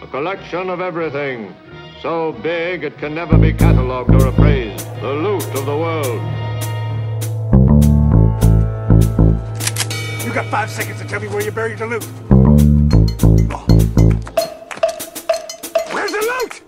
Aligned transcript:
a 0.00 0.06
collection 0.06 0.70
of 0.70 0.80
everything, 0.80 1.54
so 2.00 2.32
big 2.32 2.84
it 2.84 2.96
can 2.98 3.14
never 3.14 3.36
be 3.36 3.52
catalogued 3.52 4.10
or 4.10 4.28
appraised, 4.28 4.86
the 5.00 5.12
loot 5.12 5.44
of 5.54 5.66
the 5.66 5.76
world. 5.76 6.22
You 10.24 10.32
got 10.32 10.46
five 10.46 10.70
seconds 10.70 11.00
to 11.00 11.08
tell 11.08 11.20
me 11.20 11.28
where 11.28 11.42
you 11.42 11.50
buried 11.50 11.78
the 11.78 11.86
loot. 11.86 12.04
Where's 15.92 16.12
the 16.12 16.22
loot? 16.30 16.62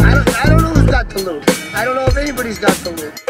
I 0.00 0.14
don't, 0.14 0.44
I 0.44 0.48
don't 0.48 0.62
know 0.62 0.70
who's 0.70 0.90
got 0.90 1.08
the 1.10 1.22
loot. 1.22 1.74
I 1.74 1.84
don't 1.84 1.94
know 1.94 2.06
if 2.06 2.16
anybody's 2.16 2.58
got 2.58 2.72
the 2.78 2.90
loot. 2.90 3.29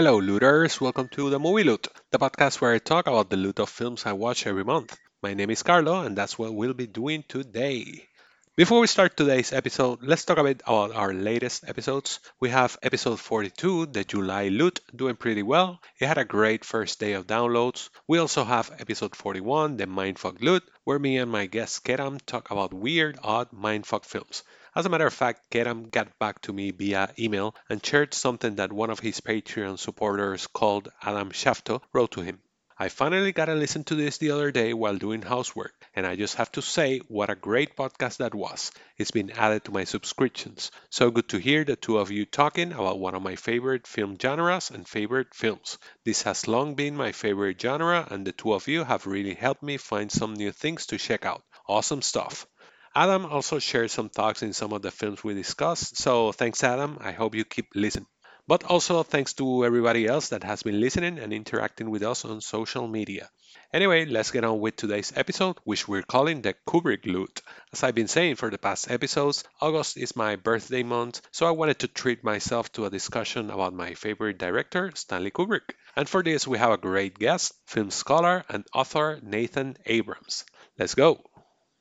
Hello, 0.00 0.18
looters. 0.18 0.80
Welcome 0.80 1.08
to 1.08 1.28
the 1.28 1.38
Movie 1.38 1.62
Loot, 1.62 1.86
the 2.10 2.18
podcast 2.18 2.58
where 2.58 2.72
I 2.72 2.78
talk 2.78 3.06
about 3.06 3.28
the 3.28 3.36
loot 3.36 3.60
of 3.60 3.68
films 3.68 4.06
I 4.06 4.14
watch 4.14 4.46
every 4.46 4.64
month. 4.64 4.96
My 5.22 5.34
name 5.34 5.50
is 5.50 5.62
Carlo, 5.62 6.00
and 6.00 6.16
that's 6.16 6.38
what 6.38 6.54
we'll 6.54 6.72
be 6.72 6.86
doing 6.86 7.22
today. 7.28 8.08
Before 8.56 8.80
we 8.80 8.86
start 8.86 9.14
today's 9.14 9.52
episode, 9.52 9.98
let's 10.00 10.24
talk 10.24 10.38
a 10.38 10.42
bit 10.42 10.62
about 10.62 10.94
our 10.94 11.12
latest 11.12 11.68
episodes. 11.68 12.20
We 12.40 12.48
have 12.48 12.78
episode 12.82 13.20
42, 13.20 13.92
the 13.92 14.04
July 14.04 14.48
Loot, 14.48 14.80
doing 14.96 15.16
pretty 15.16 15.42
well. 15.42 15.82
It 16.00 16.06
had 16.06 16.16
a 16.16 16.24
great 16.24 16.64
first 16.64 16.98
day 16.98 17.12
of 17.12 17.26
downloads. 17.26 17.90
We 18.08 18.16
also 18.16 18.44
have 18.44 18.70
episode 18.78 19.14
41, 19.14 19.76
the 19.76 19.84
Mindfuck 19.84 20.40
Loot, 20.40 20.62
where 20.84 20.98
me 20.98 21.18
and 21.18 21.30
my 21.30 21.44
guest 21.44 21.84
Keram 21.84 22.24
talk 22.24 22.50
about 22.50 22.72
weird, 22.72 23.18
odd 23.22 23.50
mindfuck 23.50 24.06
films. 24.06 24.44
As 24.74 24.86
a 24.86 24.88
matter 24.88 25.06
of 25.06 25.12
fact, 25.12 25.50
Keram 25.50 25.90
got 25.90 26.18
back 26.18 26.40
to 26.42 26.52
me 26.52 26.70
via 26.70 27.12
email 27.18 27.54
and 27.68 27.84
shared 27.84 28.14
something 28.14 28.54
that 28.54 28.72
one 28.72 28.90
of 28.90 29.00
his 29.00 29.20
Patreon 29.20 29.78
supporters 29.78 30.46
called 30.46 30.90
Adam 31.02 31.30
Shafto 31.30 31.82
wrote 31.92 32.12
to 32.12 32.20
him. 32.20 32.40
I 32.82 32.88
finally 32.88 33.32
got 33.32 33.44
to 33.44 33.54
listen 33.54 33.84
to 33.84 33.94
this 33.94 34.16
the 34.16 34.30
other 34.30 34.50
day 34.50 34.72
while 34.72 34.96
doing 34.96 35.20
housework, 35.20 35.74
and 35.94 36.06
I 36.06 36.16
just 36.16 36.36
have 36.36 36.50
to 36.52 36.62
say 36.62 37.00
what 37.08 37.28
a 37.28 37.34
great 37.34 37.76
podcast 37.76 38.16
that 38.18 38.34
was. 38.34 38.70
It's 38.96 39.10
been 39.10 39.32
added 39.32 39.64
to 39.64 39.70
my 39.70 39.84
subscriptions. 39.84 40.70
So 40.88 41.10
good 41.10 41.28
to 41.28 41.38
hear 41.38 41.62
the 41.64 41.76
two 41.76 41.98
of 41.98 42.10
you 42.10 42.24
talking 42.24 42.72
about 42.72 42.98
one 42.98 43.14
of 43.14 43.22
my 43.22 43.36
favorite 43.36 43.86
film 43.86 44.16
genres 44.18 44.70
and 44.70 44.88
favorite 44.88 45.34
films. 45.34 45.76
This 46.06 46.22
has 46.22 46.48
long 46.48 46.74
been 46.74 46.96
my 46.96 47.12
favorite 47.12 47.60
genre, 47.60 48.08
and 48.10 48.26
the 48.26 48.32
two 48.32 48.54
of 48.54 48.66
you 48.66 48.84
have 48.84 49.06
really 49.06 49.34
helped 49.34 49.62
me 49.62 49.76
find 49.76 50.10
some 50.10 50.32
new 50.32 50.50
things 50.50 50.86
to 50.86 50.96
check 50.96 51.26
out. 51.26 51.42
Awesome 51.68 52.00
stuff. 52.00 52.46
Adam 52.94 53.24
also 53.24 53.60
shared 53.60 53.90
some 53.90 54.08
thoughts 54.08 54.42
in 54.42 54.52
some 54.52 54.72
of 54.72 54.82
the 54.82 54.90
films 54.90 55.22
we 55.22 55.32
discussed, 55.32 55.96
so 55.96 56.32
thanks, 56.32 56.64
Adam. 56.64 56.98
I 57.00 57.12
hope 57.12 57.36
you 57.36 57.44
keep 57.44 57.68
listening. 57.74 58.08
But 58.48 58.64
also 58.64 59.04
thanks 59.04 59.32
to 59.34 59.64
everybody 59.64 60.08
else 60.08 60.30
that 60.30 60.42
has 60.42 60.64
been 60.64 60.80
listening 60.80 61.20
and 61.20 61.32
interacting 61.32 61.88
with 61.90 62.02
us 62.02 62.24
on 62.24 62.40
social 62.40 62.88
media. 62.88 63.30
Anyway, 63.72 64.06
let's 64.06 64.32
get 64.32 64.42
on 64.42 64.58
with 64.58 64.74
today's 64.74 65.12
episode, 65.14 65.56
which 65.62 65.86
we're 65.86 66.02
calling 66.02 66.42
the 66.42 66.56
Kubrick 66.66 67.06
Loot. 67.06 67.42
As 67.72 67.84
I've 67.84 67.94
been 67.94 68.08
saying 68.08 68.34
for 68.34 68.50
the 68.50 68.58
past 68.58 68.90
episodes, 68.90 69.44
August 69.60 69.96
is 69.96 70.16
my 70.16 70.34
birthday 70.34 70.82
month, 70.82 71.20
so 71.30 71.46
I 71.46 71.52
wanted 71.52 71.78
to 71.78 71.86
treat 71.86 72.24
myself 72.24 72.72
to 72.72 72.86
a 72.86 72.90
discussion 72.90 73.50
about 73.50 73.72
my 73.72 73.94
favorite 73.94 74.38
director, 74.38 74.90
Stanley 74.96 75.30
Kubrick. 75.30 75.74
And 75.94 76.08
for 76.08 76.24
this, 76.24 76.48
we 76.48 76.58
have 76.58 76.72
a 76.72 76.76
great 76.76 77.16
guest, 77.16 77.52
film 77.66 77.92
scholar 77.92 78.44
and 78.48 78.66
author 78.74 79.20
Nathan 79.22 79.76
Abrams. 79.86 80.44
Let's 80.76 80.96
go! 80.96 81.29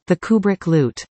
The 0.10 0.16
Kubrick 0.16 0.66
Loot. 0.66 1.06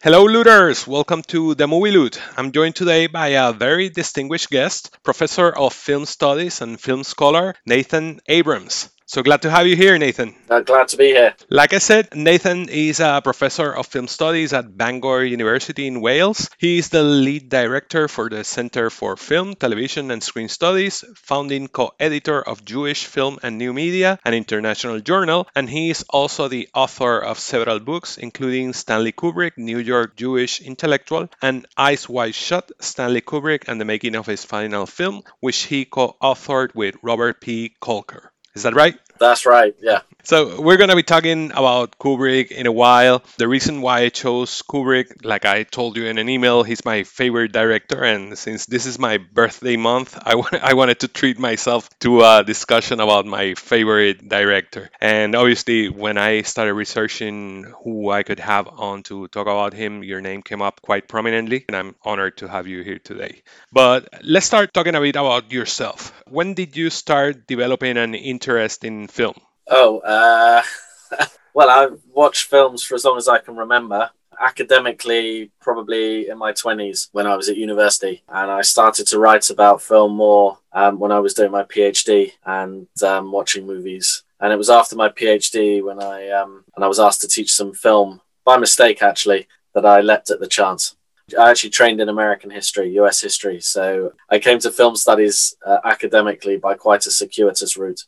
Hello, 0.00 0.24
looters! 0.24 0.86
Welcome 0.86 1.22
to 1.22 1.56
the 1.56 1.66
Movie 1.66 1.90
Loot. 1.90 2.20
I'm 2.36 2.52
joined 2.52 2.76
today 2.76 3.08
by 3.08 3.30
a 3.30 3.52
very 3.52 3.88
distinguished 3.88 4.48
guest, 4.48 4.96
Professor 5.02 5.50
of 5.50 5.72
Film 5.72 6.06
Studies 6.06 6.60
and 6.60 6.80
Film 6.80 7.02
Scholar, 7.02 7.56
Nathan 7.66 8.20
Abrams. 8.28 8.90
So 9.06 9.22
glad 9.22 9.42
to 9.42 9.50
have 9.50 9.66
you 9.66 9.76
here, 9.76 9.98
Nathan. 9.98 10.34
Uh, 10.48 10.60
glad 10.60 10.88
to 10.88 10.96
be 10.96 11.08
here. 11.08 11.34
Like 11.50 11.74
I 11.74 11.78
said, 11.78 12.14
Nathan 12.14 12.68
is 12.68 13.00
a 13.00 13.20
professor 13.22 13.74
of 13.74 13.86
film 13.86 14.08
studies 14.08 14.52
at 14.52 14.76
Bangor 14.76 15.24
University 15.24 15.86
in 15.86 16.00
Wales. 16.00 16.48
He 16.58 16.78
is 16.78 16.88
the 16.88 17.02
lead 17.02 17.48
director 17.48 18.08
for 18.08 18.28
the 18.28 18.44
Center 18.44 18.90
for 18.90 19.16
Film, 19.16 19.54
Television 19.54 20.10
and 20.10 20.22
Screen 20.22 20.48
Studies, 20.48 21.04
founding 21.16 21.68
co 21.68 21.92
editor 22.00 22.40
of 22.42 22.64
Jewish 22.64 23.06
Film 23.06 23.38
and 23.42 23.58
New 23.58 23.72
Media, 23.72 24.18
an 24.24 24.34
international 24.34 25.00
journal, 25.00 25.46
and 25.54 25.68
he 25.68 25.90
is 25.90 26.04
also 26.08 26.48
the 26.48 26.68
author 26.74 27.18
of 27.18 27.38
several 27.38 27.80
books, 27.80 28.18
including 28.18 28.72
Stanley 28.72 29.12
Kubrick, 29.12 29.52
New 29.56 29.78
York 29.78 30.16
Jewish 30.16 30.60
Intellectual, 30.60 31.28
and 31.40 31.66
Eyes 31.76 32.08
Wide 32.08 32.34
Shut, 32.34 32.72
Stanley 32.80 33.20
Kubrick 33.20 33.68
and 33.68 33.80
the 33.80 33.84
Making 33.84 34.16
of 34.16 34.26
His 34.26 34.44
Final 34.44 34.86
Film, 34.86 35.22
which 35.40 35.64
he 35.64 35.84
co 35.84 36.16
authored 36.22 36.74
with 36.74 36.96
Robert 37.02 37.40
P. 37.40 37.74
Kolker. 37.80 38.31
Is 38.54 38.64
that 38.64 38.74
right? 38.74 38.98
That's 39.22 39.46
right, 39.46 39.72
yeah. 39.80 40.00
So 40.24 40.60
we're 40.60 40.76
going 40.76 40.90
to 40.90 40.96
be 40.96 41.02
talking 41.02 41.50
about 41.50 41.98
Kubrick 41.98 42.52
in 42.52 42.66
a 42.66 42.72
while. 42.72 43.22
The 43.38 43.48
reason 43.48 43.82
why 43.82 44.02
I 44.02 44.08
chose 44.08 44.62
Kubrick, 44.62 45.24
like 45.24 45.44
I 45.44 45.64
told 45.64 45.96
you 45.96 46.06
in 46.06 46.18
an 46.18 46.28
email, 46.28 46.62
he's 46.62 46.84
my 46.84 47.02
favorite 47.02 47.52
director, 47.52 48.04
and 48.04 48.38
since 48.38 48.66
this 48.66 48.86
is 48.86 49.00
my 49.00 49.18
birthday 49.18 49.76
month, 49.76 50.16
I, 50.24 50.74
wanted 50.74 51.00
to 51.00 51.08
treat 51.08 51.38
myself 51.40 51.88
to 52.00 52.22
a 52.22 52.44
discussion 52.44 53.00
about 53.00 53.26
my 53.26 53.54
favorite 53.54 54.28
director. 54.28 54.90
And 55.00 55.34
obviously, 55.34 55.88
when 55.88 56.18
I 56.18 56.42
started 56.42 56.74
researching 56.74 57.72
who 57.82 58.10
I 58.10 58.22
could 58.22 58.40
have 58.40 58.68
on 58.68 59.02
to 59.04 59.26
talk 59.28 59.46
about 59.46 59.72
him, 59.72 60.04
your 60.04 60.20
name 60.20 60.42
came 60.42 60.62
up 60.62 60.82
quite 60.82 61.08
prominently, 61.08 61.64
and 61.68 61.76
I'm 61.76 61.94
honored 62.02 62.38
to 62.38 62.48
have 62.48 62.68
you 62.68 62.82
here 62.82 62.98
today. 62.98 63.42
But 63.72 64.08
let's 64.22 64.46
start 64.46 64.72
talking 64.72 64.94
a 64.94 65.00
bit 65.00 65.16
about 65.16 65.52
yourself. 65.52 66.12
When 66.28 66.54
did 66.54 66.76
you 66.76 66.90
start 66.90 67.46
developing 67.46 67.96
an 67.96 68.14
interest 68.14 68.84
in 68.84 69.08
film? 69.12 69.34
Oh, 69.68 69.98
uh, 69.98 70.62
well, 71.54 71.70
I've 71.70 72.00
watched 72.12 72.48
films 72.48 72.82
for 72.82 72.94
as 72.94 73.04
long 73.04 73.18
as 73.18 73.28
I 73.28 73.38
can 73.38 73.56
remember. 73.56 74.10
Academically, 74.40 75.52
probably 75.60 76.28
in 76.28 76.38
my 76.38 76.52
20s 76.52 77.08
when 77.12 77.26
I 77.26 77.36
was 77.36 77.48
at 77.48 77.56
university. 77.56 78.22
And 78.28 78.50
I 78.50 78.62
started 78.62 79.06
to 79.08 79.18
write 79.18 79.50
about 79.50 79.82
film 79.82 80.16
more 80.16 80.58
um, 80.72 80.98
when 80.98 81.12
I 81.12 81.20
was 81.20 81.34
doing 81.34 81.52
my 81.52 81.62
PhD 81.62 82.32
and 82.44 82.88
um, 83.04 83.30
watching 83.30 83.66
movies. 83.66 84.24
And 84.40 84.52
it 84.52 84.56
was 84.56 84.70
after 84.70 84.96
my 84.96 85.10
PhD 85.10 85.84
when 85.84 86.02
I 86.02 86.30
um, 86.30 86.64
and 86.74 86.84
I 86.84 86.88
was 86.88 86.98
asked 86.98 87.20
to 87.20 87.28
teach 87.28 87.52
some 87.52 87.72
film 87.72 88.20
by 88.44 88.56
mistake, 88.56 89.02
actually, 89.02 89.46
that 89.74 89.86
I 89.86 90.00
leapt 90.00 90.30
at 90.30 90.40
the 90.40 90.48
chance. 90.48 90.96
I 91.38 91.50
actually 91.50 91.70
trained 91.70 92.00
in 92.00 92.08
American 92.08 92.50
history, 92.50 92.90
US 92.98 93.20
history. 93.20 93.60
So 93.60 94.12
I 94.28 94.38
came 94.38 94.58
to 94.60 94.70
film 94.70 94.96
studies 94.96 95.54
uh, 95.64 95.78
academically 95.84 96.56
by 96.56 96.74
quite 96.74 97.06
a 97.06 97.10
circuitous 97.10 97.76
route. 97.76 98.04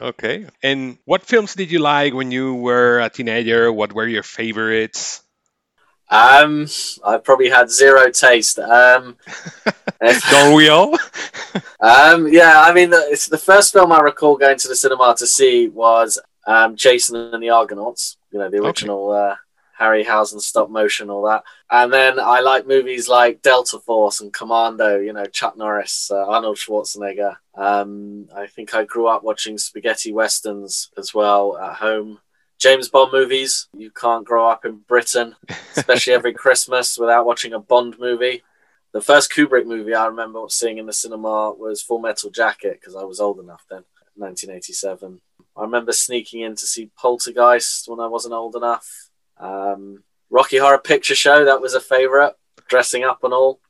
Okay. 0.00 0.46
And 0.62 0.98
what 1.04 1.22
films 1.22 1.54
did 1.54 1.70
you 1.70 1.78
like 1.78 2.14
when 2.14 2.30
you 2.30 2.54
were 2.54 3.00
a 3.00 3.08
teenager? 3.08 3.72
What 3.72 3.92
were 3.92 4.06
your 4.06 4.22
favorites? 4.22 5.22
Um, 6.10 6.68
I 7.04 7.18
probably 7.18 7.48
had 7.48 7.70
zero 7.70 8.10
taste. 8.10 8.58
Um, 8.58 9.16
Don't 10.30 10.54
we 10.54 10.68
all? 10.68 10.94
um, 11.80 12.28
yeah, 12.28 12.62
I 12.62 12.72
mean, 12.72 12.90
the, 12.90 13.06
it's 13.08 13.26
the 13.28 13.38
first 13.38 13.72
film 13.72 13.92
I 13.92 14.00
recall 14.00 14.36
going 14.36 14.58
to 14.58 14.68
the 14.68 14.76
cinema 14.76 15.14
to 15.18 15.26
see 15.26 15.68
was 15.68 16.18
um, 16.46 16.76
Jason 16.76 17.16
and 17.16 17.42
the 17.42 17.50
Argonauts. 17.50 18.16
You 18.30 18.38
know, 18.40 18.50
the 18.50 18.62
original 18.62 19.12
uh, 19.12 19.36
Harryhausen 19.78 20.40
stop 20.40 20.70
motion, 20.70 21.10
all 21.10 21.24
that. 21.24 21.44
And 21.70 21.92
then 21.92 22.20
I 22.20 22.40
like 22.40 22.66
movies 22.66 23.08
like 23.08 23.42
Delta 23.42 23.78
Force 23.78 24.20
and 24.20 24.32
Commando. 24.32 24.98
You 24.98 25.12
know, 25.12 25.26
Chuck 25.26 25.56
Norris, 25.56 26.10
uh, 26.10 26.26
Arnold 26.26 26.56
Schwarzenegger. 26.56 27.36
Um, 27.54 28.28
I 28.34 28.46
think 28.46 28.74
I 28.74 28.84
grew 28.84 29.06
up 29.06 29.24
watching 29.24 29.58
spaghetti 29.58 30.12
westerns 30.12 30.90
as 30.96 31.12
well 31.12 31.58
at 31.58 31.76
home. 31.76 32.20
James 32.58 32.88
Bond 32.88 33.12
movies. 33.12 33.68
You 33.76 33.90
can't 33.90 34.24
grow 34.24 34.48
up 34.48 34.64
in 34.64 34.76
Britain, 34.88 35.34
especially 35.76 36.12
every 36.12 36.32
Christmas, 36.34 36.96
without 36.96 37.26
watching 37.26 37.52
a 37.52 37.58
Bond 37.58 37.98
movie. 37.98 38.42
The 38.92 39.00
first 39.00 39.32
Kubrick 39.32 39.66
movie 39.66 39.92
I 39.92 40.06
remember 40.06 40.40
seeing 40.48 40.78
in 40.78 40.86
the 40.86 40.92
cinema 40.92 41.52
was 41.52 41.82
Full 41.82 41.98
Metal 41.98 42.30
Jacket 42.30 42.78
because 42.80 42.94
I 42.94 43.02
was 43.02 43.18
old 43.18 43.40
enough 43.40 43.64
then, 43.68 43.82
1987. 44.14 45.20
I 45.56 45.62
remember 45.62 45.92
sneaking 45.92 46.42
in 46.42 46.54
to 46.54 46.66
see 46.66 46.90
Poltergeist 46.96 47.88
when 47.88 48.00
I 48.00 48.06
wasn't 48.06 48.34
old 48.34 48.54
enough. 48.54 49.10
Um, 49.38 50.02
Rocky 50.30 50.58
Horror 50.58 50.78
Picture 50.78 51.14
Show, 51.14 51.44
that 51.44 51.60
was 51.60 51.74
a 51.74 51.80
favorite, 51.80 52.34
dressing 52.68 53.04
up 53.04 53.22
and 53.24 53.32
all. 53.32 53.60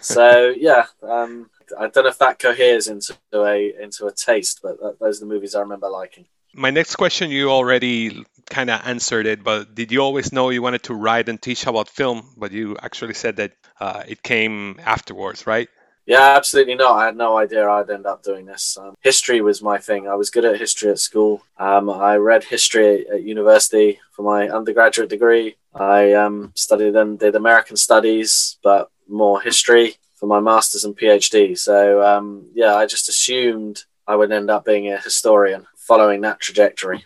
So, 0.00 0.50
yeah, 0.56 0.86
um, 1.02 1.50
I 1.78 1.88
don't 1.88 2.04
know 2.04 2.10
if 2.10 2.18
that 2.18 2.38
coheres 2.38 2.88
into 2.88 3.16
a 3.34 3.74
into 3.82 4.06
a 4.06 4.12
taste, 4.12 4.60
but 4.62 4.78
that, 4.80 4.98
those 5.00 5.18
are 5.18 5.26
the 5.26 5.32
movies 5.32 5.54
I 5.54 5.60
remember 5.60 5.88
liking. 5.88 6.26
My 6.54 6.70
next 6.70 6.96
question, 6.96 7.30
you 7.30 7.50
already 7.50 8.24
kind 8.50 8.68
of 8.68 8.82
answered 8.84 9.26
it, 9.26 9.42
but 9.42 9.74
did 9.74 9.90
you 9.90 10.00
always 10.00 10.32
know 10.32 10.50
you 10.50 10.60
wanted 10.60 10.82
to 10.84 10.94
write 10.94 11.28
and 11.28 11.40
teach 11.40 11.66
about 11.66 11.88
film? 11.88 12.34
But 12.36 12.52
you 12.52 12.76
actually 12.82 13.14
said 13.14 13.36
that 13.36 13.52
uh, 13.80 14.02
it 14.06 14.22
came 14.22 14.78
afterwards, 14.84 15.46
right? 15.46 15.68
Yeah, 16.04 16.34
absolutely 16.36 16.74
not. 16.74 16.98
I 16.98 17.06
had 17.06 17.16
no 17.16 17.38
idea 17.38 17.68
I'd 17.68 17.88
end 17.88 18.06
up 18.06 18.22
doing 18.24 18.44
this. 18.44 18.76
Um, 18.76 18.94
history 19.00 19.40
was 19.40 19.62
my 19.62 19.78
thing. 19.78 20.08
I 20.08 20.16
was 20.16 20.30
good 20.30 20.44
at 20.44 20.58
history 20.58 20.90
at 20.90 20.98
school. 20.98 21.42
Um, 21.58 21.88
I 21.88 22.16
read 22.16 22.42
history 22.44 23.08
at 23.08 23.22
university 23.22 24.00
for 24.22 24.30
my 24.30 24.48
undergraduate 24.48 25.10
degree. 25.10 25.56
I 25.74 26.12
um, 26.12 26.52
studied 26.54 26.96
and 26.96 27.18
did 27.18 27.34
American 27.34 27.76
studies, 27.76 28.58
but 28.62 28.90
more 29.08 29.40
history 29.40 29.96
for 30.14 30.26
my 30.26 30.40
master's 30.40 30.84
and 30.84 30.96
PhD. 30.96 31.58
So 31.58 32.02
um, 32.02 32.50
yeah, 32.54 32.74
I 32.74 32.86
just 32.86 33.08
assumed 33.08 33.84
I 34.06 34.16
would 34.16 34.32
end 34.32 34.50
up 34.50 34.64
being 34.64 34.92
a 34.92 34.98
historian 34.98 35.66
following 35.76 36.20
that 36.22 36.40
trajectory. 36.40 37.04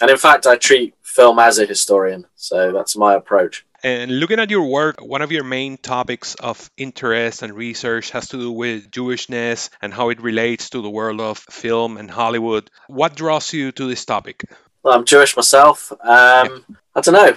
And 0.00 0.10
in 0.10 0.16
fact, 0.16 0.46
I 0.46 0.56
treat 0.56 0.94
film 1.02 1.38
as 1.38 1.58
a 1.58 1.66
historian. 1.66 2.26
So 2.36 2.72
that's 2.72 2.96
my 2.96 3.14
approach. 3.14 3.64
And 3.82 4.18
looking 4.18 4.40
at 4.40 4.50
your 4.50 4.64
work, 4.64 5.00
one 5.00 5.22
of 5.22 5.30
your 5.30 5.44
main 5.44 5.76
topics 5.76 6.34
of 6.34 6.68
interest 6.76 7.42
and 7.42 7.54
research 7.54 8.10
has 8.10 8.28
to 8.28 8.36
do 8.36 8.50
with 8.50 8.90
Jewishness 8.90 9.70
and 9.80 9.94
how 9.94 10.08
it 10.08 10.20
relates 10.20 10.70
to 10.70 10.82
the 10.82 10.90
world 10.90 11.20
of 11.20 11.38
film 11.38 11.96
and 11.96 12.10
Hollywood. 12.10 12.70
What 12.88 13.14
draws 13.14 13.52
you 13.52 13.70
to 13.72 13.86
this 13.86 14.04
topic? 14.04 14.42
Well, 14.82 14.94
I'm 14.94 15.04
Jewish 15.04 15.36
myself. 15.36 15.90
Um, 15.92 16.64
I 16.94 17.00
don't 17.00 17.14
know. 17.14 17.36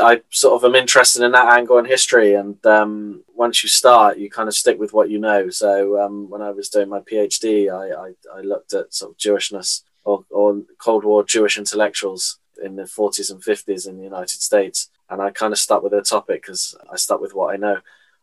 I 0.00 0.22
sort 0.30 0.54
of 0.54 0.64
am 0.64 0.74
interested 0.74 1.22
in 1.22 1.32
that 1.32 1.52
angle 1.56 1.78
in 1.78 1.84
history, 1.84 2.34
and 2.34 2.64
um, 2.66 3.24
once 3.34 3.62
you 3.62 3.68
start, 3.68 4.18
you 4.18 4.30
kind 4.30 4.48
of 4.48 4.54
stick 4.54 4.78
with 4.78 4.92
what 4.92 5.10
you 5.10 5.18
know. 5.18 5.50
So 5.50 6.00
um, 6.00 6.28
when 6.28 6.42
I 6.42 6.50
was 6.50 6.68
doing 6.68 6.88
my 6.88 7.00
PhD, 7.00 7.72
I, 7.72 8.08
I, 8.08 8.38
I 8.38 8.40
looked 8.42 8.72
at 8.72 8.94
sort 8.94 9.12
of 9.12 9.18
Jewishness 9.18 9.82
or, 10.04 10.24
or 10.30 10.62
Cold 10.78 11.04
War 11.04 11.24
Jewish 11.24 11.58
intellectuals 11.58 12.38
in 12.62 12.76
the 12.76 12.82
40s 12.82 13.30
and 13.30 13.42
50s 13.42 13.88
in 13.88 13.96
the 13.96 14.04
United 14.04 14.40
States, 14.40 14.90
and 15.08 15.22
I 15.22 15.30
kind 15.30 15.52
of 15.52 15.58
stuck 15.58 15.82
with 15.82 15.92
the 15.92 16.02
topic 16.02 16.42
because 16.42 16.76
I 16.92 16.96
stuck 16.96 17.20
with 17.20 17.34
what 17.34 17.52
I 17.52 17.56
know. 17.56 17.78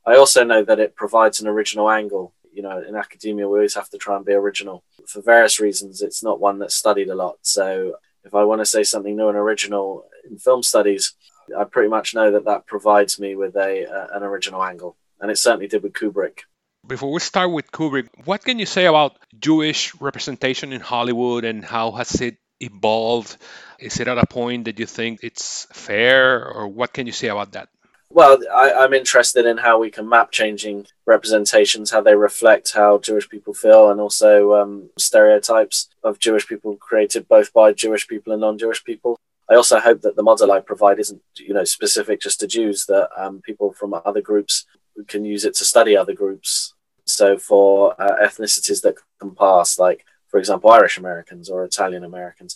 I 0.06 0.16
also 0.16 0.44
know 0.44 0.64
that 0.64 0.80
it 0.80 0.96
provides 0.96 1.42
an 1.42 1.48
original 1.48 1.90
angle. 1.90 2.34
You 2.54 2.64
know, 2.64 2.81
in 2.81 2.96
academia, 2.96 3.48
we 3.48 3.58
always 3.58 3.75
have 3.75 3.90
to 3.90 3.98
try 3.98 4.16
and 4.16 4.25
be 4.25 4.34
original. 4.34 4.84
For 5.06 5.22
various 5.22 5.60
reasons, 5.60 6.02
it's 6.02 6.24
not 6.24 6.40
one 6.40 6.60
that's 6.60 6.75
studied 6.75 7.10
a 7.10 7.16
lot. 7.16 7.38
So 7.42 7.96
if 8.24 8.34
I 8.34 8.44
want 8.44 8.62
to 8.62 8.66
say 8.66 8.84
something 8.84 9.16
new 9.16 9.30
and 9.30 9.38
original 9.38 10.06
in 10.30 10.38
film 10.38 10.64
studies, 10.64 11.14
I 11.58 11.64
pretty 11.64 11.90
much 11.90 12.14
know 12.14 12.31
that 12.31 12.46
that 12.46 12.66
provides 12.66 13.19
me 13.19 13.36
with 13.36 13.56
a 13.56 13.86
uh, 13.86 14.08
an 14.18 14.24
original 14.24 14.64
angle, 14.64 14.98
and 15.19 15.31
it 15.31 15.38
certainly 15.38 15.68
did 15.68 15.84
with 15.84 15.94
Kubrick. 15.94 16.40
Before 16.86 17.12
we 17.12 17.19
start 17.19 17.52
with 17.52 17.72
Kubrick, 17.72 18.08
what 18.25 18.44
can 18.44 18.60
you 18.60 18.66
say 18.66 18.86
about 18.86 19.18
Jewish 19.38 19.94
representation 20.00 20.72
in 20.72 20.80
Hollywood 20.80 21.44
and 21.44 21.64
how 21.64 21.92
has 21.92 22.22
it 22.22 22.38
evolved? 22.60 23.36
Is 23.80 24.00
it 24.00 24.08
at 24.08 24.18
a 24.18 24.25
point 24.25 24.66
that 24.66 24.80
you 24.80 24.86
think 24.86 25.19
it's 25.22 25.68
fair, 25.74 26.46
or 26.46 26.68
what 26.68 26.94
can 26.94 27.06
you 27.06 27.14
say 27.14 27.28
about 27.28 27.52
that? 27.54 27.69
Well, 28.18 28.40
I, 28.52 28.72
I'm 28.72 28.96
interested 28.96 29.46
in 29.46 29.58
how 29.58 29.78
we 29.78 29.92
can 29.92 30.10
map 30.10 30.31
changing 30.31 30.88
representations, 31.06 31.92
how 31.92 32.02
they 32.02 32.16
reflect 32.16 32.74
how 32.74 32.98
Jewish 32.98 33.30
people 33.30 33.54
feel, 33.54 33.92
and 33.92 34.02
also 34.02 34.56
um, 34.56 34.90
stereotypes 34.98 35.90
of 36.02 36.18
Jewish 36.18 36.48
people 36.48 36.78
created 36.78 37.28
both 37.28 37.54
by 37.54 37.74
Jewish 37.74 38.08
people 38.08 38.34
and 38.34 38.42
non-Jewish 38.42 38.84
people. 38.84 39.19
I 39.48 39.54
also 39.54 39.80
hope 39.80 40.02
that 40.02 40.16
the 40.16 40.24
model 40.24 40.52
I 40.52 40.62
provide 40.62 40.98
isn't, 40.98 41.22
you 41.38 41.54
know, 41.54 41.64
specific 41.64 42.19
just 42.19 42.40
to 42.40 42.48
Jews. 42.48 42.88
That 42.88 43.08
um, 43.16 43.40
people 43.42 43.72
from 43.74 43.94
other 43.94 44.22
groups 44.22 44.66
can 45.08 45.24
use 45.24 45.46
it 45.46 45.54
to 45.58 45.64
study 45.64 45.96
other 45.96 46.14
groups. 46.14 46.74
So 47.06 47.38
for 47.38 47.94
uh, 48.02 48.16
ethnicities 48.19 48.81
that 48.81 48.96
can 49.19 49.36
pass, 49.36 49.78
like 49.78 50.08
for 50.28 50.40
example, 50.40 50.72
Irish 50.72 50.98
Americans 50.98 51.52
or 51.52 51.64
Italian 51.64 52.04
Americans. 52.04 52.56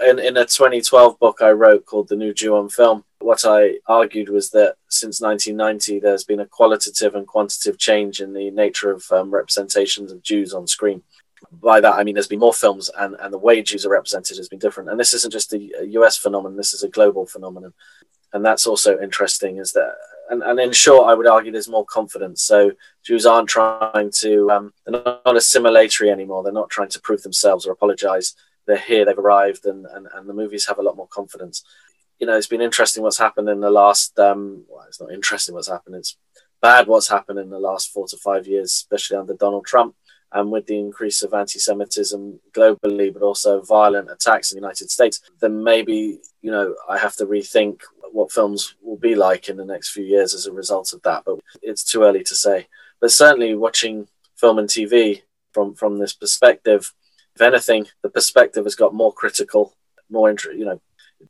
In, 0.00 0.18
in 0.18 0.38
a 0.38 0.46
2012 0.46 1.18
book 1.18 1.42
I 1.42 1.50
wrote 1.50 1.84
called 1.84 2.08
The 2.08 2.16
New 2.16 2.32
Jew 2.32 2.56
on 2.56 2.70
Film, 2.70 3.04
what 3.24 3.44
I 3.44 3.78
argued 3.86 4.28
was 4.28 4.50
that 4.50 4.76
since 4.88 5.20
1990, 5.20 6.00
there's 6.00 6.24
been 6.24 6.40
a 6.40 6.46
qualitative 6.46 7.14
and 7.14 7.26
quantitative 7.26 7.78
change 7.78 8.20
in 8.20 8.32
the 8.32 8.50
nature 8.50 8.90
of 8.90 9.04
um, 9.10 9.30
representations 9.30 10.12
of 10.12 10.22
Jews 10.22 10.52
on 10.52 10.66
screen 10.66 11.02
by 11.50 11.80
that 11.80 11.94
I 11.94 12.04
mean 12.04 12.14
there's 12.14 12.28
been 12.28 12.38
more 12.38 12.54
films 12.54 12.90
and, 12.98 13.16
and 13.20 13.32
the 13.32 13.38
way 13.38 13.62
Jews 13.62 13.84
are 13.84 13.90
represented 13.90 14.36
has 14.36 14.48
been 14.48 14.58
different. 14.58 14.90
And 14.90 14.98
this 14.98 15.14
isn't 15.14 15.32
just 15.32 15.52
a, 15.52 15.70
US 15.98 16.16
phenomenon, 16.16 16.56
this 16.56 16.74
is 16.74 16.82
a 16.82 16.88
global 16.88 17.26
phenomenon. 17.26 17.72
And 18.32 18.44
that's 18.44 18.66
also 18.66 18.98
interesting 19.00 19.58
is 19.58 19.72
that 19.72 19.94
and, 20.30 20.42
and 20.42 20.58
in 20.60 20.72
short 20.72 21.08
I 21.08 21.14
would 21.14 21.26
argue 21.26 21.52
there's 21.52 21.68
more 21.68 21.84
confidence. 21.84 22.42
So 22.42 22.72
Jews 23.04 23.26
aren't 23.26 23.48
trying 23.48 24.10
to 24.20 24.50
um, 24.50 24.72
they're 24.86 25.02
not, 25.02 25.22
not 25.24 25.34
assimilatory 25.34 26.10
anymore. 26.10 26.42
They're 26.42 26.52
not 26.52 26.70
trying 26.70 26.90
to 26.90 27.00
prove 27.00 27.22
themselves 27.22 27.66
or 27.66 27.72
apologize. 27.72 28.34
They're 28.66 28.78
here, 28.78 29.04
they've 29.04 29.18
arrived 29.18 29.66
and, 29.66 29.86
and, 29.86 30.06
and 30.14 30.28
the 30.28 30.34
movies 30.34 30.66
have 30.66 30.78
a 30.78 30.82
lot 30.82 30.96
more 30.96 31.08
confidence. 31.08 31.64
You 32.22 32.26
know, 32.28 32.36
it's 32.36 32.46
been 32.46 32.60
interesting 32.60 33.02
what's 33.02 33.18
happened 33.18 33.48
in 33.48 33.58
the 33.58 33.68
last 33.68 34.16
um, 34.16 34.64
well, 34.68 34.84
it's 34.86 35.00
not 35.00 35.10
interesting 35.10 35.56
what's 35.56 35.68
happened, 35.68 35.96
it's 35.96 36.16
bad 36.60 36.86
what's 36.86 37.08
happened 37.08 37.40
in 37.40 37.50
the 37.50 37.58
last 37.58 37.90
four 37.90 38.06
to 38.06 38.16
five 38.16 38.46
years, 38.46 38.70
especially 38.70 39.16
under 39.16 39.34
Donald 39.34 39.66
Trump 39.66 39.96
and 40.30 40.52
with 40.52 40.66
the 40.66 40.78
increase 40.78 41.24
of 41.24 41.34
anti-Semitism 41.34 42.38
globally, 42.52 43.12
but 43.12 43.22
also 43.22 43.60
violent 43.62 44.08
attacks 44.08 44.52
in 44.52 44.54
the 44.54 44.60
United 44.60 44.88
States, 44.88 45.20
then 45.40 45.64
maybe 45.64 46.20
you 46.42 46.52
know 46.52 46.76
I 46.88 46.96
have 46.96 47.16
to 47.16 47.26
rethink 47.26 47.80
what 48.12 48.30
films 48.30 48.76
will 48.80 48.98
be 48.98 49.16
like 49.16 49.48
in 49.48 49.56
the 49.56 49.64
next 49.64 49.90
few 49.90 50.04
years 50.04 50.32
as 50.32 50.46
a 50.46 50.52
result 50.52 50.92
of 50.92 51.02
that. 51.02 51.24
But 51.26 51.40
it's 51.60 51.82
too 51.82 52.04
early 52.04 52.22
to 52.22 52.36
say. 52.36 52.68
But 53.00 53.10
certainly, 53.10 53.56
watching 53.56 54.06
film 54.36 54.60
and 54.60 54.68
TV 54.68 55.22
from 55.52 55.74
from 55.74 55.98
this 55.98 56.12
perspective, 56.12 56.94
if 57.34 57.42
anything, 57.42 57.88
the 58.04 58.10
perspective 58.10 58.62
has 58.62 58.76
got 58.76 58.94
more 58.94 59.12
critical, 59.12 59.74
more 60.08 60.30
you 60.30 60.66
know. 60.66 60.80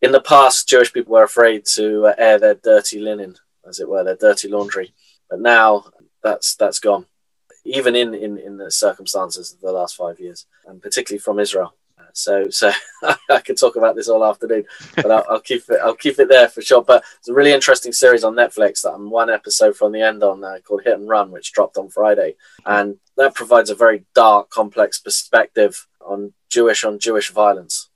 In 0.01 0.13
the 0.13 0.21
past, 0.21 0.69
Jewish 0.69 0.93
people 0.93 1.13
were 1.13 1.23
afraid 1.25 1.67
to 1.75 2.07
uh, 2.07 2.15
air 2.19 2.39
their 2.39 2.55
dirty 2.55 2.99
linen, 2.99 3.37
as 3.69 3.81
it 3.81 3.89
were, 3.89 4.03
their 4.03 4.17
dirty 4.17 4.49
laundry. 4.49 4.95
But 5.29 5.41
now 5.41 5.85
that's 6.23 6.55
that's 6.55 6.79
gone 6.79 7.07
even 7.65 7.95
in, 7.95 8.15
in, 8.15 8.39
in 8.39 8.57
the 8.57 8.71
circumstances 8.71 9.53
of 9.53 9.61
the 9.61 9.73
last 9.73 9.97
five 9.97 10.19
years, 10.19 10.47
and 10.67 10.83
particularly 10.83 11.21
from 11.21 11.39
Israel. 11.39 11.75
So, 12.15 12.51
so 12.51 12.71
I 13.31 13.39
could 13.39 13.57
talk 13.57 13.77
about 13.77 13.97
this 13.97 14.09
all 14.09 14.25
afternoon, 14.25 14.65
but 14.97 15.11
I'll, 15.11 15.25
I'll, 15.31 15.41
keep 15.41 15.63
it. 15.71 15.81
I'll 15.83 15.95
keep 15.95 16.19
it 16.19 16.29
there 16.29 16.49
for 16.49 16.61
sure. 16.61 16.83
But 16.83 17.05
it's 17.19 17.29
a 17.29 17.35
really 17.35 17.53
interesting 17.53 17.93
series 17.93 18.23
on 18.23 18.35
Netflix 18.35 18.83
that 18.83 18.93
I'm 18.93 19.09
one 19.09 19.31
episode 19.31 19.77
from 19.77 19.93
the 19.93 20.03
end 20.03 20.23
on 20.23 20.45
uh, 20.45 20.59
called 20.63 20.83
Hit 20.85 20.99
and 20.99 21.09
Run, 21.09 21.31
which 21.31 21.53
dropped 21.53 21.79
on 21.79 21.89
Friday, 21.89 22.37
and 22.67 22.97
that 23.17 23.35
provides 23.35 23.71
a 23.71 23.75
very 23.75 24.05
dark, 24.15 24.51
complex 24.51 24.99
perspective 24.99 25.87
on 26.05 26.35
Jewish 26.51 26.85
on 26.85 26.99
Jewish 26.99 27.31
violence. 27.31 27.89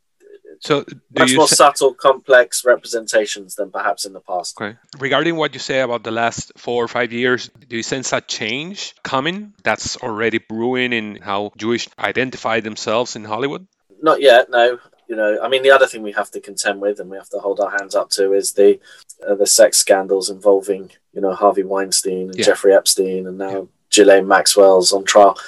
So 0.61 0.85
much 1.17 1.35
more 1.35 1.49
say- 1.49 1.57
subtle, 1.57 1.95
complex 1.95 2.65
representations 2.65 3.55
than 3.57 3.71
perhaps 3.71 4.05
in 4.05 4.13
the 4.13 4.21
past. 4.21 4.61
Okay. 4.61 4.77
Regarding 4.99 5.37
what 5.37 5.55
you 5.55 5.61
say 5.61 5.81
about 5.81 6.03
the 6.03 6.11
last 6.11 6.53
four 6.57 6.83
or 6.83 6.89
five 6.89 7.13
years, 7.13 7.51
do 7.69 7.77
you 7.77 7.83
sense 7.83 8.13
a 8.13 8.21
change 8.21 8.95
coming 9.03 9.53
that's 9.63 9.97
already 9.99 10.39
brewing 10.39 10.93
in 10.93 11.17
how 11.17 11.53
Jewish 11.57 11.89
identify 11.99 12.61
themselves 12.61 13.17
in 13.17 13.25
Hollywood? 13.25 13.67
Not 14.03 14.21
yet, 14.21 14.51
no. 14.51 14.79
You 15.09 15.15
know, 15.15 15.41
I 15.41 15.49
mean, 15.49 15.63
the 15.63 15.71
other 15.71 15.87
thing 15.87 16.03
we 16.03 16.13
have 16.13 16.31
to 16.33 16.41
contend 16.41 16.81
with 16.81 16.99
and 16.99 17.09
we 17.09 17.17
have 17.17 17.29
to 17.31 17.39
hold 17.39 17.61
our 17.61 17.71
hands 17.71 17.95
up 17.95 18.11
to 18.11 18.33
is 18.33 18.53
the 18.55 18.81
uh, 19.27 19.37
the 19.37 19.47
sex 19.47 19.79
scandals 19.79 20.31
involving, 20.31 20.91
you 21.13 21.21
know, 21.21 21.33
Harvey 21.33 21.63
Weinstein 21.63 22.31
and 22.31 22.35
yeah. 22.35 22.45
Jeffrey 22.47 22.75
Epstein 22.75 23.27
and 23.27 23.39
now 23.39 23.51
yeah. 23.51 23.63
Ghislaine 23.91 24.27
Maxwell's 24.27 24.93
on 24.93 25.05
trial. 25.05 25.39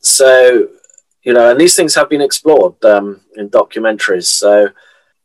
So 0.00 0.68
you 1.22 1.32
know, 1.32 1.50
and 1.50 1.60
these 1.60 1.76
things 1.76 1.94
have 1.94 2.08
been 2.08 2.20
explored 2.20 2.82
um, 2.84 3.20
in 3.36 3.48
documentaries. 3.48 4.24
So, 4.24 4.68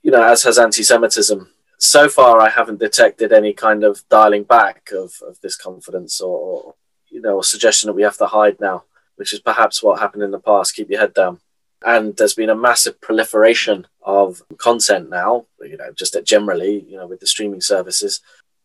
you 0.03 0.11
know, 0.11 0.23
as 0.23 0.43
has 0.43 0.59
anti-Semitism. 0.59 1.49
So 1.79 2.09
far, 2.09 2.41
I 2.41 2.49
haven't 2.49 2.79
detected 2.79 3.31
any 3.31 3.53
kind 3.53 3.83
of 3.83 4.07
dialing 4.09 4.43
back 4.43 4.89
of, 4.91 5.13
of 5.27 5.39
this 5.41 5.55
confidence 5.55 6.21
or, 6.21 6.75
you 7.09 7.21
know, 7.21 7.41
suggestion 7.41 7.87
that 7.87 7.93
we 7.93 8.03
have 8.03 8.17
to 8.17 8.25
hide 8.27 8.59
now, 8.59 8.83
which 9.15 9.33
is 9.33 9.39
perhaps 9.39 9.83
what 9.83 9.99
happened 9.99 10.23
in 10.23 10.31
the 10.31 10.39
past. 10.39 10.75
Keep 10.75 10.89
your 10.89 10.99
head 10.99 11.13
down. 11.13 11.39
And 11.85 12.15
there's 12.15 12.33
been 12.33 12.49
a 12.49 12.55
massive 12.55 12.99
proliferation 12.99 13.85
of 14.01 14.41
content 14.57 15.09
now, 15.09 15.45
you 15.61 15.77
know, 15.77 15.91
just 15.93 16.17
generally, 16.23 16.83
you 16.89 16.97
know, 16.97 17.05
with 17.05 17.19
the 17.19 17.27
streaming 17.27 17.61
services, 17.61 18.21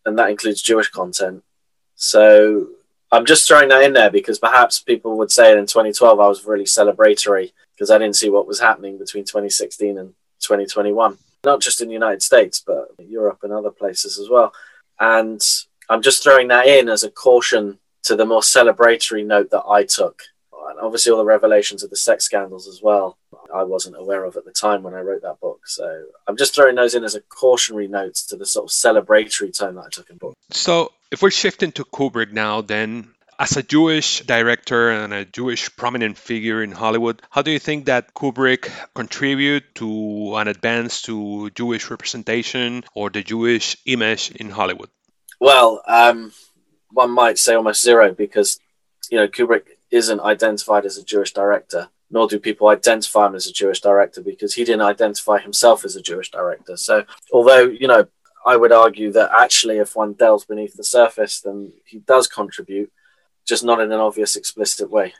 and 0.06 0.18
that 0.18 0.30
includes 0.30 0.62
Jewish 0.62 0.88
content. 0.88 1.44
So 1.94 2.68
I'm 3.12 3.26
just 3.26 3.47
throwing 3.47 3.69
that 3.69 3.83
in 3.83 3.92
there 3.92 4.11
because 4.11 4.38
perhaps 4.38 4.81
people 4.81 5.19
would 5.19 5.31
say 5.31 5.52
in 5.52 5.66
2012 5.66 6.19
I 6.19 6.26
was 6.26 6.47
really 6.47 6.64
celebratory 6.64 7.52
because 7.75 7.90
I 7.90 7.99
didn't 7.99 8.16
see 8.16 8.31
what 8.31 8.47
was 8.47 8.59
happening 8.59 8.97
between 8.97 9.25
2016 9.25 9.99
and 9.99 10.14
2021, 10.40 11.19
not 11.45 11.61
just 11.61 11.83
in 11.83 11.88
the 11.88 11.95
United 11.95 12.23
States, 12.23 12.62
but 12.66 12.88
Europe 12.99 13.40
and 13.42 13.52
other 13.52 13.71
places 13.71 14.19
as 14.19 14.31
well. 14.31 14.52
And 14.99 15.42
I'm 15.90 16.00
just 16.00 16.23
throwing 16.23 16.49
that 16.49 16.66
in 16.66 16.88
as 16.88 17.04
a 17.04 17.11
caution 17.11 17.78
to 18.04 18.16
the 18.16 18.25
more 18.25 18.40
celebratory 18.40 19.26
note 19.26 19.50
that 19.50 19.64
I 19.69 19.85
took. 19.85 20.23
And 20.71 20.81
obviously, 20.81 21.12
all 21.12 21.19
the 21.19 21.25
revelations 21.25 21.83
of 21.83 21.90
the 21.90 21.97
sex 21.97 22.25
scandals 22.25 22.66
as 22.66 22.81
well, 22.83 23.19
I 23.54 23.62
wasn't 23.62 23.97
aware 23.99 24.25
of 24.25 24.37
at 24.37 24.47
the 24.47 24.52
time 24.52 24.83
when 24.83 24.95
I 24.95 25.00
wrote 25.00 25.21
that 25.21 25.40
book. 25.40 25.66
So 25.66 26.04
I'm 26.26 26.37
just 26.37 26.54
throwing 26.54 26.76
those 26.76 26.95
in 26.95 27.04
as 27.04 27.14
a 27.14 27.21
cautionary 27.21 27.88
note 27.88 28.14
to 28.28 28.37
the 28.37 28.47
sort 28.47 28.64
of 28.64 28.71
celebratory 28.71 29.57
tone 29.57 29.75
that 29.75 29.85
I 29.85 29.88
took 29.90 30.09
in 30.09 30.16
book. 30.16 30.35
So 30.50 30.92
if 31.12 31.21
we're 31.21 31.31
shifting 31.31 31.71
to 31.73 31.85
Kubrick 31.85 32.33
now, 32.33 32.62
then 32.62 33.11
as 33.38 33.57
a 33.59 33.62
Jewish 33.62 34.21
director 34.21 34.90
and 34.90 35.12
a 35.12 35.26
Jewish 35.26 35.76
prominent 35.76 36.16
figure 36.16 36.62
in 36.62 36.73
Hollywood, 36.73 37.21
how 37.28 37.42
do 37.42 37.50
you 37.50 37.59
think 37.59 37.85
that 37.85 38.14
Kubrick 38.14 38.71
contribute 38.95 39.75
to 39.75 40.37
an 40.37 40.49
advance 40.49 41.02
to 41.02 41.50
Jewish 41.50 41.90
representation 41.90 42.85
or 42.95 43.11
the 43.11 43.23
Jewish 43.23 43.76
image 43.85 44.31
in 44.31 44.49
Hollywood? 44.49 44.88
Well, 45.38 45.83
um, 45.87 46.33
one 46.90 47.11
might 47.11 47.38
say 47.38 47.54
almost 47.54 47.83
zero 47.83 48.14
because 48.14 48.59
you 49.11 49.19
know 49.19 49.28
Kubrick 49.28 49.64
isn't 49.90 50.21
identified 50.21 50.87
as 50.87 50.97
a 50.97 51.04
Jewish 51.04 51.35
director, 51.35 51.90
nor 52.11 52.26
do 52.26 52.38
people 52.38 52.69
identify 52.69 53.26
him 53.26 53.35
as 53.35 53.47
a 53.47 53.52
Jewish 53.52 53.81
director 53.81 54.23
because 54.23 54.54
he 54.54 54.64
didn't 54.64 54.83
identify 54.83 55.38
himself 55.38 55.85
as 55.85 55.95
a 55.95 56.00
Jewish 56.00 56.31
director. 56.31 56.78
So, 56.78 57.04
although 57.33 57.64
you 57.64 57.88
know 57.88 58.07
I 58.44 58.56
would 58.56 58.72
argue 58.72 59.12
that 59.12 59.30
actually, 59.37 59.78
if 59.78 59.94
one 59.94 60.14
delves 60.14 60.44
beneath 60.44 60.76
the 60.76 60.84
surface, 60.84 61.40
then 61.40 61.72
he 61.84 61.99
does 61.99 62.26
contribute. 62.26 62.90
just 63.44 63.64
not 63.64 63.80
in 63.80 63.92
an 63.92 64.00
obvious, 64.00 64.37
explicit 64.37 64.90
way. 64.90 65.14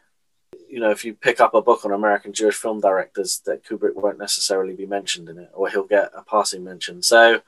You 0.69 0.81
know, 0.81 0.91
if 0.91 1.05
you 1.05 1.15
pick 1.15 1.41
up 1.41 1.55
a 1.55 1.63
book 1.63 1.85
on 1.85 1.93
American 1.93 2.33
Jewish 2.33 2.55
film 2.55 2.81
directors, 2.81 3.43
that 3.47 3.65
Kubrick 3.65 3.95
won't 3.95 4.19
necessarily 4.19 4.75
be 4.75 4.87
mentioned 4.87 5.29
in 5.29 5.39
it, 5.39 5.51
or 5.53 5.69
he'll 5.69 5.85
get 5.85 6.13
a 6.17 6.23
passing 6.23 6.65
mention. 6.65 7.03
So 7.03 7.43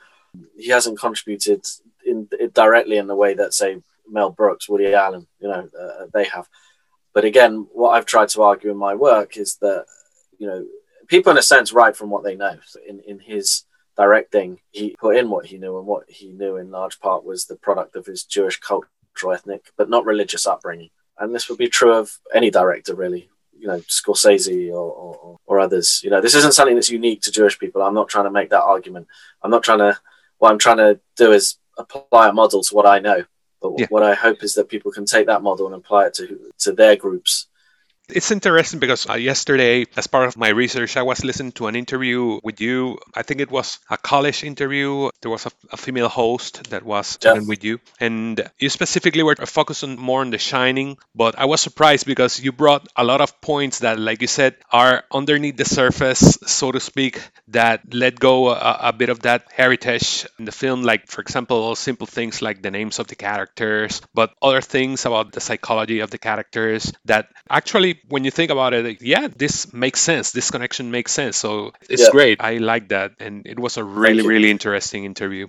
he 0.56 0.68
hasn't 0.68 0.98
contributed 0.98 1.64
in, 2.04 2.28
directly 2.52 2.96
in 2.96 3.06
the 3.06 3.16
way 3.16 3.34
that, 3.34 3.54
say, 3.54 3.82
Mel 4.08 4.30
Brooks, 4.30 4.68
Woody 4.68 4.92
Allen, 4.92 5.26
you 5.40 5.48
know, 5.48 5.68
uh, 5.80 6.06
they 6.12 6.24
have. 6.24 6.48
But 7.14 7.24
again, 7.24 7.66
what 7.72 7.90
I've 7.90 8.06
tried 8.06 8.28
to 8.30 8.42
argue 8.42 8.70
in 8.70 8.76
my 8.76 8.94
work 8.94 9.36
is 9.36 9.56
that, 9.56 9.86
you 10.38 10.46
know, 10.46 10.66
people 11.06 11.32
in 11.32 11.38
a 11.38 11.42
sense 11.42 11.72
write 11.72 11.96
from 11.96 12.10
what 12.10 12.24
they 12.24 12.34
know. 12.34 12.58
In, 12.86 13.00
in 13.00 13.20
his 13.20 13.64
directing, 13.96 14.58
he 14.70 14.96
put 14.98 15.16
in 15.16 15.30
what 15.30 15.46
he 15.46 15.58
knew, 15.58 15.78
and 15.78 15.86
what 15.86 16.10
he 16.10 16.32
knew 16.32 16.56
in 16.56 16.70
large 16.70 17.00
part 17.00 17.24
was 17.24 17.44
the 17.44 17.56
product 17.56 17.96
of 17.96 18.06
his 18.06 18.24
Jewish 18.24 18.58
cultural, 18.58 19.32
ethnic, 19.32 19.72
but 19.76 19.88
not 19.88 20.04
religious 20.04 20.46
upbringing. 20.46 20.90
And 21.18 21.34
this 21.34 21.48
would 21.48 21.58
be 21.58 21.68
true 21.68 21.94
of 21.94 22.18
any 22.32 22.50
director, 22.50 22.94
really. 22.94 23.30
You 23.56 23.68
know, 23.68 23.80
Scorsese 23.80 24.68
or, 24.70 24.74
or, 24.74 25.38
or 25.46 25.60
others. 25.60 26.00
You 26.02 26.10
know, 26.10 26.20
this 26.20 26.34
isn't 26.34 26.54
something 26.54 26.74
that's 26.74 26.90
unique 26.90 27.22
to 27.22 27.30
Jewish 27.30 27.58
people. 27.58 27.82
I'm 27.82 27.94
not 27.94 28.08
trying 28.08 28.24
to 28.24 28.30
make 28.30 28.50
that 28.50 28.62
argument. 28.62 29.06
I'm 29.42 29.50
not 29.50 29.62
trying 29.62 29.78
to. 29.78 29.98
What 30.38 30.50
I'm 30.50 30.58
trying 30.58 30.78
to 30.78 31.00
do 31.16 31.32
is 31.32 31.56
apply 31.78 32.28
a 32.28 32.32
model 32.32 32.62
to 32.62 32.74
what 32.74 32.86
I 32.86 32.98
know. 32.98 33.24
But 33.62 33.72
yeah. 33.78 33.86
what 33.88 34.02
I 34.02 34.14
hope 34.14 34.42
is 34.42 34.54
that 34.54 34.68
people 34.68 34.90
can 34.90 35.06
take 35.06 35.28
that 35.28 35.42
model 35.42 35.66
and 35.66 35.74
apply 35.76 36.06
it 36.06 36.14
to 36.14 36.50
to 36.58 36.72
their 36.72 36.96
groups 36.96 37.46
it's 38.08 38.30
interesting 38.30 38.80
because 38.80 39.08
uh, 39.08 39.14
yesterday, 39.14 39.86
as 39.96 40.06
part 40.06 40.28
of 40.28 40.36
my 40.36 40.50
research, 40.50 40.96
I 40.96 41.02
was 41.02 41.24
listening 41.24 41.52
to 41.52 41.68
an 41.68 41.76
interview 41.76 42.38
with 42.42 42.60
you. 42.60 42.98
I 43.14 43.22
think 43.22 43.40
it 43.40 43.50
was 43.50 43.78
a 43.88 43.96
college 43.96 44.44
interview. 44.44 45.10
There 45.22 45.30
was 45.30 45.46
a, 45.46 45.50
a 45.72 45.76
female 45.76 46.08
host 46.08 46.70
that 46.70 46.82
was 46.82 47.16
talking 47.16 47.48
with 47.48 47.64
you, 47.64 47.80
and 48.00 48.40
you 48.58 48.68
specifically 48.68 49.22
were 49.22 49.36
focused 49.36 49.84
on 49.84 49.98
more 49.98 50.20
on 50.20 50.30
The 50.30 50.38
Shining. 50.38 50.98
But 51.14 51.38
I 51.38 51.46
was 51.46 51.60
surprised 51.60 52.06
because 52.06 52.40
you 52.40 52.52
brought 52.52 52.86
a 52.96 53.04
lot 53.04 53.20
of 53.20 53.40
points 53.40 53.78
that, 53.78 53.98
like 53.98 54.20
you 54.20 54.28
said, 54.28 54.56
are 54.70 55.04
underneath 55.10 55.56
the 55.56 55.64
surface, 55.64 56.38
so 56.46 56.72
to 56.72 56.80
speak, 56.80 57.22
that 57.48 57.94
let 57.94 58.20
go 58.20 58.50
a, 58.50 58.78
a 58.82 58.92
bit 58.92 59.08
of 59.08 59.20
that 59.20 59.46
heritage 59.52 60.26
in 60.38 60.44
the 60.44 60.52
film. 60.52 60.82
Like, 60.82 61.06
for 61.06 61.22
example, 61.22 61.74
simple 61.74 62.06
things 62.06 62.42
like 62.42 62.60
the 62.60 62.70
names 62.70 62.98
of 62.98 63.06
the 63.06 63.16
characters, 63.16 64.02
but 64.12 64.34
other 64.42 64.60
things 64.60 65.06
about 65.06 65.32
the 65.32 65.40
psychology 65.40 66.00
of 66.00 66.10
the 66.10 66.18
characters 66.18 66.92
that 67.06 67.28
actually 67.48 67.93
when 68.08 68.24
you 68.24 68.30
think 68.30 68.50
about 68.50 68.74
it, 68.74 69.02
yeah, 69.02 69.28
this 69.28 69.72
makes 69.72 70.00
sense. 70.00 70.32
This 70.32 70.50
connection 70.50 70.90
makes 70.90 71.12
sense. 71.12 71.36
So 71.36 71.72
it's 71.88 72.02
yeah. 72.02 72.10
great. 72.10 72.40
I 72.40 72.58
like 72.58 72.88
that. 72.88 73.12
And 73.20 73.46
it 73.46 73.58
was 73.58 73.76
a 73.76 73.84
really, 73.84 74.26
really 74.26 74.50
interesting 74.50 75.04
interview. 75.04 75.48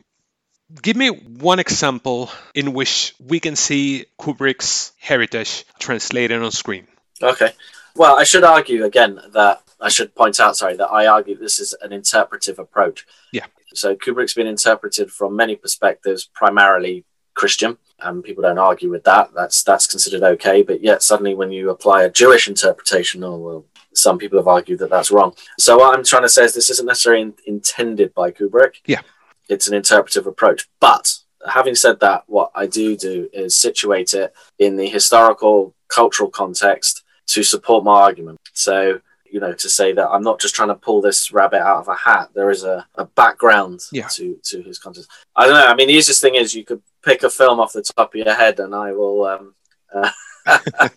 Give 0.81 0.95
me 0.95 1.09
one 1.09 1.59
example 1.59 2.31
in 2.53 2.73
which 2.73 3.13
we 3.19 3.39
can 3.39 3.55
see 3.55 4.05
Kubrick's 4.19 4.93
heritage 4.97 5.65
translated 5.79 6.41
on 6.41 6.51
screen. 6.51 6.87
Okay. 7.21 7.53
Well, 7.95 8.17
I 8.17 8.23
should 8.23 8.43
argue 8.43 8.83
again 8.83 9.19
that 9.33 9.61
I 9.79 9.89
should 9.89 10.15
point 10.15 10.39
out, 10.39 10.57
sorry, 10.57 10.75
that 10.77 10.87
I 10.87 11.07
argue 11.07 11.37
this 11.37 11.59
is 11.59 11.73
an 11.81 11.93
interpretive 11.93 12.59
approach. 12.59 13.05
Yeah. 13.31 13.45
So 13.73 13.95
Kubrick's 13.95 14.33
been 14.33 14.47
interpreted 14.47 15.11
from 15.11 15.35
many 15.35 15.55
perspectives, 15.55 16.25
primarily 16.33 17.05
Christian, 17.35 17.77
and 17.99 18.23
people 18.23 18.43
don't 18.43 18.57
argue 18.57 18.89
with 18.89 19.03
that. 19.05 19.31
That's 19.33 19.63
that's 19.63 19.87
considered 19.87 20.23
okay. 20.23 20.61
But 20.61 20.81
yet 20.81 21.03
suddenly, 21.03 21.35
when 21.35 21.51
you 21.51 21.69
apply 21.69 22.03
a 22.03 22.11
Jewish 22.11 22.47
interpretation, 22.47 23.23
oh 23.23 23.37
well, 23.37 23.65
some 23.93 24.17
people 24.17 24.39
have 24.39 24.47
argued 24.47 24.79
that 24.79 24.89
that's 24.89 25.11
wrong. 25.11 25.33
So 25.59 25.77
what 25.77 25.97
I'm 25.97 26.03
trying 26.03 26.23
to 26.23 26.29
say 26.29 26.43
is 26.43 26.53
this 26.53 26.69
isn't 26.69 26.85
necessarily 26.85 27.21
in, 27.23 27.33
intended 27.45 28.13
by 28.13 28.31
Kubrick. 28.31 28.75
Yeah, 28.85 29.01
it's 29.49 29.67
an 29.67 29.73
interpretive 29.73 30.27
approach. 30.27 30.67
But 30.79 31.17
having 31.47 31.75
said 31.75 31.99
that, 32.01 32.23
what 32.27 32.51
I 32.55 32.67
do 32.67 32.97
do 32.97 33.29
is 33.33 33.55
situate 33.55 34.13
it 34.13 34.33
in 34.59 34.75
the 34.77 34.87
historical, 34.87 35.73
cultural 35.87 36.29
context 36.29 37.03
to 37.27 37.43
support 37.43 37.83
my 37.83 38.01
argument. 38.01 38.39
So 38.53 39.01
you 39.35 39.41
know, 39.41 39.51
to 39.51 39.69
say 39.69 39.91
that 39.91 40.07
I'm 40.07 40.23
not 40.23 40.39
just 40.39 40.55
trying 40.55 40.69
to 40.69 40.75
pull 40.75 41.01
this 41.01 41.33
rabbit 41.33 41.59
out 41.59 41.79
of 41.79 41.89
a 41.89 41.95
hat. 41.95 42.29
There 42.33 42.49
is 42.49 42.63
a, 42.63 42.87
a 42.95 43.03
background 43.03 43.81
yeah. 43.91 44.07
to, 44.13 44.39
to 44.43 44.61
his 44.61 44.79
content. 44.79 45.07
I 45.35 45.45
don't 45.45 45.55
know. 45.55 45.67
I 45.67 45.75
mean, 45.75 45.89
the 45.89 45.93
easiest 45.93 46.21
thing 46.21 46.35
is 46.35 46.55
you 46.55 46.63
could 46.63 46.81
pick 47.05 47.23
a 47.23 47.29
film 47.29 47.59
off 47.59 47.73
the 47.73 47.81
top 47.81 48.13
of 48.13 48.19
your 48.19 48.33
head 48.33 48.59
and 48.59 48.73
I 48.73 48.91
will, 48.93 49.25
um, 49.25 49.53
uh, 49.93 50.09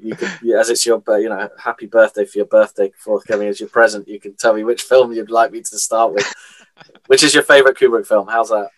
you 0.00 0.14
could, 0.14 0.28
as 0.58 0.70
it's 0.70 0.84
your, 0.84 1.02
you 1.18 1.28
know, 1.28 1.48
happy 1.58 1.86
birthday 1.86 2.24
for 2.24 2.38
your 2.38 2.46
birthday 2.46 2.92
forthcoming 2.96 3.48
as 3.48 3.60
your 3.60 3.68
present. 3.68 4.08
You 4.08 4.20
can 4.20 4.34
tell 4.34 4.54
me 4.54 4.64
which 4.64 4.82
film 4.82 5.12
you'd 5.12 5.30
like 5.30 5.52
me 5.52 5.60
to 5.60 5.78
start 5.78 6.12
with. 6.12 6.32
which 7.06 7.22
is 7.22 7.34
your 7.34 7.42
favorite 7.42 7.76
Kubrick 7.76 8.06
film? 8.06 8.28
How's 8.28 8.50
that? 8.50 8.70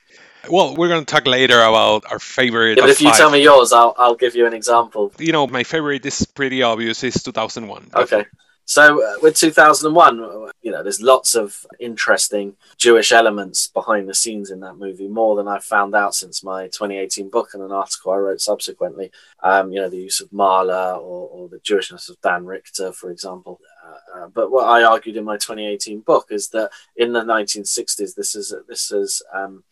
Well, 0.50 0.76
we're 0.76 0.88
going 0.88 1.04
to 1.04 1.10
talk 1.10 1.26
later 1.26 1.58
about 1.60 2.04
our 2.10 2.18
favorite. 2.18 2.76
Yeah, 2.76 2.84
but 2.84 2.90
if 2.90 3.00
you 3.00 3.08
five. 3.08 3.16
tell 3.16 3.30
me 3.30 3.42
yours, 3.42 3.72
I'll, 3.72 3.94
I'll 3.96 4.14
give 4.14 4.34
you 4.34 4.46
an 4.46 4.52
example. 4.52 5.12
You 5.18 5.32
know, 5.32 5.46
my 5.46 5.64
favorite 5.64 6.04
is 6.04 6.26
pretty 6.26 6.62
obvious. 6.62 7.02
Is 7.02 7.22
2001. 7.22 7.90
Okay. 7.94 8.26
So 8.66 9.02
uh, 9.02 9.16
with 9.20 9.36
2001, 9.36 10.50
you 10.62 10.72
know, 10.72 10.82
there's 10.82 11.02
lots 11.02 11.34
of 11.34 11.66
interesting 11.78 12.56
Jewish 12.78 13.12
elements 13.12 13.68
behind 13.68 14.08
the 14.08 14.14
scenes 14.14 14.50
in 14.50 14.60
that 14.60 14.78
movie, 14.78 15.06
more 15.06 15.36
than 15.36 15.46
I've 15.46 15.64
found 15.64 15.94
out 15.94 16.14
since 16.14 16.42
my 16.42 16.64
2018 16.64 17.28
book 17.28 17.50
and 17.52 17.62
an 17.62 17.72
article 17.72 18.12
I 18.12 18.16
wrote 18.16 18.40
subsequently. 18.40 19.10
Um, 19.42 19.70
you 19.70 19.80
know, 19.80 19.90
the 19.90 19.98
use 19.98 20.20
of 20.20 20.32
Mahler 20.32 20.94
or, 20.94 21.28
or 21.28 21.48
the 21.48 21.58
Jewishness 21.58 22.08
of 22.08 22.20
Dan 22.22 22.46
Richter, 22.46 22.92
for 22.92 23.10
example. 23.10 23.60
Uh, 23.86 24.18
uh, 24.18 24.28
but 24.28 24.50
what 24.50 24.66
I 24.66 24.82
argued 24.82 25.18
in 25.18 25.24
my 25.24 25.36
2018 25.36 26.00
book 26.00 26.28
is 26.30 26.48
that 26.48 26.70
in 26.96 27.12
the 27.12 27.22
1960s, 27.22 28.14
this 28.14 28.34
is 28.34 28.54
this 28.66 28.90
is 28.90 29.22
um, 29.34 29.62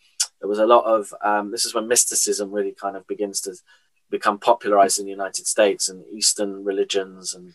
there 0.40 0.48
was 0.48 0.58
a 0.58 0.66
lot 0.66 0.84
of 0.84 1.14
um, 1.24 1.50
this 1.50 1.64
is 1.64 1.74
when 1.74 1.88
mysticism 1.88 2.50
really 2.50 2.72
kind 2.72 2.96
of 2.96 3.06
begins 3.06 3.40
to 3.42 3.54
become 4.10 4.38
popularized 4.38 4.98
in 4.98 5.06
the 5.06 5.10
United 5.10 5.46
States 5.46 5.88
and 5.88 6.04
Eastern 6.12 6.62
religions 6.62 7.32
and 7.32 7.54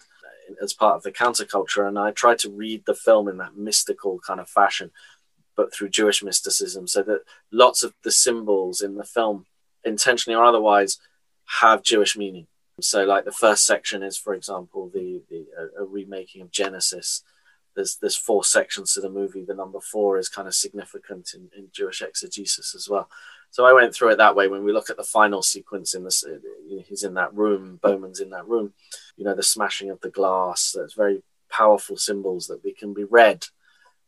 as 0.62 0.74
part 0.74 0.96
of 0.96 1.04
the 1.04 1.12
counterculture, 1.12 1.88
and 1.88 1.98
I 1.98 2.12
tried 2.12 2.40
to 2.40 2.50
read 2.50 2.84
the 2.86 2.96
film 2.96 3.28
in 3.28 3.38
that 3.38 3.56
mystical 3.56 4.20
kind 4.26 4.40
of 4.40 4.50
fashion, 4.50 4.92
but 5.56 5.74
through 5.74 5.90
Jewish 5.90 6.24
mysticism, 6.24 6.88
so 6.88 7.04
that 7.04 7.22
lots 7.52 7.84
of 7.84 7.94
the 8.04 8.12
symbols 8.12 8.82
in 8.82 8.96
the 8.96 9.04
film, 9.04 9.46
intentionally 9.84 10.36
or 10.36 10.44
otherwise, 10.44 11.00
have 11.60 11.84
Jewish 11.84 12.18
meaning. 12.18 12.48
So, 12.80 13.04
like 13.06 13.26
the 13.26 13.32
first 13.32 13.66
section 13.66 14.04
is, 14.04 14.18
for 14.18 14.34
example, 14.34 14.92
the, 14.94 15.24
the 15.30 15.48
a, 15.80 15.84
remaking 15.84 16.42
of 16.42 16.52
Genesis. 16.52 17.24
There's 17.76 17.98
there's 17.98 18.16
four 18.16 18.44
sections 18.44 18.94
to 18.94 19.02
the 19.02 19.10
movie. 19.10 19.46
The 19.46 19.56
number 19.56 19.80
four 19.80 20.18
is 20.18 20.30
kind 20.30 20.48
of 20.48 20.54
significant 20.56 21.32
in, 21.34 21.50
in 21.58 21.70
Jewish 21.72 22.02
exegesis 22.02 22.76
as 22.76 22.88
well. 22.90 23.10
So 23.52 23.66
I 23.66 23.74
went 23.74 23.94
through 23.94 24.12
it 24.12 24.18
that 24.18 24.36
way. 24.36 24.48
When 24.48 24.64
we 24.64 24.72
look 24.72 24.90
at 24.90 24.98
the 24.98 25.04
final 25.04 25.42
sequence 25.42 25.94
in 25.94 26.04
this, 26.04 26.24
he's 26.88 27.04
in 27.04 27.16
that 27.16 27.34
room. 27.34 27.80
Bowman's 27.82 28.20
in 28.20 28.30
that 28.32 28.48
room. 28.48 28.74
You 29.16 29.26
know, 29.26 29.36
the 29.36 29.44
smashing 29.44 29.90
of 29.90 30.02
the 30.02 30.10
glass. 30.10 30.76
That's 30.78 30.94
very 30.94 31.24
powerful 31.50 31.98
symbols 31.98 32.48
that 32.48 32.64
we 32.64 32.74
can 32.74 32.94
be 32.94 33.04
read 33.04 33.46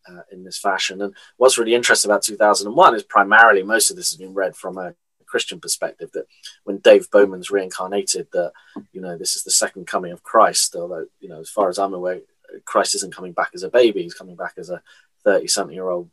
uh, 0.07 0.21
in 0.31 0.43
this 0.43 0.57
fashion. 0.57 1.01
And 1.01 1.15
what's 1.37 1.57
really 1.57 1.73
interesting 1.73 2.11
about 2.11 2.23
2001 2.23 2.95
is 2.95 3.03
primarily 3.03 3.63
most 3.63 3.89
of 3.89 3.95
this 3.95 4.11
has 4.11 4.17
been 4.17 4.33
read 4.33 4.55
from 4.55 4.77
a 4.77 4.93
Christian 5.25 5.59
perspective. 5.59 6.11
That 6.13 6.25
when 6.63 6.77
Dave 6.77 7.09
Bowman's 7.11 7.51
reincarnated, 7.51 8.27
that 8.33 8.51
you 8.91 9.01
know 9.01 9.17
this 9.17 9.35
is 9.35 9.43
the 9.43 9.51
second 9.51 9.87
coming 9.87 10.11
of 10.11 10.23
Christ. 10.23 10.75
Although 10.75 11.05
you 11.19 11.29
know, 11.29 11.39
as 11.39 11.49
far 11.49 11.69
as 11.69 11.79
I'm 11.79 11.93
aware, 11.93 12.19
Christ 12.65 12.95
isn't 12.95 13.15
coming 13.15 13.33
back 13.33 13.51
as 13.53 13.63
a 13.63 13.69
baby. 13.69 14.03
He's 14.03 14.13
coming 14.13 14.35
back 14.35 14.53
as 14.57 14.69
a 14.69 14.81
30 15.23 15.47
something 15.47 15.75
year 15.75 15.89
old 15.89 16.09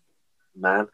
man 0.55 0.89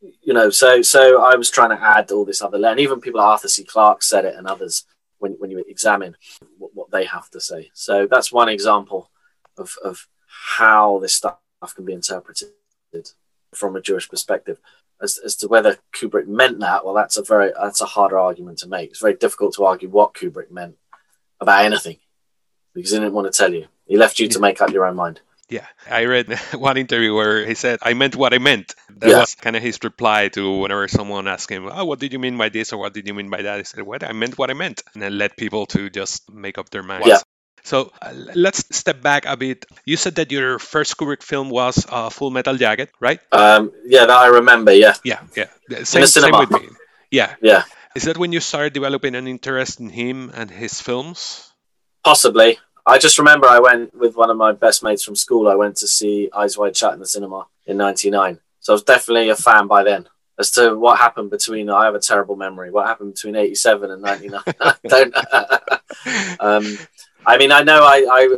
you 0.00 0.34
know, 0.34 0.50
so 0.50 0.82
so 0.82 1.22
I 1.22 1.36
was 1.36 1.50
trying 1.50 1.70
to 1.70 1.82
add 1.82 2.10
all 2.10 2.24
this 2.24 2.42
other 2.42 2.64
and 2.64 2.80
even 2.80 3.00
people 3.00 3.20
like 3.20 3.28
Arthur 3.28 3.48
C. 3.48 3.64
Clarke 3.64 4.02
said 4.02 4.24
it, 4.24 4.36
and 4.36 4.46
others 4.46 4.84
when 5.18 5.32
when 5.32 5.50
you 5.50 5.64
examine 5.68 6.16
what, 6.58 6.74
what 6.74 6.90
they 6.90 7.04
have 7.04 7.30
to 7.30 7.40
say. 7.40 7.70
So 7.74 8.06
that's 8.06 8.32
one 8.32 8.48
example 8.48 9.10
of 9.56 9.76
of 9.84 10.06
how 10.26 10.98
this 11.00 11.14
stuff 11.14 11.38
can 11.74 11.84
be 11.84 11.92
interpreted 11.92 12.48
from 13.54 13.76
a 13.76 13.80
Jewish 13.80 14.08
perspective. 14.08 14.58
As, 15.00 15.18
as 15.18 15.36
to 15.36 15.48
whether 15.48 15.76
Kubrick 15.94 16.26
meant 16.26 16.60
that, 16.60 16.82
well, 16.82 16.94
that's 16.94 17.18
a 17.18 17.22
very 17.22 17.52
that's 17.60 17.82
a 17.82 17.86
harder 17.86 18.18
argument 18.18 18.58
to 18.58 18.68
make. 18.68 18.90
It's 18.90 19.00
very 19.00 19.14
difficult 19.14 19.54
to 19.54 19.64
argue 19.64 19.88
what 19.88 20.14
Kubrick 20.14 20.50
meant 20.50 20.76
about 21.38 21.64
anything 21.64 21.98
because 22.74 22.92
he 22.92 22.98
didn't 22.98 23.12
want 23.12 23.30
to 23.30 23.36
tell 23.36 23.52
you. 23.52 23.66
He 23.86 23.96
left 23.96 24.18
you 24.18 24.28
to 24.28 24.40
make 24.40 24.60
up 24.62 24.70
your 24.70 24.86
own 24.86 24.96
mind. 24.96 25.20
Yeah, 25.48 25.66
I 25.88 26.06
read 26.06 26.32
one 26.54 26.76
interview 26.76 27.14
where 27.14 27.46
he 27.46 27.54
said, 27.54 27.78
"I 27.82 27.94
meant 27.94 28.16
what 28.16 28.34
I 28.34 28.38
meant." 28.38 28.74
That 28.96 29.10
yeah. 29.10 29.20
was 29.20 29.34
kind 29.36 29.54
of 29.54 29.62
his 29.62 29.78
reply 29.84 30.28
to 30.28 30.58
whenever 30.58 30.88
someone 30.88 31.28
asked 31.28 31.50
him, 31.50 31.68
"Oh, 31.70 31.84
what 31.84 32.00
did 32.00 32.12
you 32.12 32.18
mean 32.18 32.36
by 32.36 32.48
this?" 32.48 32.72
or 32.72 32.78
"What 32.78 32.94
did 32.94 33.06
you 33.06 33.14
mean 33.14 33.30
by 33.30 33.42
that?" 33.42 33.58
He 33.58 33.64
said, 33.64 33.82
"What 33.82 34.02
I 34.02 34.12
meant, 34.12 34.38
what 34.38 34.50
I 34.50 34.54
meant," 34.54 34.82
and 34.94 35.02
then 35.02 35.16
let 35.18 35.36
people 35.36 35.66
to 35.66 35.88
just 35.88 36.28
make 36.32 36.58
up 36.58 36.70
their 36.70 36.82
minds. 36.82 37.06
Yeah. 37.06 37.20
So 37.66 37.90
uh, 38.00 38.14
let's 38.34 38.62
step 38.70 39.02
back 39.02 39.26
a 39.26 39.36
bit. 39.36 39.66
You 39.84 39.96
said 39.96 40.14
that 40.16 40.30
your 40.30 40.58
first 40.58 40.96
Kubrick 40.96 41.22
film 41.22 41.50
was 41.50 41.84
uh, 41.88 42.10
Full 42.10 42.30
Metal 42.30 42.56
Jacket, 42.56 42.90
right? 43.00 43.18
Um, 43.32 43.72
yeah, 43.84 44.06
that 44.06 44.16
I 44.16 44.28
remember. 44.38 44.72
Yeah. 44.72 44.94
Yeah, 45.02 45.20
yeah. 45.36 45.50
Same, 45.82 46.06
same 46.06 46.30
with 46.30 46.50
me. 46.50 46.68
Yeah. 47.10 47.34
Yeah. 47.42 47.64
Is 47.96 48.04
that 48.04 48.18
when 48.18 48.30
you 48.30 48.38
started 48.38 48.72
developing 48.72 49.16
an 49.16 49.26
interest 49.26 49.80
in 49.80 49.90
him 49.90 50.30
and 50.32 50.48
his 50.48 50.80
films? 50.80 51.50
Possibly. 52.04 52.58
I 52.86 52.98
just 52.98 53.18
remember 53.18 53.48
I 53.48 53.58
went 53.58 53.94
with 53.94 54.16
one 54.16 54.30
of 54.30 54.36
my 54.36 54.52
best 54.52 54.82
mates 54.82 55.02
from 55.02 55.16
school. 55.16 55.48
I 55.48 55.56
went 55.56 55.76
to 55.78 55.88
see 55.88 56.30
Eyes 56.32 56.56
Wide 56.56 56.76
Shut 56.76 56.94
in 56.94 57.00
the 57.00 57.06
cinema 57.06 57.46
in 57.66 57.76
'99. 57.76 58.38
So 58.60 58.72
I 58.72 58.74
was 58.74 58.82
definitely 58.84 59.28
a 59.30 59.36
fan 59.36 59.66
by 59.66 59.82
then. 59.82 60.08
as 60.38 60.50
to 60.52 60.76
what 60.78 60.98
happened 60.98 61.30
between. 61.30 61.68
I 61.68 61.84
have 61.84 61.94
a 61.94 62.00
terrible 62.00 62.36
memory. 62.36 62.70
What 62.70 62.86
happened 62.86 63.14
between 63.14 63.34
'87 63.34 63.90
and 63.90 64.02
'99? 64.02 64.40
I 64.60 64.74
don't. 64.86 65.14
um, 66.40 66.78
I 67.26 67.38
mean, 67.38 67.50
I 67.50 67.62
know 67.62 67.80
I, 67.82 68.06
I 68.08 68.36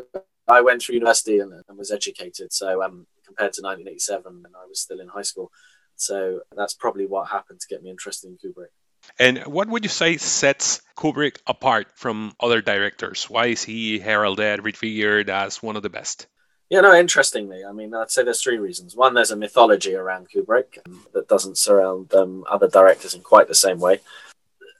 I 0.48 0.60
went 0.62 0.82
through 0.82 0.94
university 0.94 1.40
and, 1.40 1.52
and 1.68 1.78
was 1.78 1.90
educated. 1.90 2.52
So 2.52 2.82
um, 2.82 3.06
compared 3.26 3.52
to 3.54 3.62
1987, 3.62 4.44
and 4.46 4.54
I 4.56 4.66
was 4.66 4.80
still 4.80 5.00
in 5.00 5.08
high 5.08 5.22
school. 5.22 5.52
So 5.96 6.40
that's 6.56 6.74
probably 6.74 7.06
what 7.06 7.28
happened 7.28 7.60
to 7.60 7.66
get 7.68 7.82
me 7.82 7.90
interested 7.90 8.28
in 8.28 8.38
Kubrick. 8.38 8.72
And 9.18 9.38
what 9.46 9.68
would 9.68 9.84
you 9.84 9.88
say 9.88 10.16
sets 10.16 10.82
Kubrick 10.96 11.38
apart 11.46 11.88
from 11.94 12.32
other 12.40 12.60
directors? 12.60 13.28
Why 13.30 13.46
is 13.46 13.64
he 13.64 13.98
heralded, 13.98 14.64
revered 14.64 15.30
as 15.30 15.62
one 15.62 15.76
of 15.76 15.82
the 15.82 15.90
best? 15.90 16.26
Yeah, 16.70 16.82
no, 16.82 16.94
interestingly, 16.94 17.64
I 17.64 17.72
mean, 17.72 17.94
I'd 17.94 18.10
say 18.10 18.24
there's 18.24 18.42
three 18.42 18.58
reasons. 18.58 18.94
One, 18.94 19.14
there's 19.14 19.30
a 19.30 19.36
mythology 19.36 19.94
around 19.94 20.28
Kubrick 20.28 20.78
that 21.14 21.26
doesn't 21.26 21.56
surround 21.56 22.12
um, 22.12 22.44
other 22.50 22.68
directors 22.68 23.14
in 23.14 23.22
quite 23.22 23.48
the 23.48 23.54
same 23.54 23.80
way. 23.80 24.00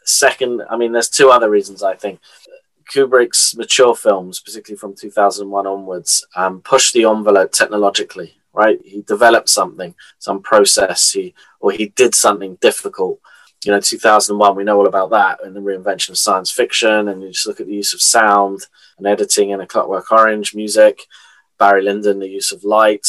Second, 0.05 0.63
I 0.69 0.77
mean, 0.77 0.93
there's 0.93 1.09
two 1.09 1.31
other 1.31 1.49
reasons 1.49 1.83
I 1.83 1.95
think. 1.95 2.21
Kubrick's 2.93 3.57
mature 3.57 3.95
films, 3.95 4.41
particularly 4.41 4.79
from 4.79 4.97
2001 4.97 5.67
onwards, 5.67 6.27
um, 6.37 6.61
push 6.61 6.93
the 6.93 7.05
envelope 7.05 7.53
technologically. 7.53 8.35
Right, 8.53 8.81
he 8.85 9.03
developed 9.03 9.51
something, 9.51 9.95
some 10.19 10.43
process, 10.43 11.13
he 11.13 11.33
or 11.61 11.71
he 11.71 11.91
did 11.91 12.15
something 12.15 12.57
difficult. 12.61 13.21
You 13.65 13.73
know, 13.73 13.81
2001, 13.81 14.55
we 14.55 14.65
know 14.65 14.79
all 14.79 14.87
about 14.87 15.11
that, 15.11 15.45
and 15.45 15.55
the 15.55 15.61
reinvention 15.61 16.11
of 16.11 16.19
science 16.19 16.51
fiction. 16.51 17.09
And 17.09 17.23
you 17.23 17.31
just 17.31 17.47
look 17.47 17.61
at 17.61 17.67
the 17.67 17.75
use 17.75 17.93
of 17.93 18.01
sound 18.01 18.67
and 18.99 19.07
editing 19.07 19.51
in 19.51 19.61
A 19.61 19.67
Clockwork 19.67 20.11
Orange, 20.13 20.55
music, 20.55 21.03
Barry 21.59 21.83
Lyndon, 21.83 22.21
the 22.21 22.29
use 22.29 22.53
of 22.53 22.65
light, 22.65 23.07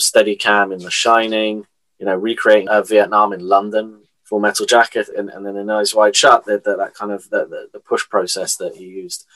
Steadicam 0.00 0.72
in 0.72 0.80
The 0.80 0.90
Shining. 0.90 1.66
You 1.98 2.06
know, 2.06 2.16
recreating 2.16 2.68
uh, 2.70 2.82
Vietnam 2.82 3.34
in 3.34 3.40
London, 3.40 4.00
Full 4.24 4.40
Metal 4.40 4.64
Jacket, 4.64 5.10
and, 5.14 5.28
and 5.28 5.44
then 5.44 5.56
in 5.56 5.68
Eyes 5.68 5.94
Wide 5.94 6.16
Shut, 6.16 6.46
that 6.46 6.64
that 6.64 6.94
kind 6.94 7.12
of 7.12 7.28
the, 7.28 7.44
the, 7.44 7.68
the, 7.74 7.80
push 7.80 8.08
process 8.08 8.56
that 8.56 8.74
he 8.74 8.84
used, 8.84 9.26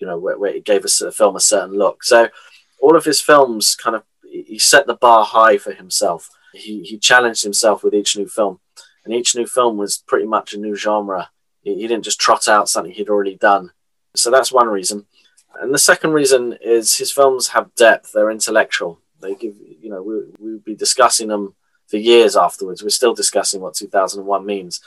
you 0.00 0.06
know, 0.08 0.18
where, 0.18 0.36
where 0.36 0.52
it 0.52 0.64
gave 0.64 0.84
us 0.84 1.00
a 1.00 1.12
film 1.12 1.36
a 1.36 1.40
certain 1.40 1.78
look. 1.78 2.02
So 2.02 2.30
all 2.80 2.96
of 2.96 3.04
his 3.04 3.20
films 3.20 3.76
kind 3.76 3.94
of 3.94 4.02
he 4.28 4.58
set 4.58 4.86
the 4.86 4.94
bar 4.94 5.24
high 5.24 5.58
for 5.58 5.72
himself. 5.72 6.28
He, 6.52 6.82
he 6.82 6.98
challenged 6.98 7.42
himself 7.42 7.84
with 7.84 7.94
each 7.94 8.16
new 8.16 8.26
film, 8.26 8.60
and 9.04 9.14
each 9.14 9.36
new 9.36 9.46
film 9.46 9.76
was 9.76 10.02
pretty 10.06 10.26
much 10.26 10.52
a 10.52 10.58
new 10.58 10.74
genre. 10.74 11.30
He, 11.62 11.74
didn't 11.86 12.04
just 12.04 12.20
trot 12.20 12.48
out 12.48 12.68
something 12.68 12.92
he'd 12.92 13.08
already 13.08 13.36
done. 13.36 13.72
So 14.14 14.30
that's 14.30 14.52
one 14.52 14.68
reason. 14.68 15.06
And 15.60 15.72
the 15.72 15.78
second 15.78 16.12
reason 16.12 16.58
is 16.60 16.96
his 16.96 17.10
films 17.10 17.48
have 17.48 17.74
depth. 17.74 18.12
They're 18.12 18.30
intellectual. 18.30 19.00
They 19.20 19.34
give, 19.34 19.54
you 19.80 19.88
know, 19.88 20.02
we, 20.02 20.22
we'd 20.38 20.64
be 20.64 20.74
discussing 20.74 21.28
them 21.28 21.54
for 21.86 21.96
years 21.96 22.36
afterwards. 22.36 22.82
We're 22.82 22.90
still 22.90 23.14
discussing 23.14 23.60
what 23.60 23.74
2001 23.74 24.44
means. 24.44 24.80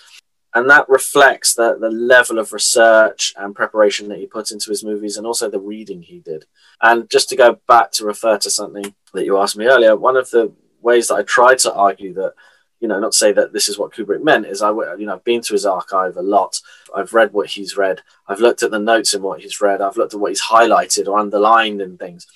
And 0.54 0.70
that 0.70 0.90
reflects 0.90 1.54
the, 1.54 1.78
the 1.80 1.90
level 1.90 2.40
of 2.40 2.54
research 2.54 3.34
and 3.38 3.56
preparation 3.56 4.08
that 4.10 4.18
he 4.18 4.26
put 4.26 4.52
into 4.52 4.70
his 4.70 4.84
movies 4.84 5.18
and 5.18 5.28
also 5.28 5.50
the 5.50 5.60
reading 5.60 6.02
he 6.02 6.20
did. 6.20 6.46
And 6.82 7.10
just 7.10 7.30
to 7.30 7.36
go 7.36 7.60
back 7.68 7.92
to 7.94 8.06
refer 8.06 8.38
to 8.40 8.50
something 8.50 8.96
that 9.14 9.26
you 9.26 9.38
asked 9.38 9.58
me 9.58 9.66
earlier, 9.66 9.96
one 9.96 10.18
of 10.18 10.30
the 10.32 10.52
ways 10.82 11.10
that 11.10 11.16
I 11.16 11.24
tried 11.24 11.60
to 11.60 11.74
argue 11.74 12.14
that, 12.16 12.34
you 12.80 12.88
know, 12.88 13.00
not 13.00 13.14
say 13.14 13.32
that 13.32 13.54
this 13.54 13.70
is 13.70 13.78
what 13.78 13.94
Kubrick 13.94 14.24
meant 14.24 14.46
is 14.46 14.62
I, 14.62 14.70
you 14.70 15.06
know, 15.06 15.16
I've 15.16 15.24
been 15.24 15.42
to 15.42 15.54
his 15.54 15.66
archive 15.66 16.18
a 16.18 16.22
lot. 16.22 16.60
I've 16.96 17.14
read 17.14 17.34
what 17.34 17.50
he's 17.50 17.76
read. 17.76 18.02
I've 18.28 18.40
looked 18.40 18.64
at 18.64 18.72
the 18.72 18.80
notes 18.80 19.14
in 19.14 19.22
what 19.22 19.42
he's 19.42 19.60
read. 19.62 19.82
I've 19.82 19.98
looked 19.98 20.14
at 20.14 20.20
what 20.20 20.32
he's 20.32 20.44
highlighted 20.44 21.08
or 21.08 21.18
underlined 21.18 21.82
in 21.82 21.98
things. 21.98 22.28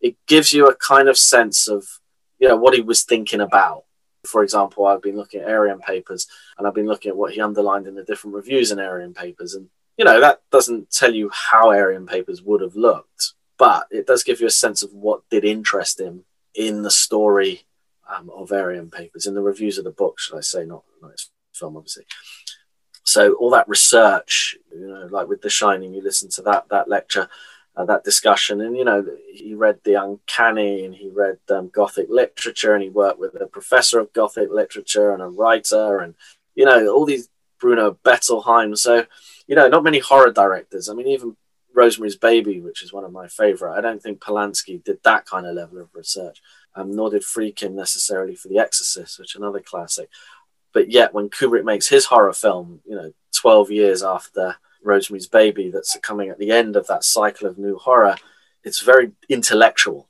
It 0.00 0.16
gives 0.26 0.52
you 0.52 0.68
a 0.68 0.74
kind 0.74 1.08
of 1.08 1.18
sense 1.18 1.68
of, 1.68 1.84
you 2.38 2.48
know, 2.48 2.56
what 2.56 2.74
he 2.74 2.80
was 2.80 3.02
thinking 3.02 3.40
about. 3.40 3.84
For 4.24 4.42
example, 4.42 4.86
I've 4.86 5.02
been 5.02 5.16
looking 5.16 5.40
at 5.40 5.48
Aryan 5.48 5.80
papers 5.80 6.28
and 6.56 6.66
I've 6.66 6.74
been 6.74 6.86
looking 6.86 7.10
at 7.10 7.16
what 7.16 7.32
he 7.32 7.40
underlined 7.40 7.86
in 7.86 7.94
the 7.94 8.04
different 8.04 8.36
reviews 8.36 8.70
in 8.70 8.78
Aryan 8.78 9.14
papers. 9.14 9.54
And, 9.54 9.68
you 9.96 10.04
know, 10.04 10.20
that 10.20 10.42
doesn't 10.52 10.90
tell 10.90 11.12
you 11.12 11.30
how 11.32 11.70
Aryan 11.70 12.06
papers 12.06 12.42
would 12.42 12.60
have 12.60 12.76
looked 12.76 13.34
but 13.58 13.88
it 13.90 14.06
does 14.06 14.22
give 14.22 14.40
you 14.40 14.46
a 14.46 14.50
sense 14.50 14.82
of 14.82 14.94
what 14.94 15.28
did 15.30 15.44
interest 15.44 16.00
him 16.00 16.24
in 16.54 16.82
the 16.82 16.90
story 16.90 17.66
um, 18.08 18.90
Papers, 18.90 19.26
in 19.26 19.34
the 19.34 19.42
reviews 19.42 19.78
of 19.78 19.84
the 19.84 19.90
book, 19.90 20.18
should 20.18 20.36
I 20.36 20.40
say, 20.40 20.64
not, 20.64 20.84
not 21.02 21.12
his 21.12 21.30
film, 21.52 21.76
obviously. 21.76 22.04
So 23.04 23.34
all 23.34 23.50
that 23.50 23.68
research, 23.68 24.56
you 24.72 24.86
know, 24.86 25.08
like 25.10 25.28
with 25.28 25.42
The 25.42 25.50
Shining, 25.50 25.94
you 25.94 26.02
listen 26.02 26.28
to 26.30 26.42
that 26.42 26.68
that 26.68 26.88
lecture, 26.88 27.28
uh, 27.74 27.84
that 27.86 28.04
discussion, 28.04 28.60
and 28.60 28.76
you 28.76 28.84
know, 28.84 29.04
he 29.32 29.54
read 29.54 29.80
The 29.82 29.94
Uncanny, 29.94 30.84
and 30.84 30.94
he 30.94 31.08
read 31.08 31.38
um, 31.50 31.68
Gothic 31.68 32.08
literature, 32.10 32.74
and 32.74 32.82
he 32.82 32.90
worked 32.90 33.18
with 33.18 33.40
a 33.40 33.46
professor 33.46 33.98
of 33.98 34.12
Gothic 34.12 34.50
literature 34.50 35.12
and 35.12 35.22
a 35.22 35.28
writer, 35.28 36.00
and 36.00 36.14
you 36.54 36.64
know, 36.64 36.88
all 36.88 37.06
these 37.06 37.28
Bruno 37.58 37.96
Bettelheim. 38.04 38.76
So, 38.76 39.06
you 39.46 39.56
know, 39.56 39.68
not 39.68 39.84
many 39.84 39.98
horror 39.98 40.32
directors. 40.32 40.88
I 40.88 40.94
mean, 40.94 41.08
even 41.08 41.36
Rosemary's 41.74 42.16
Baby, 42.16 42.60
which 42.60 42.82
is 42.82 42.92
one 42.92 43.04
of 43.04 43.12
my 43.12 43.28
favorite. 43.28 43.76
I 43.76 43.80
don't 43.80 44.02
think 44.02 44.20
Polanski 44.20 44.82
did 44.82 44.98
that 45.04 45.26
kind 45.26 45.46
of 45.46 45.54
level 45.54 45.80
of 45.80 45.88
research, 45.94 46.42
um, 46.74 46.94
nor 46.94 47.10
did 47.10 47.22
Friedkin 47.22 47.72
necessarily 47.72 48.34
for 48.34 48.48
The 48.48 48.58
Exorcist, 48.58 49.18
which 49.18 49.34
another 49.34 49.60
classic. 49.60 50.08
But 50.72 50.90
yet, 50.90 51.14
when 51.14 51.30
Kubrick 51.30 51.64
makes 51.64 51.88
his 51.88 52.06
horror 52.06 52.32
film, 52.32 52.80
you 52.84 52.94
know, 52.94 53.12
12 53.34 53.70
years 53.70 54.02
after 54.02 54.56
Rosemary's 54.82 55.26
Baby, 55.26 55.70
that's 55.70 55.96
coming 56.02 56.28
at 56.28 56.38
the 56.38 56.50
end 56.50 56.76
of 56.76 56.86
that 56.86 57.04
cycle 57.04 57.48
of 57.48 57.58
new 57.58 57.76
horror, 57.76 58.16
it's 58.64 58.80
very 58.80 59.12
intellectual. 59.28 60.08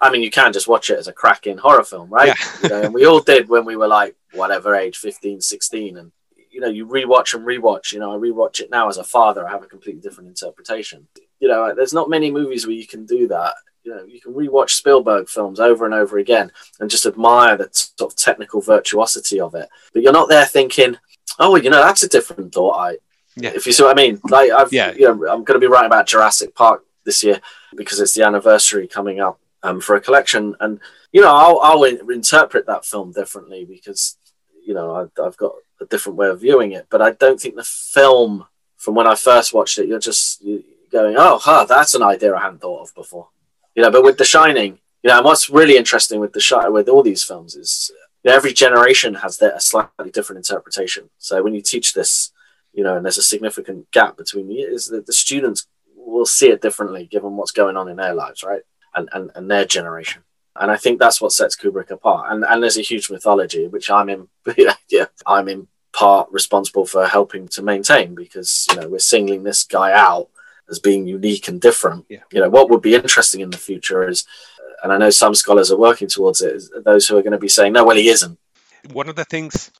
I 0.00 0.10
mean, 0.10 0.22
you 0.22 0.30
can 0.30 0.52
just 0.52 0.68
watch 0.68 0.90
it 0.90 0.98
as 0.98 1.08
a 1.08 1.12
cracking 1.12 1.58
horror 1.58 1.84
film, 1.84 2.10
right? 2.10 2.28
Yeah. 2.28 2.34
you 2.62 2.68
know, 2.68 2.82
and 2.82 2.94
we 2.94 3.06
all 3.06 3.20
did 3.20 3.48
when 3.48 3.64
we 3.64 3.76
were 3.76 3.88
like, 3.88 4.14
whatever 4.32 4.74
age, 4.74 4.98
15, 4.98 5.40
16. 5.40 5.96
And 5.96 6.12
you 6.50 6.60
know, 6.60 6.68
you 6.68 6.86
rewatch 6.86 7.34
and 7.34 7.46
rewatch. 7.46 7.92
You 7.92 8.00
know, 8.00 8.14
I 8.14 8.16
rewatch 8.16 8.60
it 8.60 8.70
now 8.70 8.88
as 8.88 8.96
a 8.96 9.04
father. 9.04 9.46
I 9.46 9.50
have 9.50 9.62
a 9.62 9.66
completely 9.66 10.00
different 10.00 10.28
interpretation. 10.28 11.06
You 11.38 11.48
know, 11.48 11.74
there's 11.74 11.92
not 11.92 12.08
many 12.08 12.30
movies 12.30 12.66
where 12.66 12.76
you 12.76 12.86
can 12.86 13.04
do 13.04 13.28
that. 13.28 13.54
You 13.86 13.94
know, 13.94 14.04
you 14.04 14.20
can 14.20 14.34
rewatch 14.34 14.70
Spielberg 14.70 15.28
films 15.28 15.60
over 15.60 15.84
and 15.84 15.94
over 15.94 16.18
again 16.18 16.50
and 16.80 16.90
just 16.90 17.06
admire 17.06 17.56
the 17.56 17.68
sort 17.72 18.12
of 18.12 18.18
technical 18.18 18.60
virtuosity 18.60 19.38
of 19.38 19.54
it. 19.54 19.68
But 19.92 20.02
you're 20.02 20.12
not 20.12 20.28
there 20.28 20.44
thinking, 20.44 20.96
oh, 21.38 21.54
you 21.54 21.70
know, 21.70 21.80
that's 21.80 22.02
a 22.02 22.08
different 22.08 22.52
thought. 22.52 22.72
I, 22.72 22.96
yeah. 23.36 23.52
if 23.54 23.64
you 23.64 23.72
see 23.72 23.84
what 23.84 23.96
I 23.96 24.02
mean. 24.02 24.20
Like, 24.28 24.50
I've, 24.50 24.72
yeah. 24.72 24.92
you 24.92 25.02
know, 25.02 25.12
I'm 25.30 25.44
going 25.44 25.54
to 25.54 25.60
be 25.60 25.68
writing 25.68 25.86
about 25.86 26.08
Jurassic 26.08 26.52
Park 26.56 26.84
this 27.04 27.22
year 27.22 27.40
because 27.76 28.00
it's 28.00 28.14
the 28.14 28.24
anniversary 28.24 28.88
coming 28.88 29.20
up 29.20 29.38
um, 29.62 29.80
for 29.80 29.94
a 29.94 30.00
collection, 30.00 30.56
and 30.58 30.80
you 31.12 31.20
know, 31.20 31.32
I'll, 31.32 31.60
I'll 31.60 31.84
interpret 31.84 32.66
that 32.66 32.84
film 32.84 33.12
differently 33.12 33.64
because 33.64 34.16
you 34.66 34.74
know 34.74 34.96
I've, 34.96 35.10
I've 35.22 35.36
got 35.36 35.52
a 35.80 35.86
different 35.86 36.18
way 36.18 36.28
of 36.28 36.40
viewing 36.40 36.72
it. 36.72 36.86
But 36.90 37.02
I 37.02 37.12
don't 37.12 37.40
think 37.40 37.54
the 37.54 37.64
film, 37.64 38.46
from 38.76 38.96
when 38.96 39.06
I 39.06 39.14
first 39.14 39.54
watched 39.54 39.78
it, 39.78 39.86
you're 39.86 40.00
just 40.00 40.42
going, 40.90 41.14
"Oh, 41.16 41.38
huh, 41.38 41.66
that's 41.68 41.94
an 41.94 42.02
idea 42.02 42.34
I 42.34 42.42
hadn't 42.42 42.60
thought 42.60 42.88
of 42.88 42.94
before." 42.96 43.28
You 43.76 43.82
know, 43.82 43.90
but 43.90 44.02
with 44.02 44.18
The 44.18 44.24
Shining, 44.24 44.80
you 45.02 45.10
know, 45.10 45.18
and 45.18 45.24
what's 45.24 45.48
really 45.48 45.76
interesting 45.76 46.18
with 46.18 46.32
the 46.32 46.40
Shining, 46.40 46.72
with 46.72 46.88
all 46.88 47.04
these 47.04 47.22
films 47.22 47.54
is 47.54 47.92
you 48.24 48.30
know, 48.30 48.36
every 48.36 48.52
generation 48.52 49.14
has 49.14 49.38
their 49.38 49.54
a 49.54 49.60
slightly 49.60 50.10
different 50.10 50.38
interpretation. 50.38 51.10
So 51.18 51.42
when 51.42 51.54
you 51.54 51.62
teach 51.62 51.94
this, 51.94 52.32
you 52.72 52.82
know, 52.82 52.96
and 52.96 53.04
there's 53.04 53.18
a 53.18 53.22
significant 53.22 53.90
gap 53.92 54.16
between 54.16 54.48
the 54.48 54.56
is 54.56 54.88
that 54.88 55.06
the 55.06 55.12
students 55.12 55.68
will 55.94 56.26
see 56.26 56.48
it 56.48 56.60
differently 56.60 57.06
given 57.06 57.36
what's 57.36 57.52
going 57.52 57.76
on 57.76 57.88
in 57.88 57.96
their 57.96 58.14
lives, 58.14 58.42
right? 58.42 58.62
And 58.94 59.08
and, 59.12 59.30
and 59.36 59.48
their 59.48 59.64
generation 59.64 60.24
and 60.60 60.70
I 60.70 60.76
think 60.76 60.98
that's 60.98 61.20
what 61.20 61.32
sets 61.32 61.56
Kubrick 61.56 61.90
apart. 61.90 62.32
And 62.32 62.44
and 62.44 62.62
there's 62.62 62.78
a 62.78 62.82
huge 62.82 63.10
mythology 63.10 63.66
which 63.66 63.90
I'm 63.90 64.08
in. 64.08 64.28
Yeah, 64.88 65.06
I'm 65.26 65.48
in 65.48 65.68
part 65.92 66.28
responsible 66.30 66.86
for 66.86 67.06
helping 67.06 67.48
to 67.48 67.62
maintain 67.62 68.14
because 68.14 68.66
you 68.70 68.76
know 68.76 68.88
we're 68.88 68.98
singling 68.98 69.42
this 69.42 69.64
guy 69.64 69.92
out 69.92 70.28
as 70.70 70.78
being 70.78 71.06
unique 71.06 71.48
and 71.48 71.60
different. 71.60 72.06
Yeah. 72.08 72.22
You 72.32 72.40
know 72.40 72.50
what 72.50 72.70
would 72.70 72.82
be 72.82 72.94
interesting 72.94 73.40
in 73.40 73.50
the 73.50 73.58
future 73.58 74.08
is, 74.08 74.24
uh, 74.60 74.84
and 74.84 74.92
I 74.92 74.98
know 74.98 75.10
some 75.10 75.34
scholars 75.34 75.70
are 75.70 75.78
working 75.78 76.08
towards 76.08 76.40
it. 76.40 76.54
Is 76.54 76.70
those 76.84 77.06
who 77.06 77.16
are 77.16 77.22
going 77.22 77.32
to 77.32 77.38
be 77.38 77.48
saying, 77.48 77.72
no, 77.72 77.84
well, 77.84 77.96
he 77.96 78.08
isn't. 78.08 78.38
One 78.92 79.08
of 79.08 79.16
the 79.16 79.24
things 79.24 79.70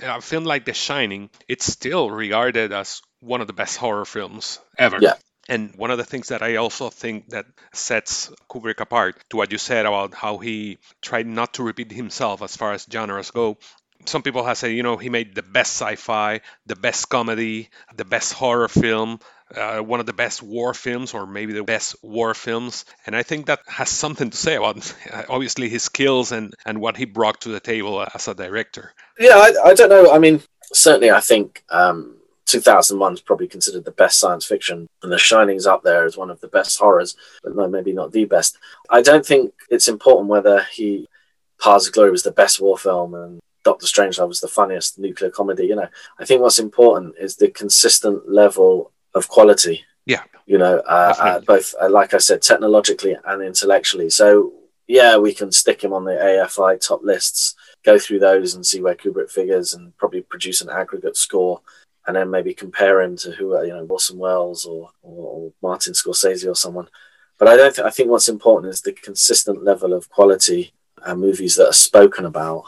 a 0.00 0.20
film 0.20 0.44
like 0.44 0.64
The 0.64 0.74
Shining, 0.74 1.30
it's 1.48 1.66
still 1.66 2.10
regarded 2.10 2.72
as 2.72 3.02
one 3.20 3.40
of 3.40 3.46
the 3.46 3.52
best 3.52 3.76
horror 3.76 4.04
films 4.04 4.60
ever. 4.78 4.98
Yeah. 5.00 5.14
And 5.48 5.74
one 5.76 5.90
of 5.90 5.98
the 5.98 6.04
things 6.04 6.28
that 6.28 6.42
I 6.42 6.56
also 6.56 6.88
think 6.88 7.28
that 7.30 7.46
sets 7.74 8.32
Kubrick 8.50 8.80
apart 8.80 9.22
to 9.30 9.36
what 9.36 9.52
you 9.52 9.58
said 9.58 9.84
about 9.84 10.14
how 10.14 10.38
he 10.38 10.78
tried 11.02 11.26
not 11.26 11.54
to 11.54 11.62
repeat 11.62 11.92
himself 11.92 12.40
as 12.42 12.56
far 12.56 12.72
as 12.72 12.86
genres 12.90 13.30
go. 13.30 13.58
Some 14.06 14.22
people 14.22 14.44
have 14.44 14.56
said, 14.56 14.72
you 14.72 14.82
know, 14.82 14.96
he 14.96 15.10
made 15.10 15.34
the 15.34 15.42
best 15.42 15.76
sci-fi, 15.76 16.40
the 16.66 16.76
best 16.76 17.08
comedy, 17.08 17.68
the 17.94 18.04
best 18.04 18.32
horror 18.32 18.68
film, 18.68 19.20
uh, 19.54 19.78
one 19.80 20.00
of 20.00 20.06
the 20.06 20.12
best 20.12 20.42
war 20.42 20.74
films, 20.74 21.14
or 21.14 21.26
maybe 21.26 21.52
the 21.52 21.64
best 21.64 21.96
war 22.02 22.34
films. 22.34 22.84
And 23.06 23.14
I 23.14 23.22
think 23.22 23.46
that 23.46 23.60
has 23.66 23.88
something 23.88 24.30
to 24.30 24.36
say 24.36 24.56
about, 24.56 24.94
obviously, 25.28 25.68
his 25.68 25.82
skills 25.82 26.32
and, 26.32 26.54
and 26.64 26.80
what 26.80 26.96
he 26.96 27.04
brought 27.04 27.42
to 27.42 27.50
the 27.50 27.60
table 27.60 28.06
as 28.14 28.28
a 28.28 28.34
director. 28.34 28.92
Yeah, 29.18 29.36
I, 29.36 29.70
I 29.70 29.74
don't 29.74 29.90
know. 29.90 30.12
I 30.12 30.18
mean, 30.18 30.42
certainly, 30.72 31.10
I 31.10 31.20
think 31.20 31.64
um, 31.70 32.16
2001 32.46 33.14
is 33.14 33.20
probably 33.20 33.48
considered 33.48 33.84
the 33.84 33.90
best 33.90 34.18
science 34.18 34.44
fiction, 34.44 34.86
and 35.02 35.12
The 35.12 35.18
Shining's 35.18 35.66
up 35.66 35.82
there 35.82 36.04
as 36.04 36.16
one 36.16 36.30
of 36.30 36.40
the 36.40 36.48
best 36.48 36.78
horrors, 36.78 37.16
but 37.42 37.54
no, 37.54 37.68
maybe 37.68 37.92
not 37.92 38.12
the 38.12 38.24
best. 38.24 38.58
I 38.90 39.02
don't 39.02 39.24
think 39.24 39.52
it's 39.70 39.88
important 39.88 40.28
whether 40.28 40.64
he 40.72 41.08
Paths 41.60 41.86
of 41.86 41.94
Glory 41.94 42.10
was 42.10 42.24
the 42.24 42.32
best 42.32 42.60
war 42.60 42.76
film 42.76 43.14
and 43.14 43.40
Doctor 43.64 43.86
Strangelove 43.86 44.28
was 44.28 44.40
the 44.40 44.48
funniest 44.48 44.98
nuclear 44.98 45.30
comedy. 45.30 45.66
You 45.66 45.76
know, 45.76 45.88
I 46.18 46.24
think 46.24 46.42
what's 46.42 46.58
important 46.58 47.14
is 47.18 47.36
the 47.36 47.48
consistent 47.48 48.28
level 48.30 48.92
of 49.14 49.28
quality. 49.28 49.84
Yeah. 50.06 50.22
You 50.46 50.58
know, 50.58 50.78
uh, 50.86 51.14
uh, 51.18 51.40
both 51.40 51.74
uh, 51.80 51.88
like 51.88 52.14
I 52.14 52.18
said, 52.18 52.42
technologically 52.42 53.16
and 53.24 53.42
intellectually. 53.42 54.10
So 54.10 54.52
yeah, 54.86 55.16
we 55.16 55.32
can 55.32 55.50
stick 55.50 55.82
him 55.82 55.92
on 55.92 56.04
the 56.04 56.12
AFI 56.12 56.80
top 56.80 57.02
lists, 57.02 57.54
go 57.84 57.98
through 57.98 58.18
those 58.18 58.54
and 58.54 58.66
see 58.66 58.82
where 58.82 58.94
Kubrick 58.94 59.30
figures, 59.30 59.72
and 59.72 59.96
probably 59.96 60.20
produce 60.20 60.60
an 60.60 60.68
aggregate 60.68 61.16
score, 61.16 61.62
and 62.06 62.16
then 62.16 62.30
maybe 62.30 62.52
compare 62.52 63.00
him 63.00 63.16
to 63.18 63.32
who 63.32 63.60
you 63.64 63.72
know 63.72 63.86
Orson 63.88 64.18
Welles 64.18 64.66
or, 64.66 64.90
or, 65.02 65.26
or 65.26 65.52
Martin 65.62 65.94
Scorsese 65.94 66.48
or 66.48 66.54
someone. 66.54 66.88
But 67.38 67.48
I 67.48 67.56
don't. 67.56 67.74
Th- 67.74 67.86
I 67.86 67.90
think 67.90 68.10
what's 68.10 68.28
important 68.28 68.72
is 68.72 68.82
the 68.82 68.92
consistent 68.92 69.64
level 69.64 69.92
of 69.92 70.10
quality 70.10 70.72
and 71.04 71.20
movies 71.20 71.56
that 71.56 71.68
are 71.68 71.72
spoken 71.72 72.26
about. 72.26 72.64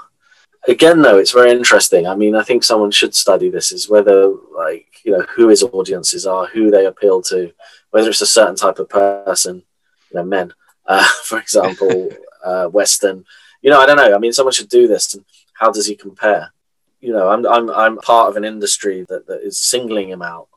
Again, 0.68 1.02
though, 1.02 1.18
it's 1.18 1.32
very 1.32 1.52
interesting. 1.52 2.06
I 2.06 2.16
mean, 2.16 2.34
I 2.34 2.42
think 2.42 2.64
someone 2.64 2.90
should 2.90 3.14
study 3.14 3.50
this: 3.50 3.72
is 3.72 3.88
whether, 3.88 4.32
like, 4.56 4.95
you 5.06 5.12
know, 5.12 5.24
who 5.36 5.48
his 5.48 5.62
audiences 5.62 6.26
are, 6.26 6.46
who 6.46 6.68
they 6.68 6.84
appeal 6.84 7.22
to, 7.22 7.52
whether 7.90 8.10
it's 8.10 8.20
a 8.20 8.26
certain 8.26 8.56
type 8.56 8.80
of 8.80 8.88
person, 8.88 9.62
you 10.10 10.16
know, 10.16 10.24
men, 10.24 10.52
uh, 10.86 11.06
for 11.24 11.38
example, 11.38 12.10
uh, 12.44 12.66
Western. 12.66 13.24
You 13.62 13.70
know, 13.70 13.80
I 13.80 13.86
don't 13.86 13.96
know. 13.96 14.14
I 14.14 14.18
mean, 14.18 14.32
someone 14.32 14.52
should 14.52 14.68
do 14.68 14.88
this. 14.88 15.14
And 15.14 15.24
how 15.54 15.70
does 15.70 15.86
he 15.86 15.94
compare? 15.94 16.52
You 17.00 17.12
know, 17.12 17.28
I'm 17.28 17.46
I'm 17.46 17.70
I'm 17.70 17.98
part 17.98 18.28
of 18.28 18.36
an 18.36 18.44
industry 18.44 19.06
that, 19.08 19.26
that 19.28 19.42
is 19.42 19.58
singling 19.58 20.08
him 20.08 20.22
out 20.22 20.48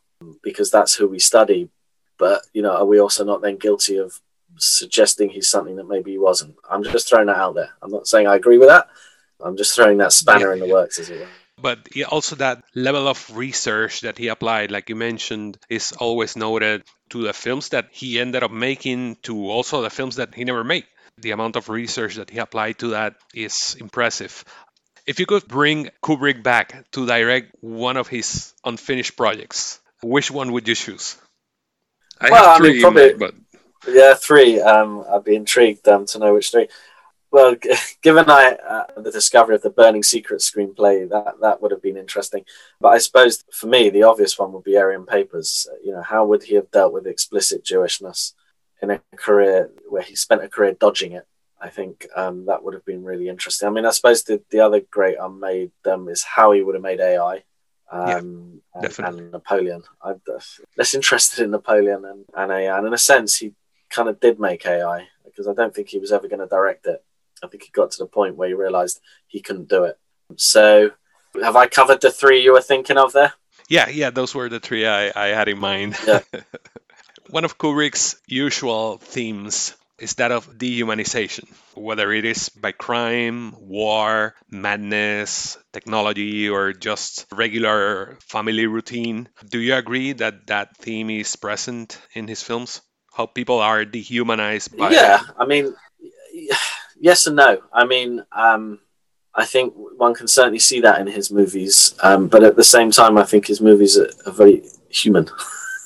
because 0.41 0.71
that's 0.71 0.95
who 0.95 1.07
we 1.07 1.19
study. 1.19 1.69
But 2.17 2.41
you 2.53 2.63
know, 2.63 2.75
are 2.75 2.85
we 2.85 2.99
also 2.99 3.23
not 3.23 3.41
then 3.41 3.57
guilty 3.57 3.97
of 3.97 4.19
suggesting 4.57 5.29
he's 5.29 5.47
something 5.47 5.75
that 5.75 5.87
maybe 5.87 6.11
he 6.11 6.17
wasn't? 6.17 6.55
I'm 6.69 6.83
just 6.83 7.07
throwing 7.07 7.27
that 7.27 7.37
out 7.37 7.55
there. 7.55 7.69
I'm 7.81 7.91
not 7.91 8.07
saying 8.07 8.27
I 8.27 8.35
agree 8.35 8.57
with 8.57 8.69
that. 8.69 8.87
I'm 9.41 9.57
just 9.57 9.75
throwing 9.75 9.99
that 9.99 10.11
spanner 10.11 10.51
in 10.53 10.59
the 10.59 10.67
works, 10.67 10.97
as 10.97 11.09
it 11.09 11.19
were. 11.19 11.27
But 11.61 11.79
also 12.09 12.35
that 12.37 12.63
level 12.75 13.07
of 13.07 13.35
research 13.35 14.01
that 14.01 14.17
he 14.17 14.27
applied, 14.29 14.71
like 14.71 14.89
you 14.89 14.95
mentioned, 14.95 15.57
is 15.69 15.91
always 15.91 16.35
noted 16.35 16.83
to 17.09 17.23
the 17.23 17.33
films 17.33 17.69
that 17.69 17.87
he 17.91 18.19
ended 18.19 18.43
up 18.43 18.51
making, 18.51 19.17
to 19.23 19.49
also 19.49 19.81
the 19.81 19.89
films 19.89 20.15
that 20.17 20.33
he 20.35 20.43
never 20.43 20.63
made. 20.63 20.85
The 21.17 21.31
amount 21.31 21.55
of 21.55 21.67
research 21.69 22.15
that 22.15 22.29
he 22.29 22.39
applied 22.39 22.79
to 22.79 22.89
that 22.89 23.15
is 23.33 23.75
impressive. 23.79 24.45
If 25.05 25.19
you 25.19 25.25
could 25.25 25.47
bring 25.47 25.89
Kubrick 26.03 26.43
back 26.43 26.89
to 26.91 27.05
direct 27.07 27.55
one 27.61 27.97
of 27.97 28.07
his 28.07 28.53
unfinished 28.63 29.17
projects, 29.17 29.79
which 30.01 30.29
one 30.31 30.51
would 30.53 30.67
you 30.67 30.75
choose? 30.75 31.17
I 32.21 32.29
Well, 32.29 32.45
have 32.45 32.61
I 32.61 32.63
mean, 32.63 32.71
three 32.71 32.77
in 32.77 32.81
probably- 32.81 33.13
but 33.15 33.33
Yeah, 33.87 34.13
three. 34.13 34.59
Um, 34.61 35.03
I'd 35.11 35.23
be 35.23 35.35
intrigued 35.35 35.87
um, 35.87 36.05
to 36.07 36.19
know 36.19 36.33
which 36.33 36.51
three. 36.51 36.67
Well, 37.31 37.55
g- 37.55 37.73
given 38.01 38.29
I 38.29 38.57
uh, 38.67 39.01
the 39.01 39.11
discovery 39.11 39.55
of 39.55 39.61
the 39.61 39.69
Burning 39.69 40.03
Secret 40.03 40.41
screenplay, 40.41 41.07
that 41.09 41.35
that 41.41 41.61
would 41.61 41.71
have 41.71 41.81
been 41.81 41.97
interesting. 41.97 42.43
But 42.79 42.89
I 42.89 42.97
suppose 42.97 43.43
for 43.51 43.67
me, 43.67 43.89
the 43.89 44.03
obvious 44.03 44.37
one 44.37 44.51
would 44.53 44.63
be 44.63 44.77
Aryan 44.77 45.05
Papers. 45.05 45.67
You 45.83 45.93
know, 45.93 46.01
how 46.01 46.25
would 46.25 46.43
he 46.43 46.55
have 46.55 46.71
dealt 46.71 46.93
with 46.93 47.07
explicit 47.07 47.63
Jewishness 47.63 48.33
in 48.81 48.91
a 48.91 49.01
career 49.15 49.69
where 49.87 50.01
he 50.01 50.15
spent 50.15 50.43
a 50.43 50.49
career 50.49 50.73
dodging 50.79 51.13
it? 51.13 51.25
I 51.61 51.69
think 51.69 52.07
um, 52.15 52.45
that 52.45 52.63
would 52.63 52.73
have 52.73 52.85
been 52.85 53.03
really 53.03 53.27
interesting. 53.27 53.67
I 53.67 53.71
mean, 53.71 53.85
I 53.85 53.91
suppose 53.91 54.23
the, 54.23 54.41
the 54.49 54.61
other 54.61 54.79
great 54.79 55.17
unmade 55.19 55.71
um, 55.85 56.07
is 56.07 56.23
how 56.23 56.53
he 56.53 56.61
would 56.61 56.75
have 56.75 56.81
made 56.83 57.01
AI. 57.01 57.43
Um, 57.91 58.61
and- 58.73 58.83
definitely. 58.83 59.19
and 59.23 59.31
Napoleon. 59.33 59.83
I'm 60.01 60.21
uh, 60.33 60.39
less 60.77 60.93
interested 60.93 61.43
in 61.43 61.51
Napoleon 61.51 62.05
and, 62.05 62.25
and 62.33 62.51
AI. 62.51 62.77
And 62.77 62.87
in 62.87 62.93
a 62.93 62.97
sense, 62.97 63.37
he 63.37 63.53
kind 63.89 64.07
of 64.07 64.19
did 64.21 64.39
make 64.39 64.65
AI 64.65 65.07
because 65.25 65.47
I 65.47 65.53
don't 65.53 65.75
think 65.75 65.89
he 65.89 65.99
was 65.99 66.11
ever 66.13 66.27
going 66.29 66.39
to 66.39 66.45
direct 66.47 66.85
it. 66.85 67.03
I 67.43 67.47
think 67.47 67.63
he 67.63 67.69
got 67.71 67.91
to 67.91 67.97
the 67.99 68.07
point 68.07 68.35
where 68.35 68.47
he 68.47 68.53
realized 68.53 69.01
he 69.27 69.41
couldn't 69.41 69.69
do 69.69 69.83
it. 69.83 69.97
So, 70.37 70.91
have 71.41 71.55
I 71.55 71.67
covered 71.67 72.01
the 72.01 72.11
three 72.11 72.41
you 72.41 72.53
were 72.53 72.61
thinking 72.61 72.97
of 72.97 73.13
there? 73.13 73.33
Yeah, 73.69 73.89
yeah, 73.89 74.09
those 74.09 74.33
were 74.33 74.49
the 74.49 74.59
three 74.59 74.85
I, 74.87 75.11
I 75.15 75.27
had 75.27 75.47
in 75.47 75.59
mind. 75.59 75.95
Yeah. 76.05 76.21
One 77.29 77.45
of 77.45 77.59
Kubrick's 77.59 78.19
usual 78.27 78.97
themes 78.97 79.75
is 79.99 80.15
that 80.15 80.31
of 80.31 80.57
dehumanization, 80.57 81.45
whether 81.75 82.11
it 82.11 82.25
is 82.25 82.49
by 82.49 82.71
crime, 82.71 83.53
war, 83.59 84.33
madness, 84.49 85.57
technology, 85.73 86.49
or 86.49 86.73
just 86.73 87.25
regular 87.31 88.17
family 88.21 88.65
routine. 88.65 89.29
Do 89.47 89.59
you 89.59 89.75
agree 89.75 90.13
that 90.13 90.47
that 90.47 90.77
theme 90.77 91.09
is 91.09 91.35
present 91.35 91.99
in 92.13 92.27
his 92.27 92.41
films? 92.41 92.81
How 93.13 93.25
people 93.25 93.59
are 93.59 93.85
dehumanized 93.85 94.77
by 94.77 94.91
yeah, 94.91 95.21
I 95.37 95.45
mean, 95.45 95.75
yes 96.99 97.27
and 97.27 97.35
no. 97.35 97.61
I 97.73 97.85
mean, 97.85 98.23
um, 98.31 98.79
I 99.33 99.45
think 99.45 99.73
one 99.75 100.13
can 100.13 100.27
certainly 100.27 100.59
see 100.59 100.81
that 100.81 100.99
in 100.99 101.07
his 101.07 101.31
movies, 101.31 101.95
um, 102.01 102.27
but 102.27 102.43
at 102.43 102.55
the 102.55 102.63
same 102.63 102.91
time, 102.91 103.17
I 103.17 103.23
think 103.23 103.47
his 103.47 103.61
movies 103.61 103.97
are, 103.97 104.09
are 104.25 104.31
very 104.31 104.63
human. 104.89 105.29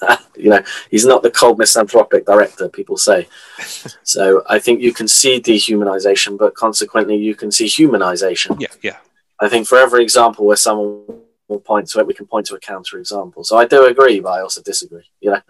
you 0.36 0.50
know, 0.50 0.62
he's 0.90 1.06
not 1.06 1.24
the 1.24 1.32
cold 1.32 1.60
misanthropic 1.60 2.26
director 2.26 2.70
people 2.70 2.98
say. 2.98 3.28
so 4.04 4.44
I 4.50 4.60
think 4.60 4.82
you 4.82 4.94
can 4.94 5.08
see 5.08 5.40
dehumanization, 5.42 6.38
but 6.38 6.56
consequently, 6.56 7.18
you 7.18 7.36
can 7.36 7.52
see 7.52 7.66
humanization. 7.66 8.60
Yeah, 8.60 8.68
yeah. 8.82 8.98
I 9.40 9.50
think 9.50 9.68
for 9.68 9.78
every 9.78 10.04
example 10.04 10.46
where 10.46 10.58
someone 10.58 11.22
will 11.48 11.60
point 11.60 11.90
to 11.90 12.00
it, 12.00 12.08
we 12.08 12.14
can 12.14 12.26
point 12.26 12.46
to 12.48 12.56
a 12.56 12.60
counter 12.60 12.98
example. 12.98 13.44
So 13.44 13.58
I 13.58 13.66
do 13.66 13.86
agree, 13.86 14.20
but 14.20 14.30
I 14.30 14.42
also 14.42 14.62
disagree. 14.62 15.04
You 15.20 15.32
know, 15.32 15.42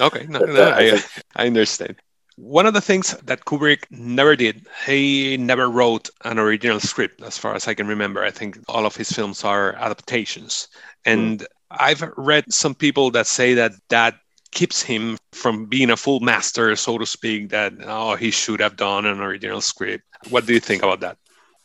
Okay, 0.00 0.26
no, 0.28 0.40
But, 0.40 0.48
no, 0.50 0.62
uh, 0.62 0.74
I 0.76 0.92
I, 0.92 1.02
I 1.34 1.46
understand. 1.46 1.96
One 2.40 2.66
of 2.66 2.74
the 2.74 2.80
things 2.80 3.16
that 3.24 3.44
Kubrick 3.46 3.82
never 3.90 4.36
did, 4.36 4.66
he 4.86 5.36
never 5.36 5.68
wrote 5.68 6.08
an 6.24 6.38
original 6.38 6.78
script, 6.78 7.20
as 7.20 7.36
far 7.36 7.56
as 7.56 7.66
I 7.66 7.74
can 7.74 7.88
remember. 7.88 8.22
I 8.22 8.30
think 8.30 8.58
all 8.68 8.86
of 8.86 8.94
his 8.94 9.10
films 9.10 9.42
are 9.42 9.74
adaptations. 9.74 10.68
And 11.04 11.44
I've 11.68 12.02
read 12.16 12.52
some 12.52 12.76
people 12.76 13.10
that 13.10 13.26
say 13.26 13.54
that 13.54 13.72
that 13.88 14.14
keeps 14.52 14.80
him 14.80 15.18
from 15.32 15.66
being 15.66 15.90
a 15.90 15.96
full 15.96 16.20
master, 16.20 16.76
so 16.76 16.96
to 16.96 17.04
speak, 17.04 17.48
that, 17.50 17.72
oh, 17.84 18.14
he 18.14 18.30
should 18.30 18.60
have 18.60 18.76
done 18.76 19.04
an 19.04 19.20
original 19.20 19.60
script. 19.60 20.04
What 20.30 20.46
do 20.46 20.54
you 20.54 20.60
think 20.60 20.84
about 20.84 21.00
that? 21.00 21.18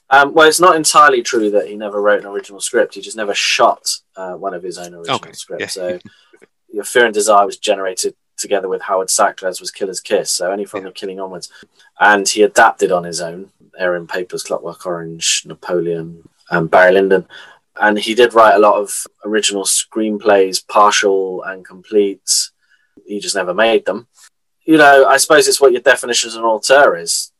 Um, 0.09 0.33
well, 0.33 0.47
it's 0.47 0.59
not 0.59 0.75
entirely 0.75 1.21
true 1.21 1.51
that 1.51 1.67
he 1.67 1.75
never 1.75 2.01
wrote 2.01 2.21
an 2.21 2.25
original 2.25 2.59
script. 2.59 2.95
He 2.95 3.01
just 3.01 3.15
never 3.17 3.35
shot 3.35 3.99
uh, 4.15 4.33
one 4.33 4.55
of 4.55 4.63
his 4.63 4.79
own 4.79 4.93
original 4.95 5.17
Okay, 5.17 5.33
scripts. 5.33 5.61
yeah. 5.61 5.67
So, 5.67 5.99
your 6.73 6.83
Fear 6.83 7.05
and 7.05 7.13
Desire 7.13 7.45
was 7.45 7.57
generated 7.57 8.15
together 8.43 8.67
with 8.67 8.83
Howard 8.83 9.07
Sackler's 9.07 9.59
was 9.59 9.71
Killer's 9.71 9.99
Kiss. 9.99 10.29
So 10.29 10.51
only 10.51 10.65
from 10.65 10.81
Yeah. 10.81 10.89
the 10.89 10.93
Killing 10.93 11.19
onwards, 11.19 11.49
and 11.99 12.27
he 12.29 12.43
adapted 12.43 12.91
on 12.91 13.03
his 13.03 13.19
own. 13.19 13.51
Aryan 13.79 14.05
Papers, 14.05 14.43
Clockwork 14.43 14.85
Orange, 14.85 15.43
Napoleon, 15.47 16.29
and 16.51 16.69
Barry 16.69 16.91
Lyndon. 16.91 17.27
And 17.75 17.97
he 17.97 18.13
did 18.13 18.35
write 18.35 18.53
a 18.53 18.59
lot 18.59 18.75
of 18.75 19.07
original 19.25 19.63
screenplays, 19.63 20.65
partial 20.67 21.41
and 21.41 21.65
complete. 21.65 22.29
He 23.07 23.19
just 23.19 23.35
never 23.35 23.55
made 23.55 23.85
them. 23.85 24.05
You 24.63 24.77
know, 24.77 25.07
I 25.07 25.17
suppose 25.17 25.47
it's 25.47 25.59
what 25.59 25.71
your 25.71 25.81
definition 25.81 26.29
of 26.29 26.35
an 26.35 26.43
auteur 26.43 26.95
is 26.95 27.33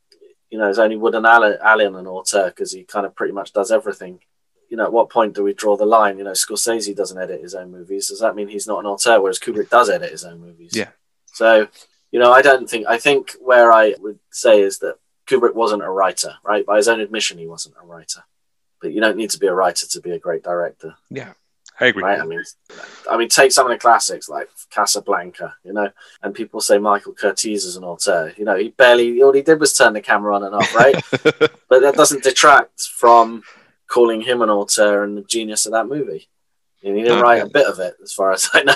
you 0.54 0.60
know, 0.60 0.66
there's 0.66 0.78
only 0.78 0.98
Woody 0.98 1.18
Allen, 1.18 1.58
Allen 1.64 1.96
an 1.96 2.06
auteur 2.06 2.50
because 2.50 2.72
he 2.72 2.84
kind 2.84 3.08
of 3.08 3.16
pretty 3.16 3.34
much 3.34 3.54
does 3.54 3.72
everything. 3.72 4.20
You 4.74 4.78
know, 4.78 4.86
at 4.86 4.92
what 4.92 5.12
point 5.12 5.36
do 5.36 5.44
we 5.44 5.54
draw 5.54 5.78
the 5.78 5.86
line? 5.86 6.18
You 6.18 6.24
know, 6.24 6.32
Scorsese 6.32 6.96
doesn't 6.96 7.22
edit 7.22 7.44
his 7.44 7.54
own 7.54 7.70
movies. 7.70 8.08
Does 8.08 8.22
that 8.22 8.36
mean 8.36 8.48
he's 8.48 8.66
not 8.66 8.80
an 8.80 8.88
auteur? 8.88 9.22
Whereas 9.22 9.38
Kubrick 9.38 9.70
does 9.70 9.88
edit 9.88 10.10
his 10.10 10.24
own 10.24 10.42
movies. 10.42 10.72
Yeah. 10.74 10.90
So, 11.32 11.68
you 12.12 12.20
know, 12.20 12.34
I 12.34 12.42
don't 12.42 12.68
think, 12.68 12.88
I 12.88 12.98
think 12.98 13.34
where 13.40 13.72
I 13.72 13.94
would 14.00 14.18
say 14.32 14.62
is 14.62 14.80
that 14.80 14.96
Kubrick 15.28 15.54
wasn't 15.54 15.84
a 15.84 15.90
writer, 15.92 16.38
right? 16.44 16.66
By 16.66 16.78
his 16.78 16.88
own 16.88 17.02
admission, 17.02 17.38
he 17.38 17.46
wasn't 17.46 17.76
a 17.80 17.86
writer. 17.86 18.24
But 18.82 18.94
you 18.94 19.00
don't 19.00 19.16
need 19.16 19.30
to 19.30 19.38
be 19.38 19.46
a 19.46 19.54
writer 19.54 19.86
to 19.86 20.02
be 20.02 20.10
a 20.10 20.18
great 20.18 20.42
director, 20.42 20.96
Yeah, 21.12 21.34
I 21.80 21.86
agree. 21.86 22.02
right? 22.02 22.20
I 22.20 22.26
mean, 22.26 22.42
I 23.12 23.16
mean, 23.16 23.30
take 23.30 23.52
some 23.52 23.68
of 23.68 23.72
the 23.72 23.78
classics 23.78 24.28
like 24.28 24.50
Casablanca, 24.72 25.56
you 25.64 25.74
know, 25.74 25.92
and 26.24 26.34
people 26.34 26.62
say 26.62 26.80
Michael 26.80 27.14
Curtiz 27.14 27.64
is 27.64 27.76
an 27.76 27.84
auteur. 27.84 28.34
You 28.38 28.46
know, 28.46 28.56
he 28.56 28.70
barely, 28.70 29.22
all 29.22 29.34
he 29.34 29.44
did 29.44 29.60
was 29.60 29.76
turn 29.76 29.94
the 29.94 30.02
camera 30.02 30.36
on 30.36 30.44
and 30.44 30.56
off, 30.56 30.74
right? 30.74 30.96
but 31.70 31.82
that 31.82 31.94
doesn't 31.96 32.24
detract 32.24 32.82
from 32.82 33.44
calling 33.88 34.22
him 34.22 34.42
an 34.42 34.50
auteur 34.50 35.04
and 35.04 35.18
the 35.18 35.24
genius 35.24 35.66
of 35.66 35.74
that 35.74 35.88
movie. 35.88 36.30
And 36.84 36.98
he 36.98 37.04
didn't 37.04 37.20
No, 37.20 37.22
write 37.22 37.38
yeah. 37.38 37.44
a 37.44 37.48
bit 37.50 37.68
of 37.68 37.80
it, 37.80 37.96
as 38.04 38.14
far 38.14 38.32
as 38.34 38.50
I 38.56 38.64
know. 38.64 38.76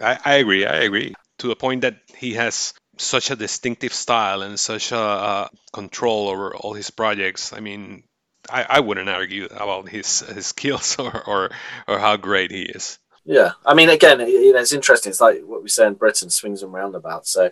I, 0.00 0.18
I 0.24 0.34
agree. 0.36 0.66
I 0.66 0.76
agree 0.82 1.14
to 1.38 1.48
the 1.48 1.56
point 1.56 1.82
that 1.82 1.96
he 2.16 2.34
has 2.34 2.74
such 2.98 3.30
a 3.30 3.36
distinctive 3.36 3.92
style 3.94 4.42
and 4.42 4.58
such 4.58 4.92
a 4.92 4.98
uh, 4.98 5.48
control 5.72 6.28
over 6.28 6.54
all 6.54 6.74
his 6.74 6.90
projects. 6.90 7.52
I 7.52 7.60
mean, 7.60 8.04
I, 8.50 8.66
I 8.68 8.80
wouldn't 8.80 9.08
argue 9.08 9.46
about 9.46 9.88
his, 9.88 10.20
his 10.20 10.46
skills 10.54 10.96
or, 10.98 11.22
or 11.28 11.50
or 11.88 11.98
how 11.98 12.16
great 12.16 12.50
he 12.50 12.62
is. 12.62 12.98
yeah, 13.24 13.52
I 13.64 13.74
mean, 13.74 13.88
again, 13.88 14.20
it- 14.20 14.28
you 14.28 14.52
know, 14.52 14.60
it's 14.60 14.72
interesting. 14.72 15.10
It's 15.10 15.20
like 15.20 15.40
what 15.44 15.62
we 15.62 15.68
say 15.68 15.86
in 15.86 15.94
Britain, 15.94 16.30
swings 16.30 16.62
and 16.62 16.72
roundabouts. 16.72 17.30
So, 17.32 17.50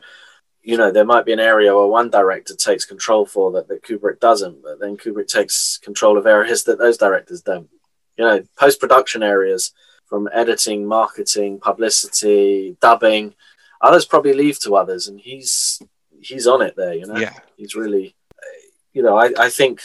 you 0.63 0.77
know, 0.77 0.91
there 0.93 1.05
might 1.05 1.25
be 1.25 1.33
an 1.33 1.41
area 1.41 1.75
where 1.75 1.87
one 1.87 2.11
director 2.11 2.55
takes 2.55 2.85
control 2.85 3.25
for 3.25 3.51
that 3.53 3.69
that 3.69 3.83
Kubrick 3.83 4.21
doesn't, 4.21 4.63
but 4.63 4.79
then 4.79 4.97
Kubrick 4.97 5.27
takes 5.27 5.79
control 5.79 6.19
of 6.19 6.27
areas 6.27 6.65
that 6.65 6.79
those 6.79 6.99
directors 6.99 7.43
don't. 7.43 7.69
You 8.17 8.25
know, 8.25 8.43
post 8.59 8.81
production 8.81 9.23
areas 9.23 9.73
from 10.07 10.29
editing, 10.33 10.85
marketing, 10.85 11.59
publicity, 11.61 12.77
dubbing. 12.81 13.35
Others 13.81 14.05
probably 14.05 14.35
leave 14.35 14.61
to 14.61 14.77
others, 14.77 15.09
and 15.09 15.19
he's 15.19 15.81
he's 16.21 16.47
on 16.47 16.61
it 16.61 16.77
there. 16.77 16.95
You 16.95 17.07
know, 17.07 17.17
Yeah, 17.17 17.33
he's 17.57 17.75
really, 17.75 18.15
you 18.93 19.03
know, 19.03 19.17
I, 19.17 19.33
I 19.39 19.49
think 19.49 19.81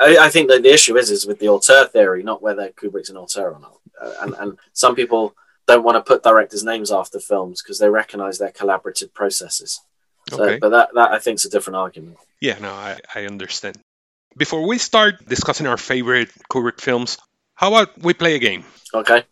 I, 0.00 0.16
I 0.18 0.28
think 0.30 0.48
that 0.48 0.64
the 0.64 0.72
issue 0.72 0.96
is 0.96 1.10
is 1.10 1.26
with 1.26 1.38
the 1.38 1.48
auteur 1.48 1.86
theory, 1.86 2.24
not 2.24 2.42
whether 2.42 2.70
Kubrick's 2.70 3.10
an 3.10 3.16
auteur 3.16 3.52
or 3.52 3.60
not. 3.60 3.78
Uh, 4.00 4.14
and 4.22 4.34
and 4.40 4.58
some 4.72 4.96
people 4.96 5.34
don't 5.68 5.84
want 5.84 5.96
to 5.96 6.02
put 6.02 6.24
directors' 6.24 6.64
names 6.64 6.90
after 6.90 7.20
films 7.20 7.62
because 7.62 7.78
they 7.78 7.88
recognise 7.88 8.38
their 8.38 8.50
collaborative 8.50 9.12
processes. 9.12 9.80
So, 10.30 10.42
Okay. 10.42 10.58
But 10.60 10.70
that, 10.70 10.88
that 10.94 11.10
I 11.12 11.18
think 11.18 11.36
is 11.36 11.44
a 11.44 11.50
different 11.50 11.76
argument. 11.76 12.16
Yeah, 12.40 12.58
no, 12.58 12.70
I, 12.72 12.98
I 13.14 13.26
understand. 13.26 13.76
Before 14.36 14.66
we 14.66 14.78
start 14.78 15.26
discussing 15.26 15.66
our 15.66 15.76
favorite 15.76 16.30
Kubrick 16.50 16.80
films, 16.80 17.18
how 17.54 17.68
about 17.68 17.98
we 17.98 18.14
play 18.14 18.34
a 18.36 18.38
game? 18.38 18.64
Okay. 18.94 19.24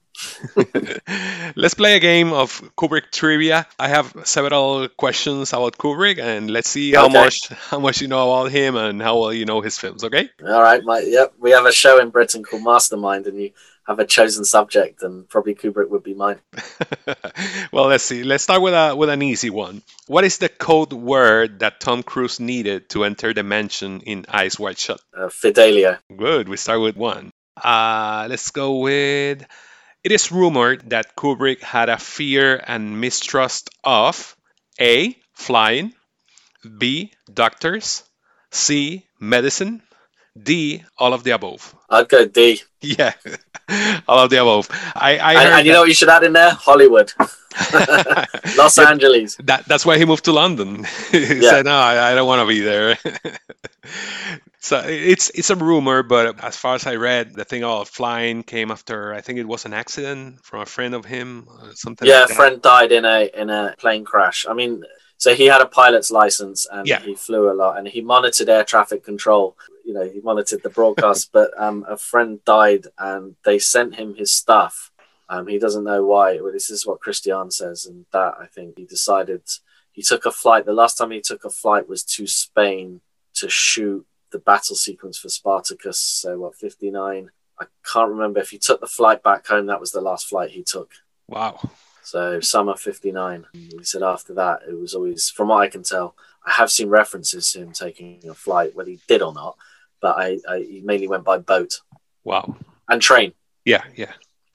let's 1.56 1.74
play 1.74 1.96
a 1.96 2.00
game 2.00 2.32
of 2.32 2.62
Kubrick 2.76 3.10
trivia. 3.12 3.66
I 3.78 3.88
have 3.88 4.14
several 4.24 4.88
questions 4.88 5.52
about 5.52 5.76
Kubrick, 5.78 6.18
and 6.18 6.50
let's 6.50 6.68
see 6.70 6.92
how 6.92 7.06
Okay. 7.06 7.12
much 7.12 7.48
how 7.70 7.78
much 7.78 8.00
you 8.00 8.08
know 8.08 8.22
about 8.32 8.50
him 8.50 8.76
and 8.76 9.00
how 9.02 9.18
well 9.20 9.32
you 9.32 9.44
know 9.44 9.60
his 9.60 9.78
films. 9.78 10.02
Okay? 10.04 10.30
All 10.42 10.62
right. 10.62 10.82
My, 10.82 11.00
yep. 11.00 11.34
We 11.38 11.50
have 11.50 11.66
a 11.66 11.72
show 11.72 12.00
in 12.00 12.10
Britain 12.10 12.42
called 12.42 12.62
Mastermind, 12.64 13.26
and 13.26 13.38
you 13.40 13.50
have 13.86 13.98
a 13.98 14.06
chosen 14.06 14.44
subject, 14.44 15.02
and 15.02 15.28
probably 15.28 15.54
Kubrick 15.54 15.88
would 15.88 16.02
be 16.02 16.14
mine. 16.14 16.38
well, 17.72 17.86
let's 17.86 18.04
see. 18.04 18.24
Let's 18.24 18.42
start 18.42 18.62
with 18.62 18.74
a 18.74 18.94
with 18.96 19.08
an 19.08 19.22
easy 19.22 19.50
one. 19.50 19.82
What 20.06 20.24
is 20.24 20.38
the 20.38 20.48
code 20.48 20.92
word 20.92 21.60
that 21.60 21.80
Tom 21.80 22.02
Cruise 22.02 22.40
needed 22.40 22.88
to 22.90 23.04
enter 23.04 23.32
the 23.32 23.42
mansion 23.42 24.00
in 24.00 24.26
Eyes 24.28 24.58
Wide 24.58 24.78
Shut? 24.78 25.00
Uh, 25.16 25.28
Fidelio. 25.28 25.98
Good. 26.14 26.48
We 26.48 26.56
start 26.56 26.80
with 26.80 26.96
one. 26.96 27.30
Uh, 27.56 28.26
let's 28.28 28.50
go 28.50 28.78
with. 28.78 29.44
It 30.02 30.12
is 30.12 30.30
rumored 30.30 30.90
that 30.90 31.16
Kubrick 31.16 31.60
had 31.60 31.88
a 31.88 31.98
fear 31.98 32.62
and 32.64 33.00
mistrust 33.00 33.70
of 33.82 34.36
A. 34.80 35.16
Flying, 35.34 35.92
B. 36.78 37.12
Doctors, 37.32 38.02
C. 38.50 39.06
Medicine, 39.20 39.82
D. 40.40 40.82
All 40.98 41.12
of 41.12 41.24
the 41.24 41.32
above. 41.32 41.74
I'd 41.90 42.08
go 42.08 42.26
D. 42.26 42.62
Yeah, 42.80 43.14
all 44.08 44.20
of 44.24 44.30
the 44.30 44.40
above. 44.40 44.68
I, 44.94 45.18
I 45.18 45.34
And, 45.34 45.38
heard 45.38 45.52
and 45.58 45.66
you 45.66 45.72
know 45.72 45.80
what 45.80 45.88
you 45.88 45.94
should 45.94 46.08
add 46.08 46.22
in 46.24 46.32
there? 46.32 46.50
Hollywood, 46.50 47.12
Los 48.56 48.78
Angeles. 48.78 49.36
That, 49.44 49.66
that's 49.66 49.84
why 49.86 49.98
he 49.98 50.04
moved 50.04 50.24
to 50.26 50.32
London. 50.32 50.84
he 51.10 51.40
Yeah. 51.40 51.50
said, 51.50 51.64
"No, 51.64 51.72
I, 51.76 52.12
I 52.12 52.14
don't 52.14 52.26
want 52.26 52.42
to 52.42 52.46
be 52.46 52.60
there." 52.60 52.96
so 54.60 54.82
it's 54.84 55.30
it's 55.30 55.50
a 55.50 55.56
rumor, 55.56 56.02
but 56.02 56.42
as 56.42 56.56
far 56.56 56.74
as 56.74 56.86
I 56.86 56.96
read, 56.96 57.34
the 57.34 57.44
thing 57.44 57.62
about 57.62 57.88
flying 57.88 58.42
came 58.42 58.70
after 58.70 59.14
I 59.14 59.20
think 59.20 59.38
it 59.38 59.46
was 59.48 59.64
an 59.64 59.72
accident 59.74 60.44
from 60.44 60.60
a 60.60 60.66
friend 60.66 60.94
of 60.94 61.04
him, 61.04 61.46
or 61.48 61.72
something. 61.74 62.06
Yeah, 62.06 62.22
like 62.22 62.30
a 62.30 62.34
friend 62.34 62.62
died 62.62 62.92
in 62.92 63.04
a 63.04 63.30
in 63.34 63.50
a 63.50 63.74
plane 63.78 64.04
crash. 64.04 64.46
I 64.48 64.54
mean, 64.54 64.82
so 65.18 65.34
he 65.34 65.46
had 65.46 65.60
a 65.60 65.66
pilot's 65.66 66.10
license 66.10 66.66
and 66.70 66.86
Yeah. 66.86 67.00
he 67.00 67.14
flew 67.14 67.50
a 67.50 67.54
lot, 67.54 67.78
and 67.78 67.86
he 67.88 68.00
monitored 68.00 68.48
air 68.48 68.64
traffic 68.64 69.04
control. 69.04 69.56
You 69.86 69.94
know, 69.94 70.08
he 70.08 70.20
monitored 70.20 70.62
the 70.62 70.70
broadcast. 70.70 71.30
but 71.38 71.50
um, 71.56 71.84
a 71.88 71.96
friend 71.96 72.44
died, 72.44 72.86
and 72.98 73.36
they 73.44 73.58
sent 73.58 73.94
him 73.94 74.14
his 74.14 74.32
stuff. 74.32 74.90
Um, 75.28 75.46
he 75.46 75.58
doesn't 75.58 75.84
know 75.84 76.04
why. 76.04 76.40
Well, 76.40 76.52
this 76.52 76.70
is 76.70 76.86
what 76.86 77.00
Christiane 77.00 77.50
says, 77.50 77.86
and 77.86 78.06
that 78.12 78.34
I 78.38 78.46
think 78.46 78.76
he 78.76 78.84
decided 78.84 79.42
he 79.92 80.02
took 80.02 80.26
a 80.26 80.30
flight. 80.32 80.66
The 80.66 80.72
last 80.72 80.98
time 80.98 81.10
he 81.10 81.20
took 81.20 81.44
a 81.44 81.50
flight 81.50 81.88
was 81.88 82.04
to 82.04 82.26
Spain 82.26 83.00
to 83.34 83.48
shoot 83.48 84.06
the 84.32 84.38
battle 84.38 84.76
sequence 84.76 85.18
for 85.18 85.28
Spartacus. 85.28 85.98
So 85.98 86.38
what, 86.38 86.54
fifty 86.54 86.90
nine? 86.90 87.30
I 87.58 87.66
can't 87.90 88.10
remember 88.10 88.40
if 88.40 88.50
he 88.50 88.58
took 88.58 88.80
the 88.80 88.86
flight 88.86 89.22
back 89.22 89.46
home. 89.46 89.66
That 89.66 89.80
was 89.80 89.92
the 89.92 90.00
last 90.00 90.28
flight 90.28 90.50
he 90.50 90.62
took. 90.62 90.92
Wow. 91.26 91.70
So 92.02 92.38
summer 92.40 92.76
'59. 92.76 93.46
He 93.52 93.82
said 93.82 94.02
after 94.02 94.34
that 94.34 94.60
it 94.68 94.78
was 94.78 94.94
always, 94.94 95.28
from 95.30 95.48
what 95.48 95.62
I 95.62 95.68
can 95.68 95.82
tell, 95.82 96.14
I 96.46 96.52
have 96.52 96.70
seen 96.70 96.88
references 96.88 97.50
to 97.52 97.60
him 97.60 97.72
taking 97.72 98.20
a 98.28 98.34
flight, 98.34 98.76
whether 98.76 98.90
he 98.90 99.00
did 99.08 99.22
or 99.22 99.32
not. 99.32 99.56
But 100.00 100.16
I, 100.16 100.38
I 100.48 100.80
mainly 100.84 101.08
went 101.08 101.24
by 101.24 101.38
boat 101.38 101.80
Wow. 102.24 102.56
and 102.88 103.00
train. 103.00 103.32
Yeah, 103.64 103.82
yeah. 103.96 104.12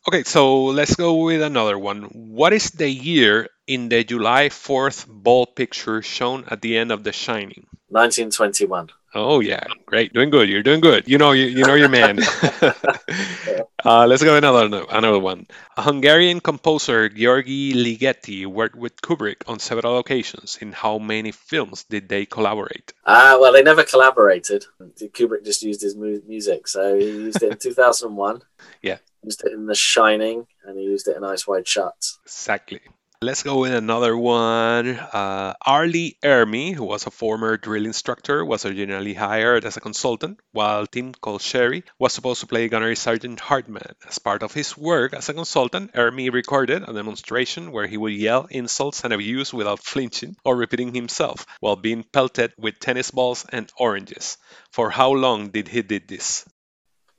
Okay, 0.07 0.23
so 0.23 0.65
let's 0.65 0.95
go 0.95 1.23
with 1.25 1.41
another 1.41 1.77
one. 1.77 2.03
What 2.13 2.53
is 2.53 2.71
the 2.71 2.89
year 2.89 3.49
in 3.67 3.89
the 3.89 4.03
July 4.03 4.49
4th 4.49 5.05
ball 5.07 5.45
picture 5.45 6.01
shown 6.01 6.45
at 6.47 6.61
the 6.61 6.77
end 6.77 6.91
of 6.91 7.03
The 7.03 7.11
Shining? 7.11 7.67
1921. 7.91 8.89
Oh 9.13 9.41
yeah, 9.41 9.63
great, 9.85 10.13
doing 10.13 10.29
good. 10.29 10.47
You're 10.47 10.63
doing 10.63 10.79
good. 10.79 11.05
You 11.05 11.17
know, 11.17 11.33
you, 11.33 11.45
you 11.45 11.65
know 11.65 11.73
your 11.73 11.89
man. 11.89 12.19
uh, 13.85 14.07
let's 14.07 14.23
go 14.23 14.37
another 14.37 14.85
another 14.89 15.19
one. 15.19 15.47
A 15.75 15.81
Hungarian 15.81 16.39
composer 16.39 17.09
Georgi 17.09 17.73
Ligeti 17.73 18.45
worked 18.47 18.77
with 18.77 19.01
Kubrick 19.01 19.43
on 19.47 19.59
several 19.59 19.97
occasions. 19.97 20.57
In 20.61 20.71
how 20.71 20.97
many 20.97 21.31
films 21.33 21.83
did 21.83 22.07
they 22.07 22.25
collaborate? 22.25 22.93
Ah, 23.05 23.37
well, 23.39 23.51
they 23.51 23.63
never 23.63 23.83
collaborated. 23.83 24.65
Kubrick 24.79 25.43
just 25.43 25.61
used 25.61 25.81
his 25.81 25.95
mu- 25.95 26.21
music, 26.25 26.69
so 26.69 26.97
he 26.97 27.05
used 27.05 27.43
it 27.43 27.51
in 27.51 27.57
2001. 27.59 28.41
Yeah. 28.81 28.99
Used 29.23 29.43
it 29.43 29.51
in 29.51 29.65
The 29.65 29.75
Shining, 29.75 30.47
and 30.63 30.77
he 30.79 30.85
used 30.85 31.09
it 31.09 31.17
in 31.17 31.23
Eyes 31.25 31.45
Wide 31.45 31.67
Shut. 31.67 31.93
Exactly. 32.25 32.79
Let's 33.23 33.43
go 33.43 33.59
with 33.59 33.71
another 33.75 34.17
one. 34.17 34.97
Uh, 34.97 35.53
R. 35.63 35.85
Lee 35.85 36.17
Ermey, 36.23 36.73
who 36.73 36.85
was 36.85 37.05
a 37.05 37.11
former 37.11 37.55
drill 37.55 37.85
instructor, 37.85 38.43
was 38.43 38.65
originally 38.65 39.13
hired 39.13 39.63
as 39.63 39.77
a 39.77 39.79
consultant, 39.79 40.39
while 40.53 40.87
Tim 40.87 41.13
Colceri 41.13 41.83
was 41.99 42.13
supposed 42.13 42.39
to 42.41 42.47
play 42.47 42.67
Gunnery 42.67 42.95
Sergeant 42.95 43.39
Hartman. 43.39 43.93
As 44.07 44.17
part 44.17 44.41
of 44.41 44.55
his 44.55 44.75
work 44.75 45.13
as 45.13 45.29
a 45.29 45.35
consultant, 45.35 45.93
Ermey 45.93 46.33
recorded 46.33 46.81
a 46.81 46.93
demonstration 46.93 47.71
where 47.71 47.85
he 47.85 47.95
would 47.95 48.13
yell 48.13 48.47
insults 48.49 49.03
and 49.03 49.13
abuse 49.13 49.53
without 49.53 49.83
flinching 49.83 50.35
or 50.43 50.55
repeating 50.55 50.91
himself, 50.91 51.45
while 51.59 51.75
being 51.75 52.03
pelted 52.03 52.53
with 52.57 52.79
tennis 52.79 53.11
balls 53.11 53.45
and 53.51 53.71
oranges. 53.77 54.39
For 54.71 54.89
how 54.89 55.11
long 55.11 55.49
did 55.49 55.67
he 55.67 55.83
did 55.83 56.07
this? 56.07 56.43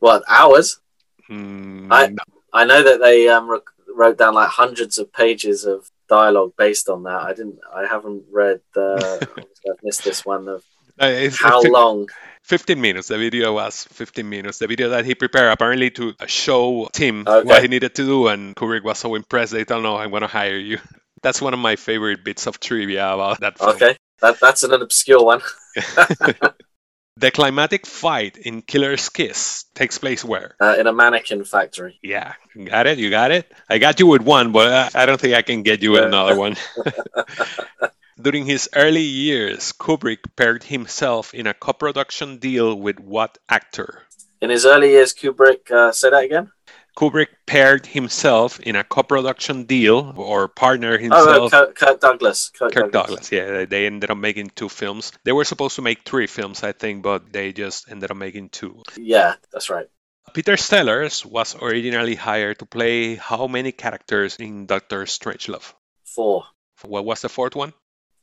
What 0.01 0.25
hours? 0.29 0.81
Hmm, 1.29 1.93
I- 1.93 2.17
I 2.53 2.65
know 2.65 2.83
that 2.83 2.99
they 3.01 3.29
um, 3.29 3.49
rec- 3.49 3.63
wrote 3.95 4.19
down 4.19 4.35
like 4.35 4.49
hundreds 4.49 4.99
of 4.99 5.13
pages 5.13 5.65
of 5.65 5.92
dialogue 6.19 6.53
based 6.57 6.89
on 6.89 7.03
that. 7.09 7.21
I 7.29 7.33
didn't. 7.39 7.59
I 7.81 7.87
haven't 7.95 8.23
read. 8.41 8.61
Uh, 8.77 9.19
I've 9.69 9.83
missed 9.83 10.05
this 10.05 10.21
one 10.25 10.45
of 10.49 10.61
uh, 10.99 11.09
how 11.47 11.61
it's- 11.61 11.73
long. 11.81 12.09
15 12.45 12.81
minutes. 12.81 13.07
The 13.09 13.19
video 13.19 13.55
was 13.55 13.85
15 13.93 14.29
minutes. 14.29 14.59
The 14.59 14.67
video 14.67 14.89
that 14.91 15.05
he 15.05 15.15
prepared 15.15 15.53
apparently 15.53 15.91
to 15.93 16.13
show 16.27 16.89
Tim 16.93 17.23
Okay. 17.27 17.47
what 17.47 17.63
he 17.63 17.69
needed 17.69 17.95
to 17.95 18.05
do, 18.05 18.27
and 18.27 18.57
Kubrick 18.57 18.83
was 18.83 18.99
so 18.99 19.15
impressed. 19.15 19.53
They 19.53 19.65
told, 19.65 19.85
"No, 19.85 19.97
I'm 19.97 20.11
going 20.11 20.23
to 20.27 20.35
hire 20.41 20.59
you." 20.59 20.79
That's 21.23 21.41
one 21.41 21.55
of 21.55 21.61
my 21.61 21.77
favorite 21.77 22.25
bits 22.25 22.49
of 22.49 22.59
trivia 22.59 23.07
about 23.15 23.39
that 23.41 23.59
film. 23.59 23.71
Okay, 23.77 23.95
that 24.21 24.41
that's 24.41 24.65
an 24.65 24.73
obscure 24.75 25.23
one. 25.25 25.41
The 27.17 27.31
climatic 27.31 27.87
fight 27.87 28.39
in 28.39 28.63
Killer's 28.63 29.11
Kiss 29.11 29.65
takes 29.75 29.99
place 29.99 30.25
where? 30.25 30.57
Uh, 30.59 30.77
in 30.79 30.87
a 30.87 30.93
mannequin 30.93 31.45
factory. 31.45 31.99
Yeah, 32.03 32.33
got 32.65 32.87
it. 32.87 32.99
You 32.99 33.11
got 33.11 33.31
it. 33.31 33.53
I 33.69 33.79
got 33.79 34.01
you 34.01 34.07
with 34.07 34.23
one, 34.23 34.53
but 34.53 34.73
uh, 34.73 34.91
I 34.95 35.05
don't 35.05 35.21
think 35.21 35.35
I 35.35 35.43
can 35.43 35.63
get 35.63 35.83
you 35.83 35.93
with 35.93 36.05
another 36.05 36.37
one. 36.37 36.57
During 38.21 38.47
his 38.47 38.69
early 38.75 39.03
years, 39.03 39.73
Kubrick 39.73 40.37
paired 40.37 40.65
himself 40.65 41.35
in 41.35 41.47
a 41.47 41.55
co-production 41.55 42.39
deal 42.39 42.75
with 42.75 42.99
what 42.99 43.37
actor? 43.49 44.03
In 44.41 44.51
his 44.51 44.65
early 44.65 44.91
years, 44.91 45.13
Kubrick. 45.13 45.71
Uh, 45.71 45.93
say 45.93 46.11
that 46.11 46.25
again. 46.25 46.51
Kubrick 46.97 47.29
paired 47.47 47.87
himself 47.87 48.61
in 48.61 48.77
a 48.77 48.85
co-production 48.85 49.65
deal 49.65 50.13
or 50.17 50.49
partner 50.49 50.93
Oh, 50.93 50.97
uh, 50.97 50.99
himself. 50.99 51.51
Kirk, 51.51 51.75
Kirk 51.75 52.01
Douglas. 52.01 52.51
Kirk, 52.51 52.73
Kirk 52.73 52.93
Douglas, 52.93 53.33
yeah, 53.33 53.65
they- 53.65 53.87
ended 53.87 54.11
up 54.11 54.19
making 54.19 54.51
two 54.55 54.69
films. 54.69 55.13
They 55.25 55.33
were 55.33 55.45
supposed 55.45 55.77
to 55.77 55.83
make 55.83 56.05
three 56.05 56.27
films, 56.27 56.63
I 56.63 56.73
think, 56.73 57.03
but 57.03 57.33
they 57.33 57.53
just 57.53 57.91
ended 57.91 58.11
up 58.11 58.17
making 58.17 58.51
two. 58.51 58.83
Yeah, 58.97 59.35
that's 59.53 59.71
right. 59.71 59.89
Peter 60.35 60.57
Sellers 60.57 61.25
was 61.27 61.57
originally 61.61 62.15
hired 62.15 62.59
to 62.61 62.67
play 62.67 63.17
how 63.17 63.47
many 63.49 63.73
characters 63.73 64.37
in 64.37 64.67
Doctor 64.67 65.05
Strangelove? 65.05 65.75
Four. 66.05 66.45
What 66.85 67.05
was 67.05 67.23
the 67.23 67.29
fourth 67.29 67.57
one? 67.57 67.73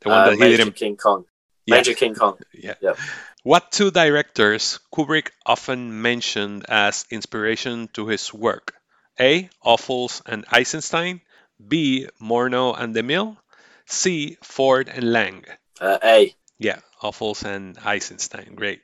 The 0.01 0.10
one 0.10 0.17
Uh, 0.21 0.29
that 0.29 0.38
he 0.39 0.58
didn't. 0.58 0.75
King 0.75 0.95
Kong. 0.95 1.25
Yeah. 1.65 1.75
Major 1.75 1.93
King 1.93 2.15
Kong. 2.15 2.38
Yeah. 2.53 2.75
Yep. 2.82 2.97
What 3.43 3.71
two 3.71 3.91
directors 3.91 4.80
Kubrick 4.93 5.32
often 5.45 6.02
mentioned 6.02 6.65
as 6.69 7.06
inspiration 7.10 7.88
to 7.93 8.08
his 8.08 8.34
work? 8.34 8.75
A. 9.19 9.49
Ophuls 9.63 10.21
and 10.25 10.45
Eisenstein. 10.52 11.21
B. 11.65 12.08
Murnau 12.21 12.80
and 12.80 12.95
DeMille. 12.95 13.38
C. 13.86 14.38
Ford 14.43 14.89
and 14.89 15.12
Lang. 15.12 15.45
Uh, 15.80 15.99
A. 16.04 16.36
Yeah, 16.58 16.80
Ophuls 17.02 17.43
and 17.43 17.78
Eisenstein. 17.78 18.56
Great. 18.56 18.82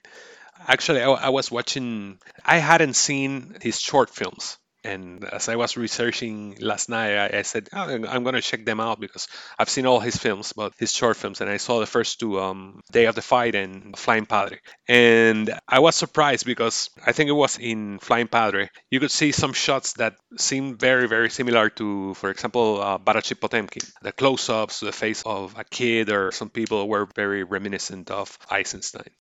Actually, 0.67 1.01
I, 1.01 1.11
I 1.11 1.29
was 1.29 1.51
watching. 1.51 2.19
I 2.43 2.57
hadn't 2.57 2.95
seen 2.95 3.57
his 3.61 3.79
short 3.79 4.09
films, 4.09 4.57
and 4.85 5.25
as 5.25 5.49
I 5.49 5.55
was 5.55 5.77
researching 5.77 6.57
last 6.59 6.89
night, 6.89 7.15
I, 7.17 7.39
I 7.39 7.41
said 7.41 7.69
oh, 7.73 7.89
I'm 8.07 8.23
going 8.23 8.35
to 8.35 8.41
check 8.41 8.65
them 8.65 8.79
out 8.79 8.99
because 8.99 9.27
I've 9.57 9.69
seen 9.69 9.85
all 9.85 9.99
his 9.99 10.15
films, 10.15 10.53
but 10.53 10.73
his 10.77 10.93
short 10.93 11.17
films, 11.17 11.41
and 11.41 11.49
I 11.49 11.57
saw 11.57 11.79
the 11.79 11.85
first 11.85 12.19
two, 12.19 12.39
um, 12.39 12.81
Day 12.91 13.05
of 13.05 13.15
the 13.15 13.21
Fight 13.21 13.55
and 13.55 13.97
Flying 13.97 14.25
Padre, 14.25 14.59
and 14.87 15.53
I 15.67 15.79
was 15.79 15.95
surprised 15.95 16.45
because 16.45 16.89
I 17.05 17.11
think 17.11 17.29
it 17.29 17.33
was 17.33 17.57
in 17.57 17.99
Flying 17.99 18.27
Padre. 18.27 18.69
You 18.89 18.99
could 18.99 19.11
see 19.11 19.31
some 19.31 19.53
shots 19.53 19.93
that 19.93 20.15
seemed 20.37 20.79
very, 20.79 21.07
very 21.07 21.29
similar 21.29 21.69
to, 21.71 22.13
for 22.13 22.29
example, 22.29 22.81
uh, 22.81 22.97
Battleship 22.97 23.41
Potemkin. 23.41 23.83
The 24.01 24.11
close-ups, 24.11 24.79
the 24.79 24.91
face 24.91 25.23
of 25.25 25.57
a 25.57 25.63
kid, 25.63 26.09
or 26.09 26.31
some 26.31 26.49
people 26.49 26.87
were 26.87 27.07
very 27.15 27.43
reminiscent 27.43 28.11
of 28.11 28.37
Eisenstein. 28.49 29.11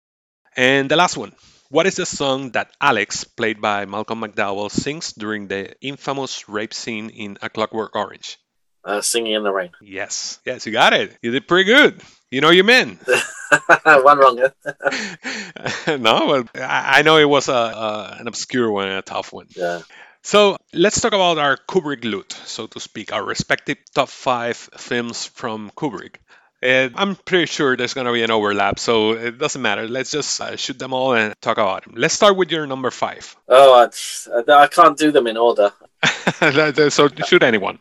And 0.57 0.90
the 0.90 0.97
last 0.97 1.17
one. 1.17 1.33
What 1.71 1.87
is 1.87 1.97
the 1.97 2.07
song 2.07 2.51
that 2.53 2.71
Alex, 2.81 3.25
played 3.25 3.61
by 3.61 3.85
Malcolm 3.87 4.21
McDowell, 4.21 4.71
sings 4.71 5.12
during 5.12 5.49
the 5.49 5.75
infamous 5.81 6.49
rape 6.49 6.73
scene 6.75 7.11
in 7.11 7.38
A 7.43 7.49
Clockwork 7.49 7.97
Orange? 7.97 8.38
Uh, 8.85 9.01
Singing 9.01 9.33
in 9.33 9.43
the 9.43 9.51
Rain. 9.53 9.71
Yes, 9.81 10.38
yes, 10.45 10.67
you 10.67 10.73
got 10.73 10.93
it. 10.93 11.17
You 11.23 11.31
did 11.31 11.49
pretty 11.49 11.64
good. 11.64 12.03
You 12.31 12.43
know 12.43 12.51
your 12.51 12.64
men. 12.64 12.99
One 13.85 14.19
wrong. 14.19 14.37
no, 15.87 16.27
well, 16.27 16.45
I 16.55 17.03
know 17.03 17.17
it 17.17 17.29
was 17.29 17.49
a, 17.49 17.53
a 17.53 18.17
an 18.21 18.29
obscure 18.29 18.71
one 18.71 18.88
and 18.88 18.99
a 18.99 19.03
tough 19.03 19.33
one. 19.33 19.47
yeah. 19.57 19.83
So 20.23 20.57
let's 20.73 21.01
talk 21.01 21.12
about 21.12 21.38
our 21.38 21.57
Kubrick 21.57 22.05
loot, 22.05 22.33
so 22.33 22.67
to 22.67 22.81
speak, 22.81 23.12
our 23.12 23.25
respective 23.25 23.79
top 23.95 24.09
five 24.09 24.57
films 24.57 25.27
from 25.27 25.71
Kubrick. 25.77 26.17
And 26.64 26.94
I'm 26.96 27.14
pretty 27.14 27.44
sure 27.44 27.77
there's 27.77 27.92
going 27.92 28.07
to 28.07 28.12
be 28.12 28.22
an 28.22 28.31
overlap, 28.31 28.79
so 28.79 29.12
it 29.12 29.37
doesn't 29.37 29.61
matter. 29.61 29.87
Let's 29.87 30.11
just 30.11 30.40
uh, 30.40 30.57
shoot 30.57 30.79
them 30.79 30.94
all 30.94 31.12
and 31.12 31.35
talk 31.42 31.59
about 31.59 31.85
them. 31.85 31.92
Let's 31.94 32.14
start 32.14 32.38
with 32.38 32.50
your 32.50 32.66
number 32.66 32.90
five. 32.90 33.37
Oh, 33.46 33.87
I, 33.87 34.53
I 34.53 34.66
can't 34.68 34.96
do 34.96 35.12
them 35.12 35.27
in 35.27 35.37
order. 35.37 35.74
so 36.90 37.09
shoot 37.27 37.42
anyone. 37.42 37.79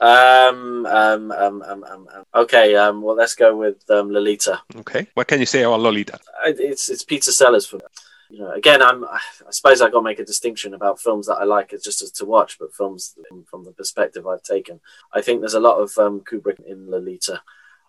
Um, 0.00 0.86
um, 0.86 1.30
um, 1.30 1.62
um, 1.62 1.84
um, 1.84 1.84
um. 1.84 2.24
Okay. 2.34 2.74
Um. 2.74 3.02
Well, 3.02 3.16
let's 3.16 3.34
go 3.34 3.54
with 3.54 3.84
um, 3.90 4.10
Lolita. 4.10 4.62
Okay. 4.76 5.06
What 5.12 5.28
can 5.28 5.40
you 5.40 5.46
say 5.46 5.62
about 5.62 5.80
Lolita? 5.80 6.18
It's 6.46 6.88
it's 6.88 7.04
Peter 7.04 7.32
Sellers 7.32 7.66
for 7.66 7.76
me. 7.76 7.82
You 8.30 8.40
know, 8.40 8.50
again, 8.52 8.80
I'm. 8.80 9.04
I 9.04 9.20
suppose 9.50 9.82
I 9.82 9.90
got 9.90 9.98
to 9.98 10.04
make 10.04 10.20
a 10.20 10.24
distinction 10.24 10.72
about 10.72 11.00
films 11.00 11.26
that 11.26 11.36
I 11.36 11.44
like 11.44 11.74
as 11.74 11.82
just 11.82 12.00
as 12.00 12.12
to 12.12 12.24
watch, 12.24 12.58
but 12.58 12.74
films 12.74 13.14
from, 13.28 13.44
from 13.44 13.64
the 13.64 13.72
perspective 13.72 14.26
I've 14.26 14.42
taken. 14.42 14.80
I 15.12 15.20
think 15.20 15.40
there's 15.40 15.52
a 15.52 15.60
lot 15.60 15.78
of 15.78 15.96
um, 15.98 16.20
Kubrick 16.20 16.60
in 16.66 16.90
Lolita. 16.90 17.42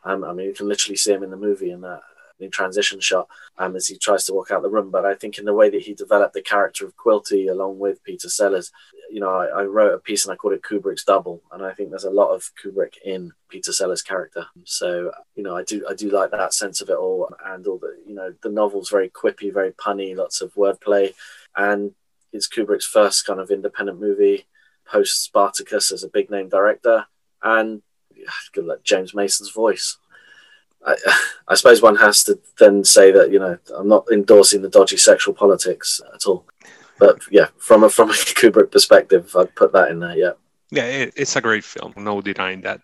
Um, 0.07 0.23
I 0.23 0.33
mean, 0.33 0.47
you 0.47 0.53
can 0.53 0.67
literally 0.67 0.95
see 0.95 1.13
him 1.13 1.23
in 1.23 1.31
the 1.31 1.37
movie 1.37 1.71
in 1.71 1.81
that 1.81 2.01
in 2.39 2.51
transition 2.51 2.99
shot 2.99 3.27
um, 3.57 3.75
as 3.75 3.87
he 3.87 3.97
tries 3.97 4.25
to 4.25 4.33
walk 4.33 4.51
out 4.51 4.61
the 4.61 4.69
room. 4.69 4.91
But 4.91 5.05
I 5.05 5.15
think 5.15 5.37
in 5.37 5.45
the 5.45 5.53
way 5.53 5.69
that 5.69 5.81
he 5.81 5.93
developed 5.93 6.33
the 6.33 6.41
character 6.41 6.85
of 6.85 6.95
Quilty 6.95 7.49
along 7.49 7.79
with 7.79 8.03
Peter 8.03 8.29
Sellers, 8.29 8.71
you 9.09 9.19
know, 9.19 9.29
I, 9.29 9.45
I 9.45 9.63
wrote 9.63 9.93
a 9.93 9.99
piece 9.99 10.25
and 10.25 10.33
I 10.33 10.35
called 10.35 10.53
it 10.53 10.61
Kubrick's 10.61 11.03
Double, 11.03 11.41
and 11.51 11.63
I 11.63 11.73
think 11.73 11.89
there's 11.89 12.03
a 12.03 12.09
lot 12.09 12.33
of 12.33 12.51
Kubrick 12.61 12.93
in 13.03 13.31
Peter 13.49 13.71
Sellers' 13.71 14.01
character. 14.01 14.45
So 14.65 15.11
you 15.35 15.43
know, 15.43 15.55
I 15.55 15.63
do 15.63 15.85
I 15.89 15.93
do 15.93 16.09
like 16.09 16.31
that 16.31 16.53
sense 16.53 16.81
of 16.81 16.89
it 16.89 16.97
all, 16.97 17.29
and 17.45 17.65
all 17.67 17.79
the 17.79 17.97
you 18.05 18.15
know 18.15 18.33
the 18.43 18.49
novel's 18.49 18.89
very 18.89 19.09
quippy, 19.09 19.53
very 19.53 19.71
punny, 19.71 20.15
lots 20.15 20.41
of 20.41 20.53
wordplay, 20.55 21.13
and 21.55 21.91
it's 22.33 22.47
Kubrick's 22.47 22.85
first 22.85 23.25
kind 23.25 23.39
of 23.39 23.49
independent 23.49 23.99
movie 23.99 24.45
post 24.85 25.23
Spartacus 25.23 25.91
as 25.91 26.03
a 26.03 26.09
big 26.09 26.29
name 26.29 26.49
director, 26.49 27.05
and 27.41 27.81
good 28.53 28.69
James 28.83 29.13
Mason's 29.13 29.51
voice. 29.51 29.97
I, 30.85 30.95
I 31.47 31.55
suppose 31.55 31.81
one 31.81 31.97
has 31.97 32.23
to 32.25 32.39
then 32.59 32.83
say 32.83 33.11
that 33.11 33.31
you 33.31 33.39
know 33.39 33.57
I'm 33.75 33.87
not 33.87 34.07
endorsing 34.11 34.61
the 34.61 34.69
dodgy 34.69 34.97
sexual 34.97 35.33
politics 35.33 36.01
at 36.13 36.25
all, 36.25 36.45
but 36.99 37.19
yeah, 37.31 37.47
from 37.57 37.83
a 37.83 37.89
from 37.89 38.09
a 38.09 38.13
Kubrick 38.39 38.71
perspective, 38.71 39.35
I'd 39.35 39.55
put 39.55 39.73
that 39.73 39.89
in 39.89 39.99
there. 39.99 40.17
Yeah. 40.17 40.31
Yeah, 40.69 40.83
it, 40.83 41.13
it's 41.15 41.37
a 41.37 41.41
great 41.41 41.63
film. 41.63 41.93
No 41.95 42.19
denying 42.19 42.61
that. 42.61 42.81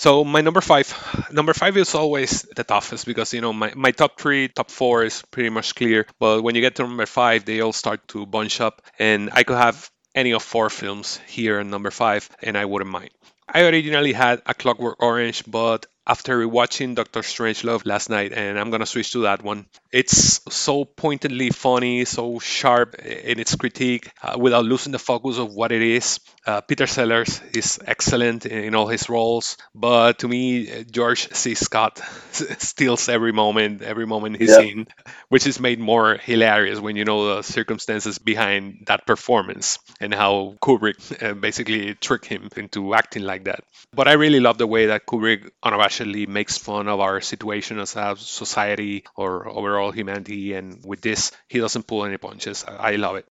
So 0.00 0.24
my 0.24 0.40
number 0.40 0.62
five, 0.62 0.88
number 1.30 1.52
five 1.52 1.76
is 1.76 1.94
always 1.94 2.42
the 2.56 2.64
toughest 2.64 3.04
because 3.04 3.34
you 3.34 3.42
know 3.42 3.52
my, 3.52 3.72
my 3.76 3.90
top 3.90 4.18
three, 4.18 4.48
top 4.48 4.70
four 4.70 5.04
is 5.04 5.22
pretty 5.30 5.50
much 5.50 5.74
clear. 5.74 6.06
But 6.18 6.42
when 6.42 6.54
you 6.54 6.60
get 6.60 6.76
to 6.76 6.82
number 6.84 7.06
five, 7.06 7.44
they 7.44 7.60
all 7.60 7.74
start 7.74 8.08
to 8.08 8.24
bunch 8.26 8.60
up, 8.60 8.82
and 8.98 9.30
I 9.32 9.42
could 9.42 9.58
have 9.58 9.90
any 10.14 10.32
of 10.32 10.42
four 10.42 10.70
films 10.70 11.20
here 11.28 11.60
in 11.60 11.70
number 11.70 11.90
five, 11.90 12.28
and 12.42 12.56
I 12.56 12.64
wouldn't 12.64 12.90
mind. 12.90 13.10
I 13.52 13.62
originally 13.66 14.12
had 14.12 14.42
A 14.46 14.54
Clockwork 14.54 15.02
Orange, 15.02 15.44
but 15.46 15.86
after 16.10 16.44
rewatching 16.44 16.96
Doctor 16.96 17.20
Strangelove 17.20 17.86
last 17.86 18.10
night, 18.10 18.32
and 18.32 18.58
I'm 18.58 18.70
gonna 18.70 18.86
switch 18.86 19.12
to 19.12 19.20
that 19.22 19.42
one. 19.42 19.66
It's 19.92 20.40
so 20.52 20.84
pointedly 20.84 21.50
funny, 21.50 22.04
so 22.04 22.38
sharp 22.40 22.96
in 22.96 23.38
its 23.38 23.54
critique, 23.54 24.10
uh, 24.22 24.36
without 24.38 24.64
losing 24.64 24.92
the 24.92 24.98
focus 24.98 25.38
of 25.38 25.52
what 25.54 25.72
it 25.72 25.82
is. 25.82 26.18
Uh, 26.46 26.60
Peter 26.62 26.86
Sellers 26.86 27.40
is 27.54 27.78
excellent 27.86 28.46
in 28.46 28.74
all 28.74 28.88
his 28.88 29.08
roles, 29.08 29.56
but 29.74 30.18
to 30.20 30.28
me, 30.28 30.84
George 30.90 31.28
C. 31.32 31.54
Scott 31.54 31.98
steals 32.32 33.08
every 33.08 33.32
moment, 33.32 33.82
every 33.82 34.06
moment 34.06 34.36
he's 34.38 34.50
Yeah. 34.50 34.60
in, 34.72 34.86
which 35.28 35.46
is 35.46 35.60
made 35.60 35.78
more 35.78 36.16
hilarious 36.16 36.80
when 36.80 36.96
you 36.96 37.04
know 37.04 37.36
the 37.36 37.42
circumstances 37.42 38.18
behind 38.18 38.84
that 38.86 39.06
performance 39.06 39.78
and 40.00 40.12
how 40.14 40.54
Kubrick 40.62 41.22
uh, 41.22 41.34
basically 41.34 41.94
tricked 41.94 42.26
him 42.26 42.48
into 42.56 42.94
acting 42.94 43.22
like 43.22 43.44
that. 43.44 43.60
But 43.92 44.08
I 44.08 44.12
really 44.14 44.40
love 44.40 44.58
the 44.58 44.66
way 44.66 44.86
that 44.86 45.06
Kubrick 45.06 45.50
unabashedly 45.64 45.99
makes 46.04 46.58
fun 46.58 46.88
of 46.88 47.00
our 47.00 47.20
situation 47.20 47.78
as 47.78 47.96
a 47.96 48.16
society 48.16 49.04
or 49.16 49.48
overall 49.48 49.90
humanity, 49.90 50.54
and 50.54 50.84
with 50.84 51.00
this, 51.00 51.32
he 51.48 51.58
doesn't 51.58 51.86
pull 51.86 52.04
any 52.04 52.16
punches. 52.16 52.64
I 52.66 52.92
I 52.92 52.96
love 52.96 53.16
it. 53.16 53.26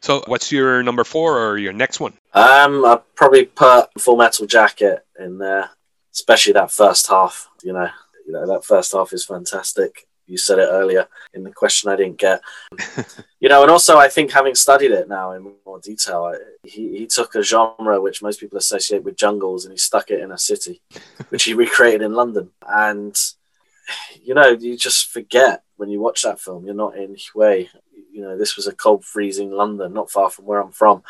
So, 0.00 0.22
what's 0.26 0.52
your 0.52 0.82
number 0.82 1.04
four 1.04 1.38
or 1.38 1.58
your 1.58 1.72
next 1.72 2.00
one? 2.00 2.14
Um, 2.32 2.84
I'd 2.84 3.02
probably 3.14 3.46
put 3.46 3.88
Full 3.98 4.16
Metal 4.16 4.46
Jacket 4.46 5.04
in 5.18 5.38
there, 5.38 5.70
especially 6.12 6.52
that 6.54 6.70
first 6.70 7.08
half. 7.08 7.48
You 7.62 7.72
know, 7.72 7.88
you 8.26 8.32
know 8.32 8.46
that 8.46 8.64
first 8.64 8.92
half 8.92 9.12
is 9.12 9.24
fantastic. 9.24 10.05
You 10.26 10.38
said 10.38 10.58
it 10.58 10.68
earlier 10.70 11.06
in 11.34 11.44
the 11.44 11.52
question 11.52 11.90
I 11.90 11.96
didn't 11.96 12.18
get. 12.18 12.40
you 13.40 13.48
know, 13.48 13.62
and 13.62 13.70
also 13.70 13.96
I 13.96 14.08
think 14.08 14.32
having 14.32 14.54
studied 14.54 14.90
it 14.90 15.08
now 15.08 15.32
in 15.32 15.54
more 15.64 15.80
detail, 15.80 16.24
I, 16.24 16.36
he 16.64 16.98
he 16.98 17.06
took 17.06 17.34
a 17.34 17.42
genre 17.42 18.00
which 18.00 18.22
most 18.22 18.40
people 18.40 18.58
associate 18.58 19.04
with 19.04 19.16
jungles 19.16 19.64
and 19.64 19.72
he 19.72 19.78
stuck 19.78 20.10
it 20.10 20.20
in 20.20 20.32
a 20.32 20.38
city, 20.38 20.82
which 21.28 21.44
he 21.44 21.54
recreated 21.54 22.02
in 22.02 22.14
London. 22.14 22.50
And 22.66 23.16
you 24.22 24.34
know, 24.34 24.48
you 24.48 24.76
just 24.76 25.08
forget 25.10 25.62
when 25.76 25.88
you 25.88 26.00
watch 26.00 26.22
that 26.22 26.40
film. 26.40 26.64
You're 26.64 26.74
not 26.74 26.96
in 26.96 27.14
Hue. 27.14 27.68
You 28.12 28.22
know, 28.22 28.38
this 28.38 28.56
was 28.56 28.66
a 28.66 28.74
cold, 28.74 29.04
freezing 29.04 29.50
London, 29.50 29.92
not 29.92 30.10
far 30.10 30.30
from 30.30 30.46
where 30.46 30.60
I'm 30.60 30.72
from 30.72 31.02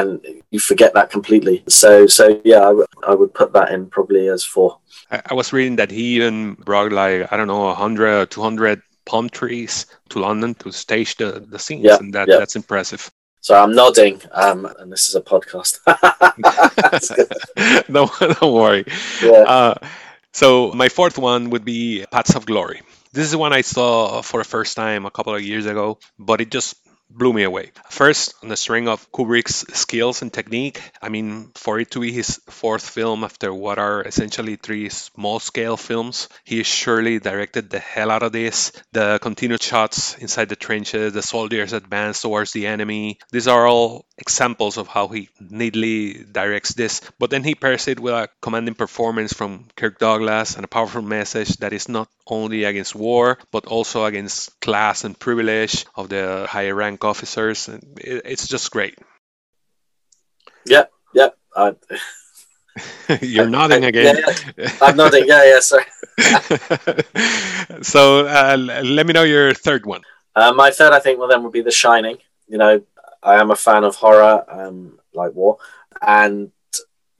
and 0.00 0.20
you 0.50 0.60
forget 0.60 0.94
that 0.94 1.10
completely. 1.10 1.62
So, 1.68 2.06
so 2.06 2.40
yeah, 2.44 2.58
I, 2.60 2.72
w- 2.76 2.86
I 3.06 3.14
would 3.14 3.34
put 3.34 3.52
that 3.52 3.72
in 3.72 3.86
probably 3.86 4.28
as 4.28 4.44
four. 4.44 4.78
I, 5.10 5.22
I 5.30 5.34
was 5.34 5.52
reading 5.52 5.76
that 5.76 5.90
he 5.90 6.16
even 6.16 6.54
brought 6.54 6.92
like 6.92 7.32
I 7.32 7.36
don't 7.36 7.48
know 7.48 7.64
100 7.66 8.22
or 8.22 8.26
200 8.26 8.82
palm 9.06 9.28
trees 9.28 9.86
to 10.10 10.20
London 10.20 10.54
to 10.56 10.72
stage 10.72 11.16
the, 11.16 11.44
the 11.46 11.58
scenes, 11.58 11.84
Yeah, 11.84 11.96
and 12.00 12.12
that, 12.14 12.28
yeah. 12.28 12.38
that's 12.38 12.56
impressive. 12.56 13.10
So 13.40 13.54
I'm 13.54 13.74
nodding, 13.74 14.22
um, 14.32 14.64
and 14.78 14.90
this 14.90 15.08
is 15.10 15.14
a 15.14 15.20
podcast. 15.20 15.78
no, 17.88 18.10
don't, 18.18 18.54
worry. 18.54 18.84
yeah. 19.22 19.44
Uh, 19.46 19.74
so 20.32 20.72
my 20.72 20.88
fourth 20.88 21.18
one 21.18 21.50
would 21.50 21.64
be 21.64 22.06
Paths 22.10 22.34
of 22.36 22.46
Glory. 22.46 22.80
This 23.12 23.28
is 23.28 23.36
one 23.36 23.52
I 23.52 23.60
saw 23.60 24.22
for 24.22 24.40
the 24.40 24.48
first 24.48 24.76
time 24.76 25.04
a 25.04 25.10
couple 25.10 25.34
of 25.34 25.42
years 25.42 25.66
ago, 25.66 25.98
but 26.18 26.40
it 26.40 26.50
just 26.50 26.74
blew 27.16 27.32
me 27.32 27.44
away. 27.44 27.70
First, 27.88 28.34
on 28.42 28.48
the 28.48 28.56
string 28.56 28.88
of 28.88 29.10
Kubrick's 29.12 29.64
skills 29.78 30.22
and 30.22 30.32
technique, 30.32 30.80
I 31.00 31.08
mean, 31.08 31.50
for 31.54 31.78
it 31.78 31.92
to 31.92 32.00
be 32.00 32.12
his 32.12 32.40
fourth 32.50 32.88
film 32.88 33.24
after 33.24 33.54
what 33.54 33.78
are 33.78 34.02
essentially 34.02 34.56
three 34.56 34.88
small 34.88 35.38
scale 35.38 35.76
films, 35.76 36.28
he 36.44 36.62
surely 36.62 37.20
directed 37.20 37.70
the 37.70 37.78
hell 37.78 38.10
out 38.10 38.22
of 38.22 38.32
this. 38.32 38.72
The 38.92 39.18
continued 39.22 39.62
shots 39.62 40.16
inside 40.18 40.48
the 40.48 40.56
trenches, 40.56 41.12
the 41.12 41.22
soldiers 41.22 41.72
advance 41.72 42.20
towards 42.20 42.52
the 42.52 42.66
enemy, 42.66 43.18
these 43.30 43.48
are 43.48 43.66
all 43.66 44.06
examples 44.18 44.76
of 44.76 44.88
how 44.88 45.08
he 45.08 45.28
neatly 45.40 46.24
directs 46.24 46.74
this. 46.74 47.00
But 47.18 47.30
then 47.30 47.44
he 47.44 47.54
pairs 47.54 47.88
it 47.88 48.00
with 48.00 48.14
a 48.14 48.28
commanding 48.40 48.74
performance 48.74 49.32
from 49.32 49.66
Kirk 49.76 49.98
Douglas 49.98 50.56
and 50.56 50.64
a 50.64 50.68
powerful 50.68 51.02
message 51.02 51.56
that 51.58 51.72
is 51.72 51.88
not 51.88 52.08
only 52.26 52.64
against 52.64 52.94
war, 52.94 53.38
but 53.50 53.66
also 53.66 54.04
against 54.04 54.58
class 54.60 55.04
and 55.04 55.18
privilege 55.18 55.86
of 55.94 56.08
the 56.08 56.46
higher 56.48 56.74
rank 56.74 57.03
officers. 57.04 57.68
And 57.68 57.82
it- 58.00 58.22
It's 58.24 58.48
just 58.48 58.70
great. 58.70 58.98
yeah, 60.66 60.84
yeah. 61.14 61.28
I, 61.56 61.74
You're 63.22 63.48
nodding 63.48 63.84
again. 63.90 64.16
Yeah, 64.56 64.70
I'm 64.82 64.96
nodding. 64.96 65.24
Yeah, 65.26 65.44
yeah. 65.44 65.60
Sorry. 65.60 65.84
so 67.82 68.26
uh, 68.26 68.56
let 68.58 69.06
me 69.06 69.12
know 69.12 69.22
your 69.22 69.54
third 69.54 69.86
one. 69.86 70.02
Uh, 70.34 70.52
my 70.52 70.70
third, 70.70 70.92
I 70.92 70.98
think, 70.98 71.18
well, 71.18 71.28
then 71.28 71.42
would 71.44 71.52
be 71.52 71.60
The 71.62 71.70
Shining. 71.70 72.18
You 72.48 72.58
know, 72.58 72.82
I 73.22 73.40
am 73.40 73.50
a 73.50 73.56
fan 73.56 73.84
of 73.84 73.94
horror, 73.96 74.44
um, 74.48 74.98
like 75.14 75.32
war, 75.34 75.58
and 76.02 76.50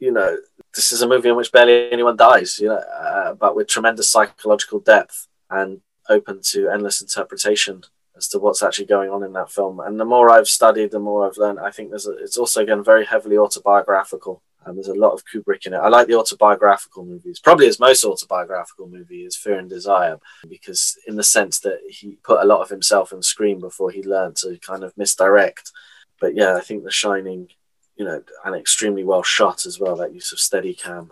you 0.00 0.10
know, 0.10 0.36
this 0.74 0.90
is 0.92 1.02
a 1.02 1.08
movie 1.08 1.28
in 1.28 1.36
which 1.36 1.52
barely 1.52 1.90
anyone 1.92 2.16
dies. 2.16 2.58
You 2.58 2.68
know, 2.68 2.74
uh, 2.76 3.34
but 3.34 3.54
with 3.54 3.68
tremendous 3.68 4.10
psychological 4.10 4.80
depth 4.80 5.28
and 5.48 5.80
open 6.08 6.40
to 6.42 6.68
endless 6.68 7.00
interpretation 7.00 7.82
as 8.16 8.28
to 8.28 8.38
what's 8.38 8.62
actually 8.62 8.86
going 8.86 9.10
on 9.10 9.22
in 9.24 9.32
that 9.32 9.50
film. 9.50 9.80
And 9.80 9.98
the 9.98 10.04
more 10.04 10.30
I've 10.30 10.48
studied, 10.48 10.90
the 10.92 11.00
more 11.00 11.26
I've 11.26 11.36
learned. 11.36 11.58
I 11.58 11.70
think 11.70 11.90
there's 11.90 12.06
a, 12.06 12.12
it's 12.18 12.36
also 12.36 12.62
again 12.62 12.84
very 12.84 13.04
heavily 13.04 13.36
autobiographical. 13.36 14.42
And 14.66 14.78
there's 14.78 14.88
a 14.88 14.94
lot 14.94 15.12
of 15.12 15.24
Kubrick 15.26 15.66
in 15.66 15.74
it. 15.74 15.78
I 15.78 15.88
like 15.88 16.06
the 16.06 16.14
autobiographical 16.14 17.04
movies. 17.04 17.38
Probably 17.38 17.66
his 17.66 17.78
most 17.78 18.02
autobiographical 18.02 18.88
movie 18.88 19.26
is 19.26 19.36
Fear 19.36 19.58
and 19.58 19.68
Desire, 19.68 20.16
because 20.48 20.96
in 21.06 21.16
the 21.16 21.22
sense 21.22 21.58
that 21.60 21.80
he 21.86 22.16
put 22.24 22.40
a 22.40 22.46
lot 22.46 22.62
of 22.62 22.70
himself 22.70 23.12
on 23.12 23.20
screen 23.20 23.60
before 23.60 23.90
he 23.90 24.02
learned 24.02 24.36
to 24.36 24.58
kind 24.66 24.82
of 24.82 24.96
misdirect. 24.96 25.70
But 26.18 26.34
yeah, 26.34 26.56
I 26.56 26.60
think 26.60 26.82
The 26.82 26.90
Shining, 26.90 27.48
you 27.96 28.06
know, 28.06 28.22
and 28.42 28.56
extremely 28.56 29.04
well 29.04 29.22
shot 29.22 29.66
as 29.66 29.78
well. 29.78 29.96
That 29.96 30.14
use 30.14 30.32
of 30.32 30.38
Steadicam 30.38 31.10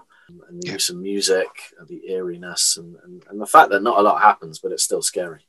and 0.48 0.62
the 0.62 0.68
Yeah. 0.68 0.72
use 0.74 0.88
of 0.88 0.96
music, 0.96 1.48
and 1.78 1.86
the 1.88 2.00
eeriness, 2.10 2.78
and, 2.78 2.96
and, 3.04 3.22
and 3.28 3.38
the 3.38 3.46
fact 3.46 3.68
that 3.70 3.82
not 3.82 3.98
a 3.98 4.02
lot 4.02 4.22
happens, 4.22 4.60
but 4.60 4.72
it's 4.72 4.84
still 4.84 5.02
scary. 5.02 5.46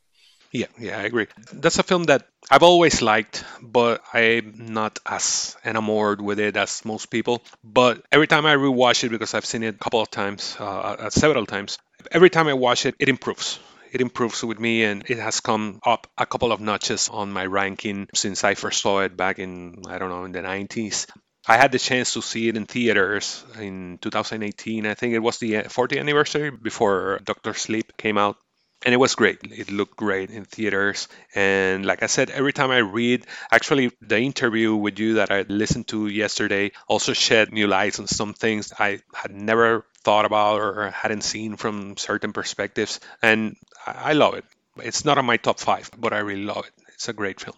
Yeah, 0.54 0.68
yeah, 0.80 1.00
I 1.00 1.04
agree. 1.04 1.28
That's 1.52 1.80
a 1.80 1.84
film 1.84 2.04
that 2.06 2.28
I've 2.52 2.62
always 2.62 3.02
liked, 3.02 3.44
but 3.62 4.04
I'm 4.14 4.54
not 4.74 5.00
as 5.06 5.58
enamored 5.66 6.22
with 6.22 6.40
it 6.40 6.56
as 6.56 6.86
most 6.86 7.08
people. 7.10 7.42
But 7.64 8.06
every 8.12 8.28
time 8.28 8.46
I 8.46 8.56
rewatch 8.56 9.04
it, 9.04 9.10
because 9.10 9.34
I've 9.34 9.46
seen 9.48 9.64
it 9.64 9.76
a 9.76 9.78
couple 9.80 10.00
of 10.02 10.12
times, 10.12 10.56
uh, 10.60 10.64
uh, 10.66 11.10
several 11.10 11.48
times, 11.48 11.80
every 12.12 12.30
time 12.30 12.48
I 12.48 12.54
watch 12.54 12.86
it, 12.86 12.96
it 13.00 13.10
improves. 13.10 13.60
It 13.92 14.02
improves 14.02 14.44
with 14.44 14.60
me, 14.60 14.84
and 14.84 15.04
it 15.10 15.18
has 15.18 15.40
come 15.40 15.80
up 15.86 16.06
a 16.20 16.26
couple 16.28 16.52
of 16.52 16.62
notches 16.62 17.10
on 17.10 17.32
my 17.34 17.46
ranking 17.48 18.08
since 18.14 18.44
I 18.44 18.54
first 18.54 18.82
saw 18.82 19.00
it 19.02 19.18
back 19.18 19.40
in, 19.40 19.82
I 19.88 19.98
don't 19.98 20.10
know, 20.10 20.26
in 20.26 20.34
the 20.34 20.44
90s. 20.44 21.08
I 21.48 21.58
had 21.58 21.72
the 21.72 21.80
chance 21.80 22.14
to 22.14 22.22
see 22.22 22.48
it 22.48 22.58
in 22.58 22.68
theaters 22.68 23.44
in 23.60 23.98
2018. 24.02 24.86
I 24.86 24.94
think 24.94 25.14
it 25.16 25.20
was 25.20 25.40
the 25.40 25.64
40th 25.70 26.00
anniversary 26.00 26.52
before 26.52 27.20
Doctor 27.24 27.54
Sleep 27.56 27.98
came 27.98 28.18
out 28.20 28.38
and 28.84 28.94
it 28.94 28.98
was 28.98 29.16
great. 29.16 29.40
It 29.44 29.72
looked 29.72 29.96
great 29.96 30.30
in 30.30 30.46
theaters. 30.46 31.08
And 31.34 31.86
like 31.86 32.04
I 32.04 32.08
said, 32.08 32.30
every 32.30 32.54
time 32.54 32.72
I 32.72 32.80
read, 32.80 33.26
actually, 33.52 33.92
the 34.02 34.20
interview 34.20 34.76
with 34.76 35.00
you 35.00 35.16
that 35.16 35.32
I 35.32 35.42
listened 35.48 35.88
to 35.90 36.08
yesterday 36.08 36.72
also 36.88 37.14
shed 37.14 37.52
new 37.52 37.68
lights 37.68 38.00
on 38.00 38.08
some 38.08 38.34
things 38.34 38.74
I 38.78 39.00
had 39.14 39.32
never 39.32 39.86
thought 40.04 40.26
about 40.26 40.60
or 40.60 40.90
hadn't 40.90 41.24
seen 41.24 41.56
from 41.56 41.98
certain 41.98 42.34
perspectives. 42.34 43.00
And 43.22 43.56
I 43.86 44.14
love 44.14 44.36
it. 44.36 44.46
It's 44.78 45.06
not 45.06 45.18
on 45.18 45.26
my 45.26 45.38
top 45.38 45.60
five, 45.60 45.90
but 45.98 46.14
I 46.14 46.20
really 46.20 46.44
love 46.44 46.66
it. 46.66 46.74
It's 46.94 47.08
a 47.08 47.14
great 47.14 47.40
film. 47.40 47.56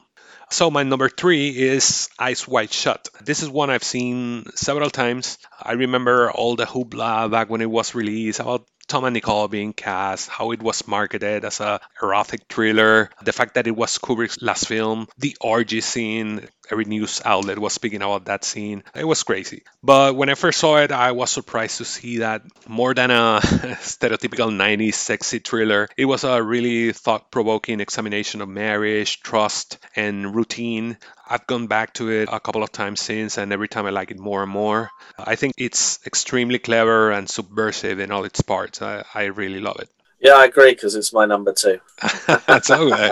So 0.51 0.69
my 0.69 0.84
number 0.84 1.09
three 1.09 1.49
is 1.49 2.07
Eyes 2.19 2.47
Wide 2.47 2.71
Shut. 2.71 3.09
This 3.23 3.41
is 3.41 3.49
one 3.49 3.71
I've 3.71 3.84
seen 3.84 4.45
several 4.53 4.91
times. 4.91 5.39
I 5.59 5.73
remember 5.73 6.32
all 6.32 6.55
the 6.55 6.65
hoopla 6.65 7.32
back 7.32 7.49
when 7.49 7.61
it 7.61 7.69
was 7.69 7.95
released 7.95 8.39
about 8.39 8.67
Tom 8.88 9.05
and 9.05 9.13
Nicole 9.13 9.47
being 9.47 9.73
cast, 9.73 10.29
how 10.29 10.51
it 10.51 10.61
was 10.61 10.88
marketed 10.88 11.43
as 11.43 11.59
a 11.59 11.79
erotic 12.01 12.41
thriller, 12.49 13.09
the 13.23 13.33
fact 13.33 13.55
that 13.55 13.67
it 13.67 13.75
was 13.75 13.97
Kubrick's 13.97 14.41
last 14.41 14.67
film, 14.67 15.07
the 15.17 15.36
orgy 15.41 15.81
scene, 15.81 16.47
every 16.72 16.86
news 16.86 17.22
outlet 17.24 17.59
was 17.59 17.74
speaking 17.74 18.01
about 18.01 18.26
that 18.26 18.43
scene. 18.43 18.84
It 18.95 19.05
was 19.05 19.24
crazy. 19.24 19.63
But 19.84 20.16
when 20.16 20.30
I 20.30 20.36
first 20.36 20.59
saw 20.59 20.78
it, 20.78 20.91
I 20.91 21.11
was 21.11 21.30
surprised 21.30 21.78
to 21.78 21.86
see 21.86 22.20
that 22.20 22.43
more 22.68 22.93
than 22.93 23.11
a 23.11 23.39
stereotypical 23.43 24.51
90s 24.51 24.93
sexy 24.93 25.39
thriller, 25.39 25.89
it 25.97 26.05
was 26.05 26.24
a 26.24 26.41
really 26.41 26.91
thought 26.93 27.32
provoking 27.32 27.80
examination 27.80 28.41
of 28.41 28.49
marriage, 28.49 29.22
trust, 29.22 29.78
and 29.95 30.36
routine. 30.36 30.97
I've 31.28 31.47
gone 31.47 31.68
back 31.68 31.93
to 31.95 32.09
it 32.09 32.30
a 32.32 32.39
couple 32.39 32.63
of 32.63 32.72
times 32.72 33.01
since, 33.01 33.38
and 33.38 33.51
every 33.51 33.68
time 33.68 33.86
I 33.86 33.89
like 33.89 34.11
it 34.11 34.20
more 34.20 34.43
and 34.43 34.51
more. 34.51 34.91
I 35.18 35.36
think 35.36 35.53
it's 35.57 35.99
extremely 36.05 36.59
clever 36.59 37.11
and 37.11 37.30
subversive 37.30 37.99
in 37.99 38.11
all 38.11 38.26
its 38.26 38.41
parts. 38.41 38.82
I, 38.82 39.03
I 39.13 39.26
really 39.26 39.59
love 39.59 39.80
it. 39.80 39.89
Yeah, 40.20 40.34
I 40.34 40.45
agree 40.45 40.72
because 40.72 40.95
it's 40.95 41.13
my 41.13 41.26
number 41.26 41.53
two. 41.53 41.80
That's 42.47 42.70
uh, 42.70 43.09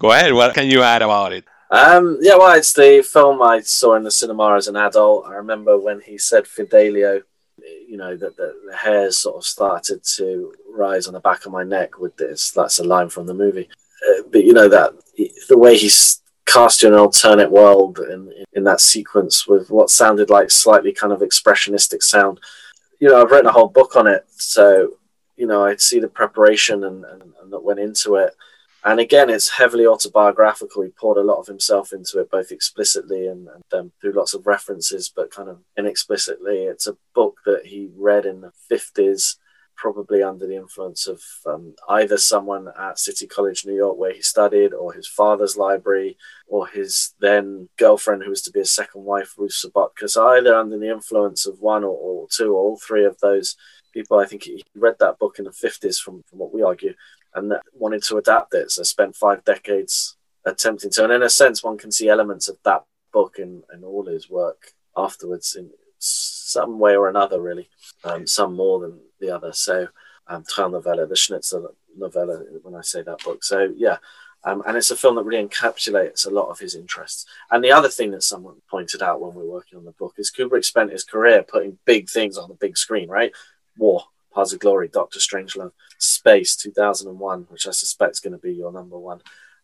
go 0.00 0.10
ahead. 0.10 0.32
What 0.32 0.54
can 0.54 0.66
you 0.66 0.82
add 0.82 1.02
about 1.02 1.32
it? 1.32 1.44
Um, 1.70 2.18
yeah, 2.20 2.36
well, 2.36 2.56
it's 2.56 2.72
the 2.72 3.02
film 3.02 3.42
I 3.42 3.60
saw 3.60 3.94
in 3.96 4.02
the 4.02 4.10
cinema 4.10 4.56
as 4.56 4.68
an 4.68 4.76
adult. 4.76 5.26
I 5.26 5.34
remember 5.34 5.78
when 5.78 6.00
he 6.00 6.16
said 6.16 6.46
Fidelio, 6.46 7.22
you 7.86 7.96
know, 7.96 8.16
that 8.16 8.36
the, 8.36 8.54
the 8.70 8.76
hairs 8.76 9.18
sort 9.18 9.36
of 9.36 9.44
started 9.44 10.02
to 10.16 10.54
rise 10.70 11.06
on 11.06 11.14
the 11.14 11.20
back 11.20 11.44
of 11.44 11.52
my 11.52 11.64
neck 11.64 11.98
with 11.98 12.16
this. 12.16 12.50
That's 12.52 12.78
a 12.78 12.84
line 12.84 13.10
from 13.10 13.26
the 13.26 13.34
movie. 13.34 13.68
Uh, 14.08 14.22
but, 14.30 14.44
you 14.44 14.54
know, 14.54 14.68
that 14.68 14.92
the 15.48 15.58
way 15.58 15.76
he's 15.76 16.22
cast 16.46 16.82
you 16.82 16.88
in 16.88 16.94
an 16.94 17.00
alternate 17.00 17.50
world 17.50 17.98
in, 17.98 18.32
in 18.54 18.64
that 18.64 18.80
sequence 18.80 19.46
with 19.46 19.70
what 19.70 19.90
sounded 19.90 20.30
like 20.30 20.50
slightly 20.50 20.92
kind 20.92 21.12
of 21.12 21.20
expressionistic 21.20 22.02
sound. 22.02 22.40
You 23.00 23.08
know, 23.08 23.20
I've 23.20 23.30
written 23.30 23.46
a 23.46 23.52
whole 23.52 23.68
book 23.68 23.96
on 23.96 24.06
it. 24.06 24.24
So, 24.36 24.94
you 25.36 25.46
know, 25.46 25.66
I'd 25.66 25.82
see 25.82 26.00
the 26.00 26.08
preparation 26.08 26.84
and, 26.84 27.04
and, 27.04 27.22
and 27.42 27.52
that 27.52 27.62
went 27.62 27.80
into 27.80 28.14
it 28.14 28.34
and 28.84 29.00
again, 29.00 29.28
it's 29.28 29.48
heavily 29.50 29.86
autobiographical. 29.86 30.82
He 30.82 30.90
poured 30.90 31.18
a 31.18 31.22
lot 31.22 31.38
of 31.38 31.46
himself 31.46 31.92
into 31.92 32.20
it, 32.20 32.30
both 32.30 32.52
explicitly 32.52 33.26
and, 33.26 33.48
and 33.48 33.64
um, 33.72 33.92
through 34.00 34.12
lots 34.12 34.34
of 34.34 34.46
references, 34.46 35.12
but 35.14 35.32
kind 35.32 35.48
of 35.48 35.60
inexplicitly. 35.76 36.70
It's 36.70 36.86
a 36.86 36.96
book 37.14 37.38
that 37.44 37.66
he 37.66 37.90
read 37.96 38.24
in 38.24 38.40
the 38.40 38.52
50s, 38.70 39.34
probably 39.76 40.22
under 40.22 40.46
the 40.46 40.56
influence 40.56 41.08
of 41.08 41.20
um, 41.46 41.74
either 41.88 42.16
someone 42.16 42.68
at 42.78 43.00
City 43.00 43.26
College, 43.26 43.66
New 43.66 43.74
York, 43.74 43.98
where 43.98 44.12
he 44.12 44.22
studied, 44.22 44.72
or 44.72 44.92
his 44.92 45.08
father's 45.08 45.56
library, 45.56 46.16
or 46.46 46.68
his 46.68 47.14
then 47.20 47.68
girlfriend, 47.78 48.22
who 48.22 48.30
was 48.30 48.42
to 48.42 48.52
be 48.52 48.60
his 48.60 48.70
second 48.70 49.02
wife, 49.02 49.34
Ruth 49.36 49.60
Sobotka. 49.64 50.08
So 50.08 50.28
either 50.28 50.54
under 50.54 50.78
the 50.78 50.90
influence 50.90 51.46
of 51.46 51.60
one 51.60 51.82
or, 51.82 51.96
or 51.96 52.28
two 52.30 52.54
or 52.54 52.58
all 52.58 52.78
three 52.78 53.04
of 53.04 53.18
those 53.18 53.56
people. 53.92 54.18
I 54.18 54.26
think 54.26 54.44
he 54.44 54.62
read 54.74 54.96
that 55.00 55.18
book 55.18 55.38
in 55.38 55.44
the 55.44 55.50
50s, 55.50 55.98
from, 55.98 56.22
from 56.28 56.38
what 56.38 56.52
we 56.52 56.62
argue, 56.62 56.94
and 57.34 57.52
wanted 57.72 58.02
to 58.04 58.16
adapt 58.16 58.54
it. 58.54 58.70
So 58.70 58.82
spent 58.82 59.16
five 59.16 59.44
decades 59.44 60.16
attempting 60.44 60.90
to. 60.90 61.04
And 61.04 61.12
in 61.12 61.22
a 61.22 61.30
sense, 61.30 61.62
one 61.62 61.78
can 61.78 61.92
see 61.92 62.08
elements 62.08 62.48
of 62.48 62.58
that 62.64 62.84
book 63.12 63.36
in, 63.38 63.62
in 63.72 63.84
all 63.84 64.06
his 64.06 64.28
work 64.28 64.72
afterwards 64.96 65.54
in 65.56 65.70
some 65.98 66.78
way 66.78 66.96
or 66.96 67.08
another, 67.08 67.40
really. 67.40 67.68
Um, 68.04 68.26
some 68.26 68.54
more 68.54 68.80
than 68.80 69.00
the 69.20 69.30
other. 69.30 69.52
So, 69.52 69.88
um, 70.26 70.44
Novella, 70.58 71.06
the 71.06 71.14
Schnitzler 71.14 71.68
novella, 71.96 72.38
when 72.62 72.74
I 72.74 72.82
say 72.82 73.02
that 73.02 73.24
book. 73.24 73.42
So, 73.44 73.72
yeah. 73.76 73.98
Um, 74.44 74.62
and 74.66 74.76
it's 74.76 74.90
a 74.90 74.96
film 74.96 75.16
that 75.16 75.24
really 75.24 75.46
encapsulates 75.46 76.26
a 76.26 76.30
lot 76.30 76.48
of 76.48 76.60
his 76.60 76.74
interests. 76.74 77.26
And 77.50 77.62
the 77.62 77.72
other 77.72 77.88
thing 77.88 78.12
that 78.12 78.22
someone 78.22 78.62
pointed 78.70 79.02
out 79.02 79.20
when 79.20 79.34
we 79.34 79.42
were 79.42 79.50
working 79.50 79.78
on 79.78 79.84
the 79.84 79.92
book 79.92 80.14
is 80.16 80.30
Kubrick 80.30 80.64
spent 80.64 80.92
his 80.92 81.02
career 81.02 81.42
putting 81.42 81.78
big 81.84 82.08
things 82.08 82.38
on 82.38 82.48
the 82.48 82.54
big 82.54 82.76
screen, 82.76 83.08
right? 83.08 83.32
War, 83.76 84.04
Paths 84.38 84.52
of 84.52 84.60
Glory, 84.60 84.88
Doctor 84.88 85.18
Strangelove, 85.18 85.72
Space 85.98 86.54
2001, 86.54 87.46
which 87.48 87.66
I 87.66 87.72
suspect 87.72 88.12
is 88.12 88.20
going 88.20 88.34
to 88.34 88.38
be 88.38 88.54
your 88.54 88.72
number 88.72 88.96
one. 88.96 89.20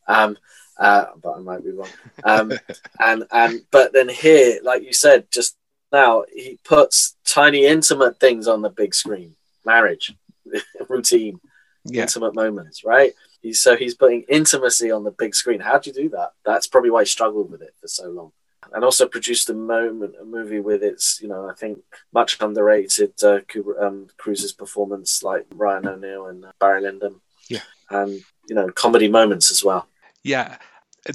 Um, 0.09 0.37
uh, 0.79 1.07
but 1.23 1.37
I 1.37 1.39
might 1.39 1.65
be 1.65 1.71
wrong. 1.71 1.89
Um, 2.25 2.53
and 3.01 3.25
and 3.31 3.63
but 3.71 3.93
then 3.93 4.09
here, 4.09 4.59
like 4.65 4.83
you 4.83 4.93
said 4.93 5.31
just 5.31 5.57
now, 5.93 6.25
he 6.33 6.59
puts 6.65 7.17
tiny 7.25 7.67
intimate 7.67 8.19
things 8.19 8.49
on 8.49 8.63
the 8.63 8.71
big 8.71 8.95
screen: 8.95 9.37
marriage, 9.65 10.13
routine, 10.89 11.39
yeah. 11.85 12.03
intimate 12.03 12.35
moments, 12.35 12.85
right? 12.85 13.13
He's, 13.43 13.61
so 13.61 13.77
he's 13.77 13.95
putting 13.95 14.23
intimacy 14.29 14.91
on 14.91 15.05
the 15.05 15.13
big 15.13 15.37
screen. 15.37 15.61
How 15.61 15.79
do 15.79 15.91
you 15.91 15.95
do 15.95 16.09
that? 16.11 16.31
That's 16.45 16.67
probably 16.67 16.91
why 16.91 17.03
he 17.03 17.07
struggled 17.07 17.51
with 17.51 17.63
it 17.63 17.75
for 17.81 17.87
so 17.87 18.11
long 18.11 18.33
and 18.75 18.85
also 18.85 19.07
produced 19.07 19.49
a 19.49 19.55
moment 19.55 20.15
a 20.21 20.25
movie 20.25 20.61
with 20.61 20.83
its 20.83 21.21
you 21.23 21.29
know 21.29 21.49
I 21.49 21.55
think 21.55 21.79
much 22.13 22.37
underrated 22.41 23.13
uh, 23.23 23.41
um, 23.81 24.09
Cruise's 24.19 24.53
performance 24.53 25.23
like 25.23 25.47
Ryan 25.55 25.89
O'Neal 25.89 26.27
and 26.27 26.45
uh, 26.45 26.53
Barry 26.61 26.83
Lyndon. 26.83 27.21
Yeah, 27.49 27.61
and 27.91 28.21
you 28.49 28.55
know 28.55 28.71
comedy 28.71 29.09
moments 29.09 29.51
as 29.51 29.65
well. 29.65 29.89
Yeah, 30.23 30.59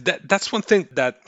that 0.03 0.27
that's 0.27 0.51
one 0.51 0.61
thing 0.61 0.87
that 0.93 1.21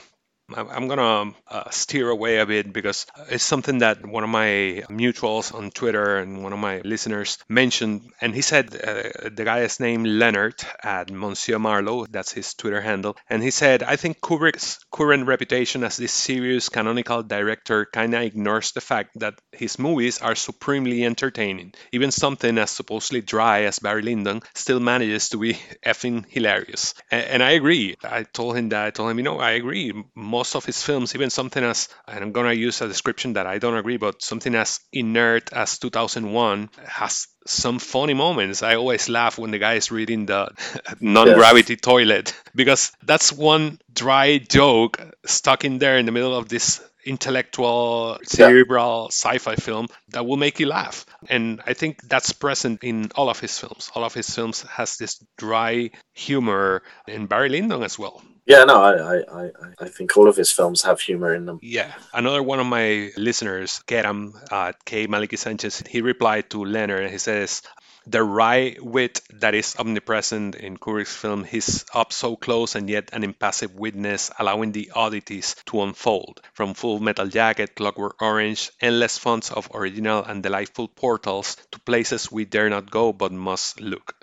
I'm 0.56 0.88
gonna 0.88 1.32
uh, 1.48 1.70
steer 1.70 2.08
away 2.08 2.38
a 2.38 2.46
bit 2.46 2.72
because 2.72 3.06
it's 3.28 3.44
something 3.44 3.78
that 3.78 4.04
one 4.04 4.24
of 4.24 4.30
my 4.30 4.82
mutuals 4.90 5.54
on 5.54 5.70
Twitter 5.70 6.18
and 6.18 6.42
one 6.42 6.52
of 6.52 6.58
my 6.58 6.80
listeners 6.84 7.38
mentioned, 7.48 8.10
and 8.20 8.34
he 8.34 8.42
said 8.42 8.74
uh, 8.74 9.28
the 9.30 9.44
guy 9.44 9.60
is 9.60 9.80
named 9.80 10.06
Leonard 10.06 10.54
at 10.82 11.10
Monsieur 11.10 11.58
Marlowe, 11.58 12.06
that's 12.06 12.32
his 12.32 12.54
Twitter 12.54 12.80
handle, 12.80 13.16
and 13.28 13.42
he 13.42 13.50
said 13.50 13.82
I 13.82 13.96
think 13.96 14.20
Kubrick's 14.20 14.78
current 14.90 15.26
reputation 15.26 15.84
as 15.84 15.96
this 15.96 16.12
serious 16.12 16.68
canonical 16.68 17.22
director 17.22 17.86
kind 17.92 18.14
of 18.14 18.22
ignores 18.22 18.72
the 18.72 18.80
fact 18.80 19.18
that 19.20 19.34
his 19.52 19.78
movies 19.78 20.20
are 20.20 20.34
supremely 20.34 21.04
entertaining. 21.04 21.72
Even 21.92 22.10
something 22.10 22.58
as 22.58 22.70
supposedly 22.70 23.20
dry 23.20 23.62
as 23.62 23.78
Barry 23.78 24.02
Lyndon 24.02 24.40
still 24.54 24.80
manages 24.80 25.28
to 25.30 25.38
be 25.38 25.54
effing 25.86 26.24
hilarious, 26.28 26.94
and, 27.10 27.24
and 27.24 27.42
I 27.42 27.52
agree. 27.52 27.96
I 28.02 28.24
told 28.24 28.56
him 28.56 28.70
that 28.70 28.86
I 28.86 28.90
told 28.90 29.10
him 29.10 29.18
you 29.18 29.24
know 29.24 29.38
I 29.38 29.52
agree. 29.52 29.92
Most 30.14 30.41
most 30.42 30.56
of 30.56 30.64
his 30.64 30.82
films, 30.82 31.14
even 31.14 31.30
something 31.30 31.62
as, 31.62 31.88
and 32.08 32.24
I'm 32.24 32.32
going 32.32 32.46
to 32.46 32.56
use 32.56 32.80
a 32.80 32.88
description 32.88 33.34
that 33.34 33.46
I 33.46 33.58
don't 33.58 33.76
agree, 33.76 33.96
but 33.96 34.22
something 34.22 34.56
as 34.56 34.80
inert 34.92 35.52
as 35.52 35.78
2001 35.78 36.68
has 36.84 37.28
some 37.46 37.78
funny 37.78 38.14
moments. 38.14 38.64
I 38.64 38.74
always 38.74 39.08
laugh 39.08 39.38
when 39.38 39.52
the 39.52 39.60
guy 39.60 39.74
is 39.74 39.92
reading 39.92 40.26
the 40.26 40.48
non 41.00 41.32
gravity 41.34 41.74
yes. 41.74 41.80
toilet 41.80 42.34
because 42.56 42.90
that's 43.04 43.32
one 43.32 43.78
dry 43.92 44.38
joke 44.38 45.00
stuck 45.24 45.64
in 45.64 45.78
there 45.78 45.98
in 45.98 46.06
the 46.06 46.12
middle 46.12 46.36
of 46.36 46.48
this 46.48 46.80
intellectual, 47.04 48.18
cerebral 48.24 49.02
yeah. 49.04 49.14
sci-fi 49.14 49.54
film 49.54 49.86
that 50.08 50.26
will 50.26 50.36
make 50.36 50.58
you 50.58 50.66
laugh. 50.66 51.06
And 51.28 51.60
I 51.64 51.74
think 51.74 52.02
that's 52.02 52.32
present 52.32 52.82
in 52.82 53.12
all 53.14 53.28
of 53.28 53.38
his 53.38 53.56
films. 53.56 53.92
All 53.94 54.02
of 54.02 54.14
his 54.14 54.28
films 54.28 54.62
has 54.62 54.96
this 54.96 55.24
dry 55.38 55.90
humor, 56.12 56.82
in 57.06 57.26
Barry 57.26 57.48
Lyndon 57.48 57.84
as 57.84 57.96
well. 57.96 58.22
Yeah, 58.52 58.64
no, 58.64 58.82
I, 58.82 59.18
I, 59.20 59.50
I, 59.80 59.88
think 59.88 60.16
all 60.16 60.28
of 60.28 60.36
his 60.36 60.50
films 60.50 60.82
have 60.82 61.00
humor 61.00 61.34
in 61.34 61.46
them. 61.46 61.58
Yeah. 61.62 61.92
Another 62.12 62.42
one 62.42 62.60
of 62.60 62.66
my 62.66 63.10
listeners, 63.16 63.82
Keram, 63.86 64.34
uh, 64.50 64.72
K. 64.84 65.06
Malicki 65.06 65.38
Sanchez, 65.38 65.82
he 65.88 66.02
replied 66.02 66.50
to 66.50 66.64
Leonard 66.64 67.04
and 67.04 67.12
he 67.12 67.18
says, 67.18 67.62
the 68.06 68.22
wry 68.22 68.76
wit 68.80 69.20
that 69.34 69.54
is 69.54 69.76
omnipresent 69.78 70.56
in 70.56 70.76
Kubrick's 70.76 71.14
film 71.14 71.44
he's 71.44 71.84
up 71.94 72.12
so 72.12 72.34
close 72.34 72.74
and 72.74 72.90
yet 72.90 73.10
an 73.12 73.22
impassive 73.22 73.76
witness, 73.76 74.30
allowing 74.40 74.72
the 74.72 74.90
oddities 74.94 75.54
to 75.66 75.82
unfold. 75.82 76.40
From 76.52 76.74
Full 76.74 76.98
Metal 76.98 77.28
Jacket, 77.28 77.76
Clockwork 77.76 78.20
Orange, 78.20 78.70
endless 78.80 79.18
fonts 79.18 79.52
of 79.52 79.70
original 79.72 80.24
and 80.24 80.42
delightful 80.42 80.88
portals 80.88 81.56
to 81.70 81.78
places 81.78 82.30
we 82.30 82.44
dare 82.44 82.68
not 82.68 82.90
go 82.90 83.12
but 83.12 83.30
must 83.30 83.80
look. 83.80 84.21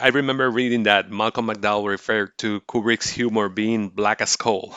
I 0.00 0.08
remember 0.08 0.50
reading 0.50 0.84
that 0.84 1.10
Malcolm 1.10 1.48
McDowell 1.48 1.86
referred 1.88 2.36
to 2.38 2.60
Kubrick's 2.62 3.10
humor 3.10 3.48
being 3.48 3.90
black 3.90 4.20
as 4.20 4.36
coal. 4.36 4.74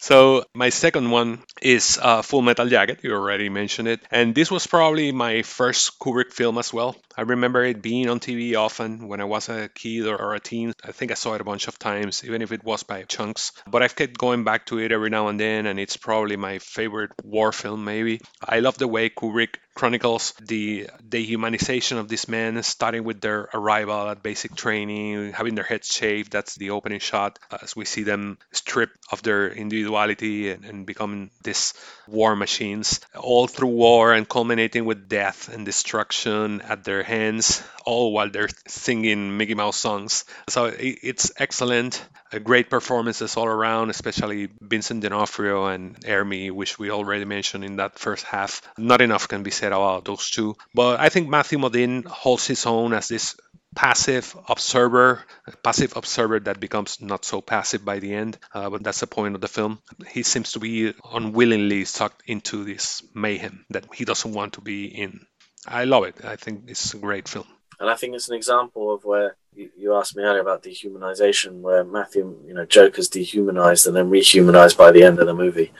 So 0.00 0.44
my 0.54 0.68
second 0.68 1.10
one 1.10 1.42
is 1.60 1.98
uh, 2.00 2.22
Full 2.22 2.40
Metal 2.42 2.68
Jacket. 2.68 3.00
You 3.02 3.14
already 3.14 3.48
mentioned 3.48 3.88
it, 3.88 4.00
and 4.12 4.32
this 4.32 4.48
was 4.48 4.64
probably 4.64 5.10
my 5.10 5.42
first 5.42 5.98
Kubrick 5.98 6.32
film 6.32 6.56
as 6.56 6.72
well. 6.72 6.94
I 7.16 7.22
remember 7.22 7.64
it 7.64 7.82
being 7.82 8.08
on 8.08 8.20
TV 8.20 8.56
often 8.56 9.08
when 9.08 9.20
I 9.20 9.24
was 9.24 9.48
a 9.48 9.68
kid 9.68 10.06
or 10.06 10.34
a 10.34 10.40
teen. 10.40 10.72
I 10.84 10.92
think 10.92 11.10
I 11.10 11.14
saw 11.14 11.34
it 11.34 11.40
a 11.40 11.44
bunch 11.44 11.66
of 11.66 11.80
times, 11.80 12.24
even 12.24 12.42
if 12.42 12.52
it 12.52 12.62
was 12.62 12.84
by 12.84 13.02
chunks. 13.02 13.50
But 13.66 13.82
I've 13.82 13.96
kept 13.96 14.16
going 14.16 14.44
back 14.44 14.66
to 14.66 14.78
it 14.78 14.92
every 14.92 15.10
now 15.10 15.26
and 15.28 15.40
then, 15.40 15.66
and 15.66 15.80
it's 15.80 15.96
probably 15.96 16.36
my 16.36 16.60
favorite 16.60 17.10
war 17.24 17.50
film, 17.50 17.84
maybe. 17.84 18.20
I 18.40 18.60
love 18.60 18.78
the 18.78 18.86
way 18.86 19.10
Kubrick 19.10 19.56
chronicles 19.78 20.34
the 20.42 20.90
dehumanization 21.08 21.98
of 21.98 22.08
these 22.08 22.28
men, 22.28 22.60
starting 22.64 23.04
with 23.04 23.20
their 23.20 23.48
arrival 23.54 24.08
at 24.08 24.24
basic 24.24 24.56
training, 24.56 25.32
having 25.32 25.54
their 25.54 25.64
heads 25.64 25.86
shaved. 25.86 26.32
That's 26.32 26.56
the 26.56 26.70
opening 26.70 26.98
shot 26.98 27.38
as 27.62 27.76
we 27.76 27.84
see 27.84 28.02
them 28.02 28.38
stripped 28.50 28.98
of 29.12 29.22
their 29.22 29.48
individuality 29.48 30.50
and, 30.50 30.64
and 30.64 30.84
becoming 30.84 31.30
these 31.44 31.74
war 32.08 32.34
machines, 32.34 33.00
all 33.14 33.46
through 33.46 33.68
war 33.68 34.12
and 34.12 34.28
culminating 34.28 34.84
with 34.84 35.08
death 35.08 35.48
and 35.48 35.64
destruction 35.64 36.60
at 36.62 36.82
their 36.82 37.04
hands, 37.04 37.62
all 37.86 38.12
while 38.12 38.30
they're 38.30 38.48
singing 38.66 39.36
Mickey 39.36 39.54
Mouse 39.54 39.76
songs. 39.76 40.24
So 40.48 40.66
it, 40.66 40.98
it's 41.02 41.30
excellent. 41.36 42.02
Uh, 42.30 42.38
great 42.38 42.68
performances 42.68 43.36
all 43.36 43.46
around, 43.46 43.88
especially 43.90 44.48
Vincent 44.60 45.02
D'Onofrio 45.02 45.66
and 45.66 45.98
Ermey, 46.04 46.50
which 46.50 46.78
we 46.78 46.90
already 46.90 47.24
mentioned 47.24 47.64
in 47.64 47.76
that 47.76 47.98
first 47.98 48.24
half. 48.24 48.60
Not 48.76 49.00
enough 49.00 49.28
can 49.28 49.42
be 49.42 49.50
said 49.50 49.67
about 49.72 50.04
those 50.04 50.30
two. 50.30 50.56
But 50.74 51.00
I 51.00 51.08
think 51.08 51.28
Matthew 51.28 51.58
Modine 51.58 52.06
holds 52.06 52.46
his 52.46 52.66
own 52.66 52.92
as 52.92 53.08
this 53.08 53.36
passive 53.74 54.36
observer, 54.48 55.22
passive 55.62 55.96
observer 55.96 56.40
that 56.40 56.58
becomes 56.58 57.00
not 57.00 57.24
so 57.24 57.40
passive 57.40 57.84
by 57.84 57.98
the 57.98 58.14
end. 58.14 58.38
Uh, 58.52 58.70
but 58.70 58.82
that's 58.82 59.00
the 59.00 59.06
point 59.06 59.34
of 59.34 59.40
the 59.40 59.48
film. 59.48 59.78
He 60.08 60.22
seems 60.22 60.52
to 60.52 60.60
be 60.60 60.94
unwillingly 61.12 61.84
sucked 61.84 62.22
into 62.26 62.64
this 62.64 63.02
mayhem 63.14 63.64
that 63.70 63.86
he 63.94 64.04
doesn't 64.04 64.32
want 64.32 64.54
to 64.54 64.60
be 64.60 64.86
in. 64.86 65.26
I 65.66 65.84
love 65.84 66.04
it. 66.04 66.24
I 66.24 66.36
think 66.36 66.64
it's 66.68 66.94
a 66.94 66.98
great 66.98 67.28
film. 67.28 67.46
And 67.80 67.88
I 67.88 67.94
think 67.94 68.14
it's 68.14 68.28
an 68.28 68.34
example 68.34 68.92
of 68.92 69.04
where 69.04 69.36
you, 69.54 69.70
you 69.76 69.94
asked 69.94 70.16
me 70.16 70.24
earlier 70.24 70.40
about 70.40 70.64
dehumanization, 70.64 71.60
where 71.60 71.84
Matthew, 71.84 72.36
you 72.46 72.54
know, 72.54 72.64
Joker's 72.64 73.08
dehumanized 73.08 73.86
and 73.86 73.94
then 73.94 74.10
rehumanized 74.10 74.76
by 74.76 74.90
the 74.90 75.04
end 75.04 75.20
of 75.20 75.26
the 75.26 75.34
movie 75.34 75.72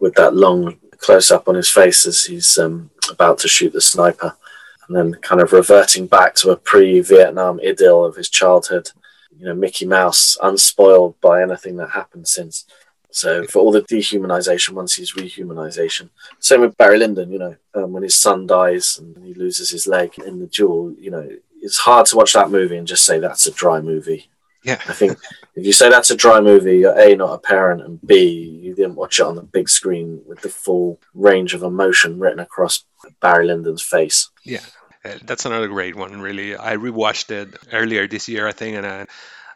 with 0.00 0.14
that 0.14 0.34
long 0.34 0.78
close 0.98 1.30
up 1.30 1.48
on 1.48 1.54
his 1.54 1.70
face 1.70 2.06
as 2.06 2.24
he's 2.24 2.58
um, 2.58 2.90
about 3.14 3.38
to 3.38 3.48
shoot 3.48 3.72
the 3.72 3.80
sniper 3.80 4.36
and 4.86 4.96
then 4.96 5.14
kind 5.22 5.40
of 5.40 5.52
reverting 5.52 6.06
back 6.06 6.34
to 6.36 6.50
a 6.50 6.56
pre-Vietnam 6.56 7.60
idyll 7.60 8.04
of 8.04 8.16
his 8.16 8.28
childhood. 8.28 8.90
You 9.38 9.46
know, 9.46 9.54
Mickey 9.54 9.86
Mouse, 9.86 10.36
unspoiled 10.42 11.20
by 11.20 11.42
anything 11.42 11.76
that 11.76 11.90
happened 11.90 12.28
since. 12.28 12.66
So 13.10 13.44
for 13.44 13.60
all 13.60 13.72
the 13.72 13.82
dehumanization, 13.82 14.70
once 14.70 14.94
he's 14.96 15.14
rehumanization. 15.14 16.10
Same 16.40 16.62
with 16.62 16.76
Barry 16.76 16.98
Lyndon. 16.98 17.30
You 17.30 17.38
know, 17.38 17.56
um, 17.74 17.92
when 17.92 18.02
his 18.02 18.16
son 18.16 18.46
dies 18.46 18.98
and 18.98 19.16
he 19.24 19.34
loses 19.34 19.70
his 19.70 19.86
leg 19.86 20.18
in 20.18 20.40
the 20.40 20.46
duel. 20.46 20.92
You 20.98 21.10
know, 21.12 21.30
it's 21.62 21.78
hard 21.78 22.06
to 22.06 22.16
watch 22.16 22.32
that 22.32 22.50
movie 22.50 22.76
and 22.76 22.86
just 22.86 23.04
say 23.04 23.18
that's 23.18 23.46
a 23.46 23.52
dry 23.52 23.80
movie. 23.80 24.28
Yeah. 24.64 24.80
I 24.88 24.94
think 24.94 25.18
if 25.54 25.66
you 25.66 25.72
say 25.72 25.90
that's 25.90 26.10
a 26.10 26.16
dry 26.16 26.40
movie, 26.40 26.78
you're 26.78 26.98
A, 26.98 27.14
not 27.14 27.34
a 27.34 27.38
parent, 27.38 27.82
and 27.82 28.00
B, 28.04 28.60
you 28.62 28.74
didn't 28.74 28.96
watch 28.96 29.20
it 29.20 29.26
on 29.26 29.36
the 29.36 29.42
big 29.42 29.68
screen 29.68 30.22
with 30.26 30.40
the 30.40 30.48
full 30.48 30.98
range 31.12 31.54
of 31.54 31.62
emotion 31.62 32.18
written 32.18 32.40
across 32.40 32.84
Barry 33.20 33.46
Lyndon's 33.46 33.82
face. 33.82 34.30
Yeah. 34.44 34.60
Uh, 35.04 35.18
That's 35.24 35.44
another 35.44 35.68
great 35.68 35.94
one, 35.94 36.20
really. 36.20 36.56
I 36.56 36.76
rewatched 36.76 37.30
it 37.30 37.56
earlier 37.72 38.08
this 38.08 38.26
year, 38.28 38.48
I 38.48 38.52
think, 38.52 38.76
and 38.76 38.86
I, 38.86 39.06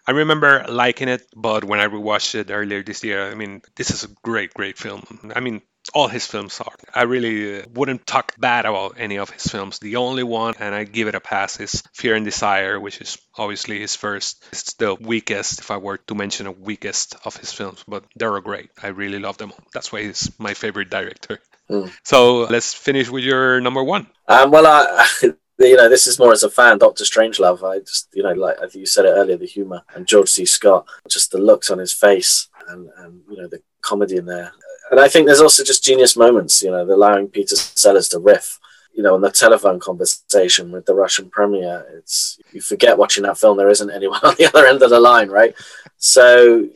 I 0.07 0.11
remember 0.13 0.67
liking 0.69 1.09
it, 1.09 1.23
but 1.35 1.65
when 1.65 1.81
I 1.81 1.87
rewatched 1.87 2.35
it 2.35 2.51
earlier 2.51 2.83
this 2.83 3.03
year, 3.03 3.31
I 3.31 3.35
mean, 3.35 3.63
this 3.77 3.91
is 3.91 4.05
a 4.05 4.09
great, 4.23 4.53
great 4.53 4.77
film. 4.77 5.03
I 5.35 5.41
mean, 5.41 5.63
all 5.95 6.09
his 6.09 6.27
films 6.27 6.61
are. 6.61 6.75
I 6.95 7.03
really 7.03 7.61
uh, 7.61 7.67
wouldn't 7.75 8.07
talk 8.07 8.35
bad 8.39 8.67
about 8.67 8.97
any 8.99 9.19
of 9.19 9.31
his 9.31 9.45
films. 9.45 9.79
The 9.79 9.97
only 9.97 10.23
one, 10.23 10.55
and 10.59 10.75
I 10.75 10.85
give 10.85 11.09
it 11.09 11.15
a 11.15 11.21
pass, 11.21 11.61
is 11.61 11.83
Fear 11.95 12.17
and 12.17 12.25
Desire, 12.25 12.79
which 12.81 13.01
is 13.01 13.19
obviously 13.37 13.81
his 13.81 13.97
first. 13.97 14.45
It's 14.53 14.75
the 14.75 14.95
weakest, 14.95 15.61
if 15.61 15.71
I 15.71 15.77
were 15.77 15.99
to 15.99 16.15
mention 16.15 16.47
a 16.47 16.53
weakest 16.53 17.17
of 17.25 17.37
his 17.37 17.53
films, 17.53 17.85
but 17.87 18.05
they're 18.17 18.35
all 18.35 18.41
great. 18.41 18.71
I 18.83 18.89
really 18.89 19.19
love 19.19 19.39
them. 19.39 19.53
That's 19.73 19.93
why 19.93 20.03
he's 20.03 20.31
my 20.39 20.55
favorite 20.55 20.91
director. 20.91 21.41
Mm. 21.71 21.93
So 22.03 22.43
let's 22.45 22.75
finish 22.75 23.11
with 23.11 23.25
your 23.25 23.61
number 23.61 23.83
one. 23.83 24.07
Um, 24.27 24.51
well, 24.51 24.67
I, 24.67 25.07
you 25.59 25.77
know, 25.77 25.89
this 25.89 26.07
is 26.07 26.19
more 26.19 26.33
as 26.33 26.43
a 26.43 26.51
fan, 26.51 26.79
Doctor 26.79 27.05
Strangelove. 27.05 27.63
I 27.63 27.81
just, 27.81 28.09
you 28.15 28.23
know, 28.23 28.33
like 28.33 28.57
you 28.75 28.87
said 28.87 29.05
it 29.05 29.11
earlier, 29.11 29.37
the 29.37 29.47
humor 29.47 29.83
and 29.95 30.07
George 30.07 30.29
C. 30.29 30.47
Scott, 30.47 30.87
just 31.09 31.33
the 31.33 31.39
looks 31.39 31.71
on 31.71 31.79
his 31.79 31.93
face 31.93 32.49
and, 32.69 32.89
and 32.99 33.23
you 33.29 33.37
know, 33.37 33.49
the 33.49 33.63
comedy 33.89 34.17
in 34.17 34.27
there. 34.27 34.53
And 34.91 35.01
I 35.01 35.09
think 35.09 35.27
there's 35.27 35.41
also 35.41 35.65
just 35.65 35.85
genius 35.85 36.17
moments, 36.17 36.63
you 36.63 36.71
know, 36.71 36.83
allowing 36.83 37.29
Peter 37.29 37.57
Sellers 37.57 38.09
to 38.11 38.19
riff. 38.19 38.59
You 38.95 39.05
know, 39.05 39.15
on 39.15 39.21
the 39.21 39.31
telephone 39.31 39.79
conversation 39.79 40.73
with 40.73 40.87
the 40.87 40.95
Russian 40.95 41.31
premier, 41.31 41.87
it's 41.95 42.39
you 42.53 42.61
forget 42.61 42.99
watching 42.99 43.23
that 43.23 43.39
film 43.39 43.57
there 43.57 43.69
isn't 43.69 43.91
anyone 43.91 44.21
on 44.25 44.35
the 44.39 44.47
other 44.47 44.67
end 44.67 44.83
of 44.83 44.91
the 44.91 44.99
line, 44.99 45.29
right? 45.29 45.55
So 45.99 46.69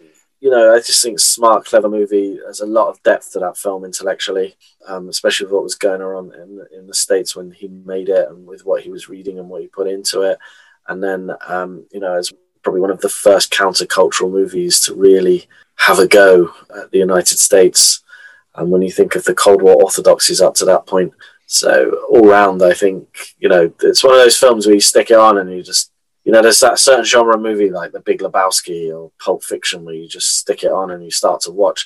you 0.42 0.50
know, 0.50 0.74
I 0.74 0.78
just 0.78 1.00
think 1.00 1.20
smart, 1.20 1.66
clever 1.66 1.88
movie. 1.88 2.36
There's 2.42 2.58
a 2.58 2.66
lot 2.66 2.88
of 2.88 3.00
depth 3.04 3.32
to 3.32 3.38
that 3.38 3.56
film 3.56 3.84
intellectually, 3.84 4.56
um, 4.88 5.08
especially 5.08 5.46
with 5.46 5.52
what 5.52 5.62
was 5.62 5.76
going 5.76 6.02
on 6.02 6.34
in 6.34 6.56
the, 6.56 6.66
in 6.76 6.86
the 6.88 6.94
states 6.94 7.36
when 7.36 7.52
he 7.52 7.68
made 7.68 8.08
it, 8.08 8.28
and 8.28 8.44
with 8.44 8.66
what 8.66 8.82
he 8.82 8.90
was 8.90 9.08
reading 9.08 9.38
and 9.38 9.48
what 9.48 9.62
he 9.62 9.68
put 9.68 9.86
into 9.86 10.22
it. 10.22 10.38
And 10.88 11.00
then, 11.00 11.30
um, 11.46 11.86
you 11.92 12.00
know, 12.00 12.14
as 12.14 12.32
probably 12.62 12.80
one 12.80 12.90
of 12.90 13.00
the 13.00 13.08
first 13.08 13.52
countercultural 13.52 14.30
movies 14.30 14.80
to 14.80 14.94
really 14.94 15.48
have 15.76 15.98
a 15.98 16.06
go 16.06 16.52
at 16.76 16.90
the 16.90 16.98
United 16.98 17.38
States. 17.38 18.02
And 18.54 18.70
when 18.70 18.82
you 18.82 18.90
think 18.90 19.14
of 19.14 19.24
the 19.24 19.34
Cold 19.34 19.62
War 19.62 19.74
orthodoxies 19.74 20.40
up 20.40 20.54
to 20.56 20.64
that 20.66 20.86
point, 20.86 21.12
so 21.46 22.06
all 22.08 22.28
round, 22.28 22.62
I 22.62 22.72
think 22.72 23.34
you 23.38 23.48
know 23.48 23.72
it's 23.82 24.04
one 24.04 24.14
of 24.14 24.20
those 24.20 24.36
films 24.36 24.66
where 24.66 24.74
you 24.74 24.80
stick 24.80 25.10
it 25.10 25.18
on 25.18 25.38
and 25.38 25.50
you 25.50 25.62
just 25.62 25.92
you 26.24 26.30
know, 26.30 26.42
there's 26.42 26.60
that 26.60 26.78
certain 26.78 27.04
genre 27.04 27.36
movie 27.36 27.70
like 27.70 27.92
The 27.92 28.00
Big 28.00 28.20
Lebowski 28.20 28.94
or 28.94 29.10
Pulp 29.22 29.42
Fiction 29.42 29.84
where 29.84 29.94
you 29.94 30.06
just 30.06 30.38
stick 30.38 30.62
it 30.62 30.70
on 30.70 30.90
and 30.90 31.04
you 31.04 31.10
start 31.10 31.40
to 31.42 31.50
watch. 31.50 31.84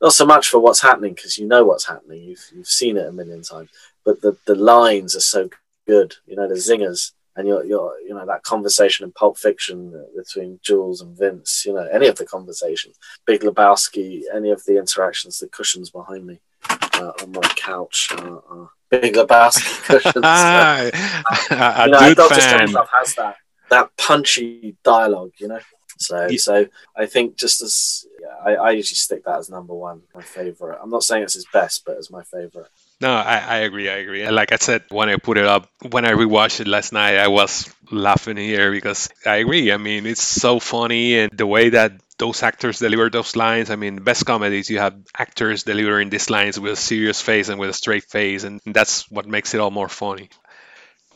Not 0.00 0.12
so 0.12 0.26
much 0.26 0.48
for 0.48 0.58
what's 0.58 0.82
happening 0.82 1.14
because 1.14 1.38
you 1.38 1.46
know 1.46 1.64
what's 1.64 1.86
happening, 1.86 2.22
you've 2.22 2.44
you've 2.54 2.66
seen 2.66 2.96
it 2.96 3.06
a 3.06 3.12
million 3.12 3.42
times, 3.42 3.70
but 4.04 4.20
the 4.20 4.36
the 4.46 4.54
lines 4.54 5.16
are 5.16 5.20
so 5.20 5.48
good. 5.86 6.14
You 6.26 6.36
know, 6.36 6.48
the 6.48 6.54
zingers 6.54 7.12
and 7.36 7.46
you're 7.46 7.64
you're 7.64 7.94
you 8.00 8.14
know 8.14 8.26
that 8.26 8.42
conversation 8.42 9.04
in 9.04 9.12
Pulp 9.12 9.36
Fiction 9.38 9.92
between 10.16 10.58
Jules 10.62 11.00
and 11.00 11.16
Vince. 11.16 11.64
You 11.66 11.74
know, 11.74 11.86
any 11.92 12.06
of 12.08 12.16
the 12.16 12.24
conversations, 12.26 12.96
Big 13.26 13.42
Lebowski, 13.42 14.22
any 14.34 14.50
of 14.50 14.64
the 14.64 14.78
interactions, 14.78 15.38
the 15.38 15.48
cushions 15.48 15.90
behind 15.90 16.26
me 16.26 16.40
uh, 16.70 17.12
on 17.22 17.32
my 17.32 17.42
couch. 17.56 18.08
Uh, 18.12 18.36
uh, 18.50 18.66
Big 18.90 19.14
Lebowski 19.14 19.84
cushions. 19.86 20.16
a 21.50 21.84
you 21.86 21.92
know, 21.92 21.98
dude 22.00 22.16
Doctor 22.16 22.36
fan. 22.36 22.68
Strangelove 22.68 22.88
has 22.92 23.14
that 23.16 23.36
that 23.70 23.90
punchy 23.96 24.76
dialogue, 24.82 25.32
you 25.38 25.48
know. 25.48 25.60
So, 25.98 26.26
Yeah. 26.30 26.38
so 26.38 26.66
I 26.96 27.06
think 27.06 27.36
just 27.36 27.62
as 27.62 28.06
yeah, 28.20 28.34
I, 28.44 28.54
I 28.54 28.70
usually 28.72 28.96
stick 28.96 29.24
that 29.24 29.38
as 29.38 29.50
number 29.50 29.74
one, 29.74 30.02
my 30.14 30.22
favorite. 30.22 30.78
I'm 30.82 30.90
not 30.90 31.02
saying 31.04 31.22
it's 31.22 31.34
his 31.34 31.46
best, 31.52 31.84
but 31.84 31.96
as 31.96 32.10
my 32.10 32.22
favorite. 32.22 32.68
No, 33.00 33.12
I, 33.12 33.36
I 33.38 33.56
agree. 33.58 33.88
I 33.90 33.96
agree. 33.96 34.28
Like 34.30 34.52
I 34.52 34.56
said, 34.56 34.84
when 34.88 35.08
I 35.10 35.16
put 35.16 35.36
it 35.36 35.44
up, 35.44 35.68
when 35.90 36.06
I 36.06 36.12
rewatched 36.12 36.60
it 36.60 36.66
last 36.66 36.92
night, 36.92 37.16
I 37.18 37.28
was 37.28 37.72
laughing 37.90 38.36
here 38.38 38.70
because 38.70 39.10
I 39.26 39.36
agree. 39.36 39.70
I 39.70 39.76
mean, 39.76 40.06
it's 40.06 40.22
so 40.22 40.58
funny 40.60 41.18
and 41.18 41.30
the 41.36 41.46
way 41.46 41.70
that 41.70 41.92
those 42.18 42.42
actors 42.42 42.78
deliver 42.78 43.10
those 43.10 43.36
lines. 43.36 43.68
I 43.70 43.76
mean, 43.76 43.96
best 43.96 44.24
comedies, 44.24 44.70
you 44.70 44.78
have 44.78 44.96
actors 45.16 45.64
delivering 45.64 46.08
these 46.08 46.30
lines 46.30 46.58
with 46.58 46.72
a 46.72 46.76
serious 46.76 47.20
face 47.20 47.50
and 47.50 47.60
with 47.60 47.68
a 47.68 47.74
straight 47.74 48.04
face, 48.04 48.44
and 48.44 48.60
that's 48.64 49.10
what 49.10 49.26
makes 49.26 49.52
it 49.52 49.60
all 49.60 49.70
more 49.70 49.90
funny. 49.90 50.30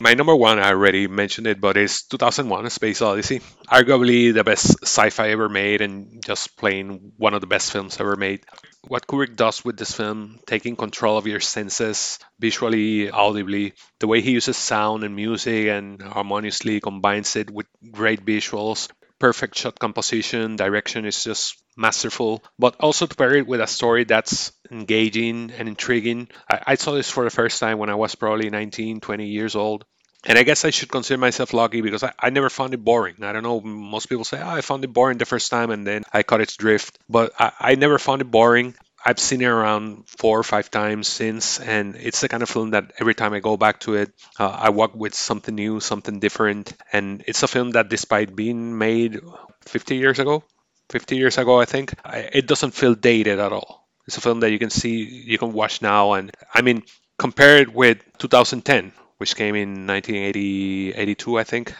My 0.01 0.15
number 0.15 0.35
one, 0.35 0.57
I 0.57 0.69
already 0.69 1.05
mentioned 1.05 1.45
it, 1.45 1.61
but 1.61 1.77
it's 1.77 2.01
2001 2.07 2.65
A 2.65 2.71
Space 2.71 3.03
Odyssey. 3.03 3.39
Arguably 3.67 4.33
the 4.33 4.43
best 4.43 4.81
sci 4.81 5.11
fi 5.11 5.29
ever 5.29 5.47
made, 5.47 5.81
and 5.81 6.23
just 6.25 6.57
plain 6.57 7.11
one 7.17 7.35
of 7.35 7.41
the 7.41 7.45
best 7.45 7.71
films 7.71 7.99
ever 7.99 8.15
made. 8.15 8.43
What 8.87 9.05
Kubrick 9.05 9.35
does 9.35 9.63
with 9.63 9.77
this 9.77 9.91
film, 9.91 10.39
taking 10.47 10.75
control 10.75 11.19
of 11.19 11.27
your 11.27 11.39
senses, 11.39 12.17
visually, 12.39 13.11
audibly, 13.11 13.73
the 13.99 14.07
way 14.07 14.21
he 14.21 14.31
uses 14.31 14.57
sound 14.57 15.03
and 15.03 15.15
music 15.15 15.67
and 15.67 16.01
harmoniously 16.01 16.79
combines 16.79 17.35
it 17.35 17.51
with 17.51 17.67
great 17.91 18.25
visuals, 18.25 18.89
perfect 19.21 19.55
shot 19.55 19.77
composition, 19.77 20.55
direction 20.55 21.05
is 21.05 21.23
just 21.23 21.61
masterful, 21.77 22.43
but 22.57 22.75
also 22.79 23.05
to 23.05 23.15
pair 23.15 23.35
it 23.35 23.45
with 23.45 23.61
a 23.61 23.67
story 23.67 24.03
that's 24.03 24.51
engaging 24.71 25.51
and 25.57 25.67
intriguing. 25.69 26.27
I, 26.49 26.73
I 26.73 26.75
saw 26.75 26.91
this 26.93 27.09
for 27.09 27.23
the 27.23 27.29
first 27.29 27.59
time 27.59 27.77
when 27.77 27.91
I 27.91 27.95
was 27.95 28.15
probably 28.15 28.49
19, 28.49 28.99
20 28.99 29.27
years 29.27 29.55
old. 29.55 29.85
And 30.25 30.37
I 30.37 30.43
guess 30.43 30.65
I 30.65 30.71
should 30.71 30.91
consider 30.91 31.19
myself 31.19 31.53
lucky 31.53 31.81
because 31.81 32.03
I, 32.03 32.13
I 32.19 32.31
never 32.31 32.49
found 32.49 32.73
it 32.73 32.83
boring. 32.83 33.23
I 33.23 33.31
don't 33.31 33.43
know, 33.43 33.61
most 33.61 34.07
people 34.09 34.23
say, 34.23 34.41
oh, 34.41 34.49
I 34.49 34.61
found 34.61 34.83
it 34.83 34.93
boring 34.93 35.19
the 35.19 35.25
first 35.25 35.51
time 35.51 35.69
and 35.69 35.85
then 35.85 36.03
I 36.11 36.23
caught 36.23 36.41
its 36.41 36.57
drift. 36.57 36.97
But 37.07 37.31
I, 37.39 37.51
I 37.59 37.75
never 37.75 37.99
found 37.99 38.21
it 38.21 38.29
boring. 38.29 38.75
I've 39.03 39.19
seen 39.19 39.41
it 39.41 39.45
around 39.45 40.07
four 40.07 40.39
or 40.39 40.43
five 40.43 40.69
times 40.69 41.07
since, 41.07 41.59
and 41.59 41.95
it's 41.95 42.21
the 42.21 42.29
kind 42.29 42.43
of 42.43 42.49
film 42.49 42.71
that 42.71 42.93
every 42.99 43.15
time 43.15 43.33
I 43.33 43.39
go 43.39 43.57
back 43.57 43.79
to 43.81 43.95
it, 43.95 44.11
uh, 44.39 44.47
I 44.47 44.69
walk 44.69 44.93
with 44.95 45.15
something 45.15 45.55
new, 45.55 45.79
something 45.79 46.19
different. 46.19 46.73
And 46.93 47.23
it's 47.27 47.43
a 47.43 47.47
film 47.47 47.71
that, 47.71 47.89
despite 47.89 48.35
being 48.35 48.77
made 48.77 49.19
50 49.65 49.95
years 49.95 50.19
ago, 50.19 50.43
50 50.89 51.15
years 51.15 51.37
ago, 51.37 51.59
I 51.59 51.65
think, 51.65 51.93
it 52.05 52.45
doesn't 52.47 52.71
feel 52.71 52.93
dated 52.93 53.39
at 53.39 53.51
all. 53.51 53.87
It's 54.07 54.17
a 54.17 54.21
film 54.21 54.41
that 54.41 54.51
you 54.51 54.59
can 54.59 54.69
see, 54.69 55.03
you 55.03 55.37
can 55.37 55.53
watch 55.53 55.81
now. 55.81 56.13
And 56.13 56.31
I 56.53 56.61
mean, 56.61 56.83
compare 57.17 57.57
it 57.57 57.73
with 57.73 57.99
2010, 58.19 58.91
which 59.17 59.35
came 59.35 59.55
in 59.55 59.87
1980, 59.87 60.93
82, 60.93 61.39
I 61.39 61.43
think. 61.43 61.73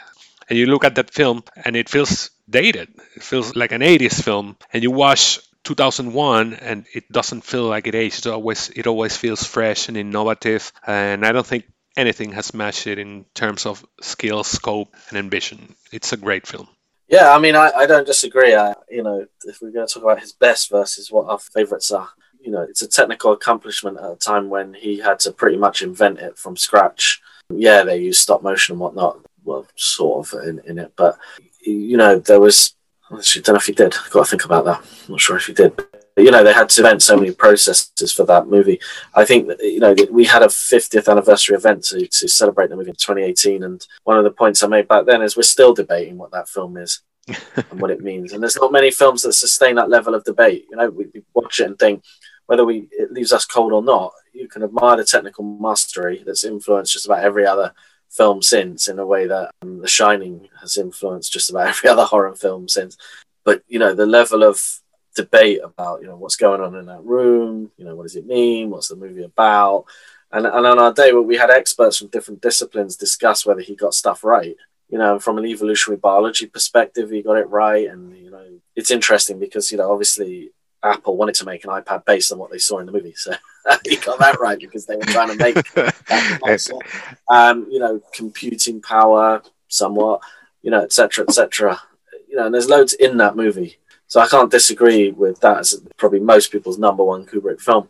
And 0.49 0.57
you 0.57 0.65
look 0.65 0.83
at 0.83 0.95
that 0.95 1.13
film 1.13 1.43
and 1.55 1.75
it 1.75 1.89
feels 1.89 2.31
dated. 2.49 2.89
It 3.15 3.23
feels 3.23 3.55
like 3.55 3.71
an 3.71 3.81
80s 3.81 4.21
film. 4.23 4.57
And 4.73 4.83
you 4.83 4.91
watch 4.91 5.39
2001 5.63 6.53
and 6.53 6.85
it 6.93 7.11
doesn't 7.11 7.41
feel 7.41 7.63
like 7.63 7.87
it 7.87 7.95
aged. 7.95 8.25
It 8.25 8.31
always 8.31 8.69
it 8.69 8.87
always 8.87 9.15
feels 9.17 9.43
fresh 9.43 9.87
and 9.87 9.97
innovative. 9.97 10.71
And 10.85 11.25
I 11.25 11.31
don't 11.31 11.45
think 11.45 11.65
anything 11.95 12.31
has 12.33 12.53
matched 12.53 12.87
it 12.87 12.99
in 12.99 13.25
terms 13.33 13.65
of 13.65 13.85
skill, 14.01 14.43
scope, 14.43 14.95
and 15.09 15.17
ambition. 15.17 15.75
It's 15.91 16.13
a 16.13 16.17
great 16.17 16.47
film. 16.47 16.67
Yeah, 17.07 17.33
I 17.35 17.39
mean, 17.39 17.55
I, 17.55 17.71
I 17.75 17.85
don't 17.87 18.07
disagree. 18.07 18.55
I, 18.55 18.73
you 18.89 19.03
know, 19.03 19.25
if 19.45 19.61
we're 19.61 19.71
going 19.71 19.85
to 19.85 19.93
talk 19.93 20.03
about 20.03 20.21
his 20.21 20.31
best 20.31 20.69
versus 20.69 21.11
what 21.11 21.27
our 21.27 21.39
favourites 21.39 21.91
are, 21.91 22.09
you 22.39 22.51
know, 22.51 22.61
it's 22.61 22.81
a 22.81 22.87
technical 22.87 23.33
accomplishment 23.33 23.97
at 23.97 24.11
a 24.11 24.15
time 24.15 24.49
when 24.49 24.73
he 24.73 24.99
had 24.99 25.19
to 25.19 25.31
pretty 25.31 25.57
much 25.57 25.81
invent 25.81 26.19
it 26.19 26.37
from 26.37 26.55
scratch. 26.55 27.21
Yeah, 27.49 27.83
they 27.83 27.97
used 27.97 28.21
stop 28.21 28.41
motion 28.41 28.73
and 28.73 28.79
whatnot, 28.79 29.19
well, 29.43 29.67
sort 29.75 30.33
of 30.33 30.47
in, 30.47 30.59
in 30.59 30.79
it, 30.79 30.93
but 30.95 31.17
you 31.63 31.97
know, 31.97 32.17
there 32.17 32.39
was 32.39 32.75
Actually, 33.13 33.41
don't 33.41 33.53
know 33.53 33.59
if 33.59 33.65
he 33.65 33.73
did. 33.73 33.93
I've 33.93 34.11
got 34.11 34.25
to 34.25 34.29
think 34.29 34.45
about 34.45 34.65
that. 34.65 34.79
I'm 34.79 35.11
not 35.11 35.19
sure 35.19 35.37
if 35.37 35.47
he 35.47 35.53
did. 35.53 35.75
But, 35.75 35.91
you 36.17 36.31
know, 36.31 36.43
they 36.43 36.53
had 36.53 36.69
to 36.69 36.81
invent 36.81 37.01
so 37.01 37.17
many 37.17 37.31
processes 37.31 38.11
for 38.13 38.25
that 38.25 38.47
movie. 38.47 38.79
I 39.15 39.25
think 39.25 39.47
that, 39.47 39.59
you 39.61 39.79
know 39.79 39.95
we 40.11 40.25
had 40.25 40.43
a 40.43 40.47
50th 40.47 41.09
anniversary 41.09 41.55
event 41.55 41.83
to, 41.85 42.05
to 42.05 42.27
celebrate 42.27 42.69
the 42.69 42.75
movie 42.75 42.89
in 42.89 42.95
2018, 42.95 43.63
and 43.63 43.85
one 44.03 44.17
of 44.17 44.23
the 44.23 44.31
points 44.31 44.63
I 44.63 44.67
made 44.67 44.87
back 44.87 45.05
then 45.05 45.21
is 45.21 45.35
we're 45.35 45.43
still 45.43 45.73
debating 45.73 46.17
what 46.17 46.31
that 46.31 46.49
film 46.49 46.77
is 46.77 47.01
and 47.27 47.81
what 47.81 47.91
it 47.91 48.01
means. 48.03 48.33
And 48.33 48.41
there's 48.41 48.57
not 48.57 48.71
many 48.71 48.91
films 48.91 49.23
that 49.23 49.33
sustain 49.33 49.75
that 49.75 49.89
level 49.89 50.15
of 50.15 50.23
debate. 50.23 50.65
You 50.69 50.77
know, 50.77 50.89
we, 50.89 51.05
we 51.13 51.23
watch 51.33 51.59
it 51.59 51.67
and 51.67 51.77
think 51.77 52.03
whether 52.47 52.65
we 52.65 52.87
it 52.91 53.11
leaves 53.11 53.31
us 53.31 53.45
cold 53.45 53.71
or 53.71 53.83
not. 53.83 54.11
You 54.33 54.47
can 54.47 54.63
admire 54.63 54.97
the 54.97 55.05
technical 55.05 55.43
mastery 55.43 56.23
that's 56.25 56.43
influenced 56.43 56.93
just 56.93 57.05
about 57.05 57.23
every 57.23 57.45
other 57.45 57.73
film 58.11 58.41
since 58.41 58.87
in 58.87 58.99
a 58.99 59.05
way 59.05 59.25
that 59.25 59.51
um, 59.61 59.79
The 59.79 59.87
Shining 59.87 60.49
has 60.59 60.77
influenced 60.77 61.33
just 61.33 61.49
about 61.49 61.67
every 61.69 61.89
other 61.89 62.05
horror 62.05 62.35
film 62.35 62.67
since. 62.67 62.97
But 63.43 63.63
you 63.67 63.79
know, 63.79 63.93
the 63.93 64.05
level 64.05 64.43
of 64.43 64.61
debate 65.15 65.59
about 65.63 66.01
you 66.01 66.07
know 66.07 66.15
what's 66.15 66.35
going 66.35 66.61
on 66.61 66.75
in 66.75 66.85
that 66.85 67.03
room, 67.03 67.71
you 67.77 67.85
know, 67.85 67.95
what 67.95 68.03
does 68.03 68.15
it 68.15 68.27
mean? 68.27 68.69
What's 68.69 68.89
the 68.89 68.95
movie 68.95 69.23
about? 69.23 69.85
And, 70.31 70.45
and 70.45 70.65
on 70.65 70.79
our 70.79 70.93
day, 70.93 71.11
we 71.11 71.35
had 71.35 71.49
experts 71.49 71.97
from 71.97 72.07
different 72.07 72.41
disciplines 72.41 72.95
discuss 72.95 73.45
whether 73.45 73.59
he 73.61 73.75
got 73.75 73.93
stuff 73.93 74.23
right. 74.23 74.55
You 74.87 74.97
know, 74.97 75.19
from 75.19 75.37
an 75.37 75.45
evolutionary 75.45 75.97
biology 75.97 76.45
perspective, 76.45 77.09
he 77.09 77.21
got 77.21 77.37
it 77.37 77.49
right. 77.49 77.87
And 77.89 78.15
you 78.17 78.31
know, 78.31 78.45
it's 78.75 78.91
interesting 78.91 79.39
because 79.39 79.71
you 79.71 79.77
know, 79.77 79.91
obviously, 79.91 80.51
Apple 80.83 81.17
wanted 81.17 81.35
to 81.35 81.45
make 81.45 81.63
an 81.63 81.69
iPad 81.69 82.05
based 82.05 82.31
on 82.31 82.39
what 82.39 82.51
they 82.51 82.57
saw 82.57 82.79
in 82.79 82.85
the 82.85 82.91
movie. 82.91 83.13
So 83.15 83.33
he 83.85 83.97
got 83.97 84.19
that 84.19 84.39
right 84.39 84.59
because 84.59 84.85
they 84.85 84.95
were 84.95 85.05
trying 85.05 85.29
to 85.29 85.35
make 85.35 85.55
that 85.73 87.13
um, 87.29 87.67
you 87.69 87.79
know, 87.79 88.01
computing 88.13 88.81
power 88.81 89.41
somewhat, 89.67 90.21
you 90.61 90.71
know, 90.71 90.81
etc. 90.81 91.25
etc. 91.27 91.79
You 92.27 92.37
know, 92.37 92.45
and 92.45 92.53
there's 92.53 92.69
loads 92.69 92.93
in 92.93 93.17
that 93.17 93.35
movie. 93.35 93.77
So 94.07 94.19
I 94.19 94.27
can't 94.27 94.51
disagree 94.51 95.11
with 95.11 95.39
that 95.39 95.59
as 95.59 95.81
probably 95.97 96.19
most 96.19 96.51
people's 96.51 96.77
number 96.77 97.03
one 97.03 97.25
Kubrick 97.25 97.61
film. 97.61 97.87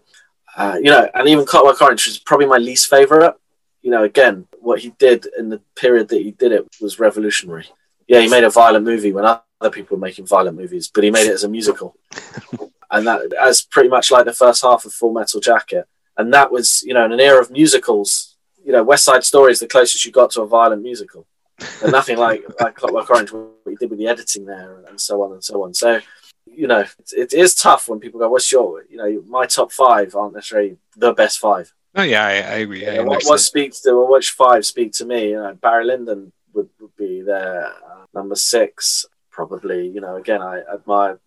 Uh, 0.56 0.78
you 0.78 0.92
know, 0.92 1.10
and 1.14 1.28
even 1.28 1.46
Clockwork 1.46 1.82
Orange 1.82 2.08
is 2.08 2.20
probably 2.20 2.46
my 2.46 2.58
least 2.58 2.90
favorite. 2.90 3.36
You 3.82 3.90
know, 3.90 4.04
again, 4.04 4.48
what 4.60 4.80
he 4.80 4.92
did 5.00 5.26
in 5.38 5.50
the 5.50 5.60
period 5.76 6.10
that 6.10 6.22
he 6.22 6.32
did 6.32 6.52
it 6.52 6.68
was 6.80 7.00
revolutionary. 7.00 7.66
Yeah, 8.08 8.20
he 8.20 8.28
made 8.28 8.44
a 8.44 8.50
violent 8.50 8.86
movie 8.86 9.14
when 9.14 9.26
other 9.62 9.70
people 9.70 9.96
were 9.96 10.02
making 10.02 10.26
violent 10.26 10.58
movies, 10.58 10.92
but 10.94 11.04
he 11.04 11.12
made 11.12 11.28
it 11.28 11.34
as 11.34 11.44
a 11.44 11.50
musical. 11.50 11.96
and 12.92 13.08
that 13.08 13.32
as 13.40 13.62
pretty 13.62 13.90
much 13.90 14.12
like 14.12 14.26
the 14.26 14.34
first 14.34 14.64
half 14.64 14.86
of 14.86 14.94
Full 14.94 15.14
Metal 15.14 15.40
Jacket. 15.40 15.86
And 16.18 16.34
that 16.34 16.52
was, 16.52 16.84
you 16.84 16.94
know, 16.94 17.06
in 17.06 17.12
an 17.12 17.20
era 17.20 17.40
of 17.40 17.52
musicals, 17.52 18.36
you 18.64 18.72
know, 18.72 18.84
West 18.84 19.06
Side 19.06 19.24
Story 19.24 19.52
is 19.52 19.60
the 19.60 19.68
closest 19.68 20.06
you 20.06 20.12
got 20.12 20.32
to 20.32 20.42
a 20.42 20.48
violent 20.48 20.82
musical. 20.82 21.26
And 21.82 21.92
nothing 21.92 22.18
like, 22.28 22.44
like 22.60 22.76
Clockwork 22.76 23.10
Orange, 23.10 23.32
what 23.32 23.52
he 23.68 23.76
did 23.76 23.90
with 23.90 24.00
the 24.00 24.08
editing 24.08 24.46
there 24.46 24.84
and 24.90 25.00
so 25.00 25.22
on 25.24 25.32
and 25.32 25.44
so 25.44 25.64
on. 25.64 25.74
So, 25.74 26.02
you 26.46 26.68
know, 26.68 26.80
it, 26.80 27.14
it 27.16 27.34
is 27.34 27.56
tough 27.56 27.88
when 27.88 28.00
people 28.00 28.20
go, 28.20 28.30
what's 28.30 28.52
your, 28.52 28.84
you 28.90 28.98
know, 28.98 29.24
my 29.28 29.46
top 29.46 29.72
five 29.72 30.16
aren't 30.16 30.34
necessarily 30.34 30.78
the 30.98 31.14
best 31.14 31.40
five. 31.40 31.74
Oh, 31.96 32.04
yeah, 32.04 32.26
I, 32.26 32.32
I 32.32 32.56
agree. 32.60 32.88
I 32.88 33.02
what, 33.02 33.24
what, 33.24 33.40
speaks 33.40 33.82
to, 33.82 33.92
or 33.92 34.12
which 34.12 34.32
five 34.32 34.66
speak 34.66 34.94
to 34.94 35.06
me? 35.06 35.30
You 35.30 35.36
know, 35.36 35.54
Barry 35.54 35.86
Lyndon 35.86 36.32
would, 36.54 36.70
would 36.80 36.96
be 36.96 37.22
there. 37.22 37.68
Uh, 37.68 38.06
number 38.14 38.36
six, 38.36 39.06
probably, 39.32 39.88
you 39.88 40.02
know, 40.02 40.16
again, 40.18 40.42
I 40.42 40.62
admire 40.74 41.20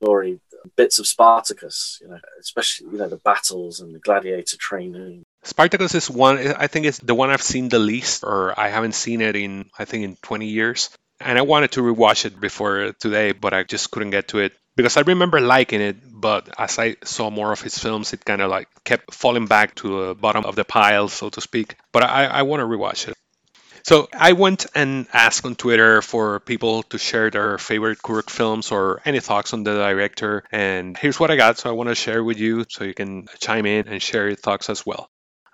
story 0.00 0.40
bits 0.76 0.98
of 0.98 1.06
Spartacus, 1.06 1.98
you 2.00 2.08
know, 2.08 2.18
especially 2.40 2.88
you 2.92 2.98
know 2.98 3.08
the 3.08 3.16
battles 3.16 3.80
and 3.80 3.94
the 3.94 3.98
gladiator 3.98 4.56
training. 4.56 5.24
Spartacus 5.42 5.94
is 5.94 6.10
one 6.10 6.38
I 6.38 6.66
think 6.66 6.86
it's 6.86 6.98
the 6.98 7.14
one 7.14 7.30
I've 7.30 7.42
seen 7.42 7.68
the 7.68 7.78
least, 7.78 8.24
or 8.24 8.58
I 8.58 8.68
haven't 8.68 8.94
seen 8.94 9.20
it 9.20 9.36
in 9.36 9.70
I 9.78 9.84
think 9.84 10.04
in 10.04 10.16
20 10.22 10.46
years. 10.46 10.90
And 11.20 11.36
I 11.36 11.42
wanted 11.42 11.72
to 11.72 11.80
rewatch 11.80 12.26
it 12.26 12.40
before 12.40 12.92
today, 12.92 13.32
but 13.32 13.52
I 13.52 13.64
just 13.64 13.90
couldn't 13.90 14.10
get 14.10 14.28
to 14.28 14.38
it 14.38 14.52
because 14.76 14.96
I 14.96 15.00
remember 15.00 15.40
liking 15.40 15.80
it, 15.80 15.96
but 16.08 16.48
as 16.56 16.78
I 16.78 16.96
saw 17.02 17.28
more 17.28 17.50
of 17.50 17.60
his 17.60 17.76
films, 17.76 18.12
it 18.12 18.24
kind 18.24 18.40
of 18.40 18.50
like 18.50 18.68
kept 18.84 19.12
falling 19.12 19.46
back 19.46 19.74
to 19.76 20.06
the 20.06 20.14
bottom 20.14 20.44
of 20.44 20.54
the 20.54 20.64
pile, 20.64 21.08
so 21.08 21.28
to 21.30 21.40
speak. 21.40 21.74
But 21.92 22.04
I, 22.04 22.26
I 22.26 22.42
want 22.42 22.60
to 22.60 22.66
rewatch 22.66 23.08
it. 23.08 23.16
So 23.84 24.08
I 24.12 24.32
went 24.32 24.66
and 24.74 25.06
asked 25.12 25.44
on 25.44 25.54
Twitter 25.54 26.02
for 26.02 26.40
people 26.40 26.82
to 26.84 26.98
share 26.98 27.30
their 27.30 27.58
favorite 27.58 27.98
Kubrick 27.98 28.30
films 28.30 28.70
or 28.70 29.00
any 29.04 29.20
thoughts 29.20 29.52
on 29.52 29.64
the 29.64 29.74
director. 29.74 30.44
And 30.52 30.96
here's 30.96 31.18
what 31.18 31.30
I 31.30 31.36
got. 31.36 31.58
So 31.58 31.70
I 31.70 31.72
want 31.72 31.88
to 31.88 31.94
share 31.94 32.22
with 32.22 32.38
you 32.38 32.64
so 32.68 32.84
you 32.84 32.94
can 32.94 33.26
chime 33.40 33.66
in 33.66 33.88
and 33.88 34.02
share 34.02 34.28
your 34.28 34.36
thoughts 34.36 34.70
as 34.70 34.84
well. 34.84 35.10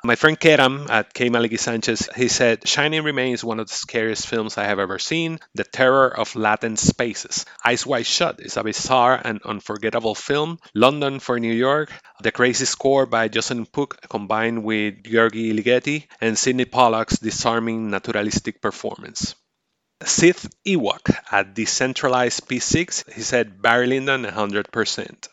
My 0.07 0.17
friend 0.17 0.39
Keram 0.39 0.91
at 0.91 1.15
K. 1.15 1.31
Malicki 1.31 1.59
Sanchez, 1.59 2.11
he 2.15 2.29
said, 2.29 2.69
Shining 2.69 3.05
remains 3.05 3.43
one 3.43 3.59
of 3.59 3.69
the 3.69 3.75
scariest 3.75 4.27
films 4.27 4.59
I 4.59 4.65
have 4.65 4.79
ever 4.79 4.99
seen. 4.99 5.41
The 5.55 5.65
terror 5.65 6.15
of 6.15 6.37
latent 6.37 6.79
spaces. 6.79 7.47
Eyes 7.65 7.87
Wide 7.87 8.05
Shut 8.05 8.39
is 8.41 8.59
a 8.59 8.63
bizarre 8.63 9.19
and 9.25 9.41
unforgettable 9.43 10.15
film. 10.15 10.59
London 10.75 11.21
for 11.21 11.41
New 11.41 11.55
York. 11.55 11.91
The 12.21 12.33
crazy 12.33 12.67
score 12.67 13.07
by 13.07 13.29
Jocelyn 13.29 13.65
Pook 13.65 13.99
combined 14.11 14.63
with 14.63 15.05
György 15.05 15.59
Ligeti 15.59 16.07
and 16.21 16.37
Sydney 16.37 16.67
Pollack's 16.67 17.19
disarming 17.19 17.89
naturalistic 17.89 18.61
performance. 18.61 19.35
Sith 20.05 20.55
Ewok 20.67 21.17
at 21.33 21.55
Decentralized 21.55 22.47
P6, 22.47 23.11
he 23.11 23.23
said 23.23 23.63
Barry 23.63 23.87
Lyndon 23.87 24.25
100%. 24.25 25.29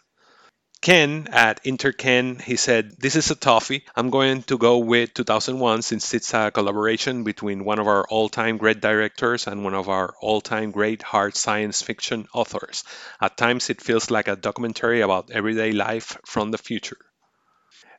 Ken 0.81 1.27
at 1.31 1.61
Interken, 1.63 2.39
he 2.39 2.55
said, 2.55 2.97
This 2.97 3.15
is 3.15 3.29
a 3.29 3.35
toughie. 3.35 3.83
I'm 3.95 4.09
going 4.09 4.41
to 4.43 4.57
go 4.57 4.79
with 4.79 5.13
2001 5.13 5.83
since 5.83 6.11
it's 6.15 6.33
a 6.33 6.49
collaboration 6.49 7.23
between 7.23 7.63
one 7.63 7.77
of 7.77 7.87
our 7.87 8.03
all 8.07 8.29
time 8.29 8.57
great 8.57 8.81
directors 8.81 9.45
and 9.45 9.63
one 9.63 9.75
of 9.75 9.89
our 9.89 10.15
all 10.19 10.41
time 10.41 10.71
great 10.71 11.03
hard 11.03 11.35
science 11.35 11.83
fiction 11.83 12.27
authors. 12.33 12.83
At 13.21 13.37
times, 13.37 13.69
it 13.69 13.79
feels 13.79 14.09
like 14.09 14.27
a 14.27 14.35
documentary 14.35 15.01
about 15.01 15.29
everyday 15.29 15.71
life 15.71 16.17
from 16.25 16.49
the 16.49 16.57
future. 16.57 16.97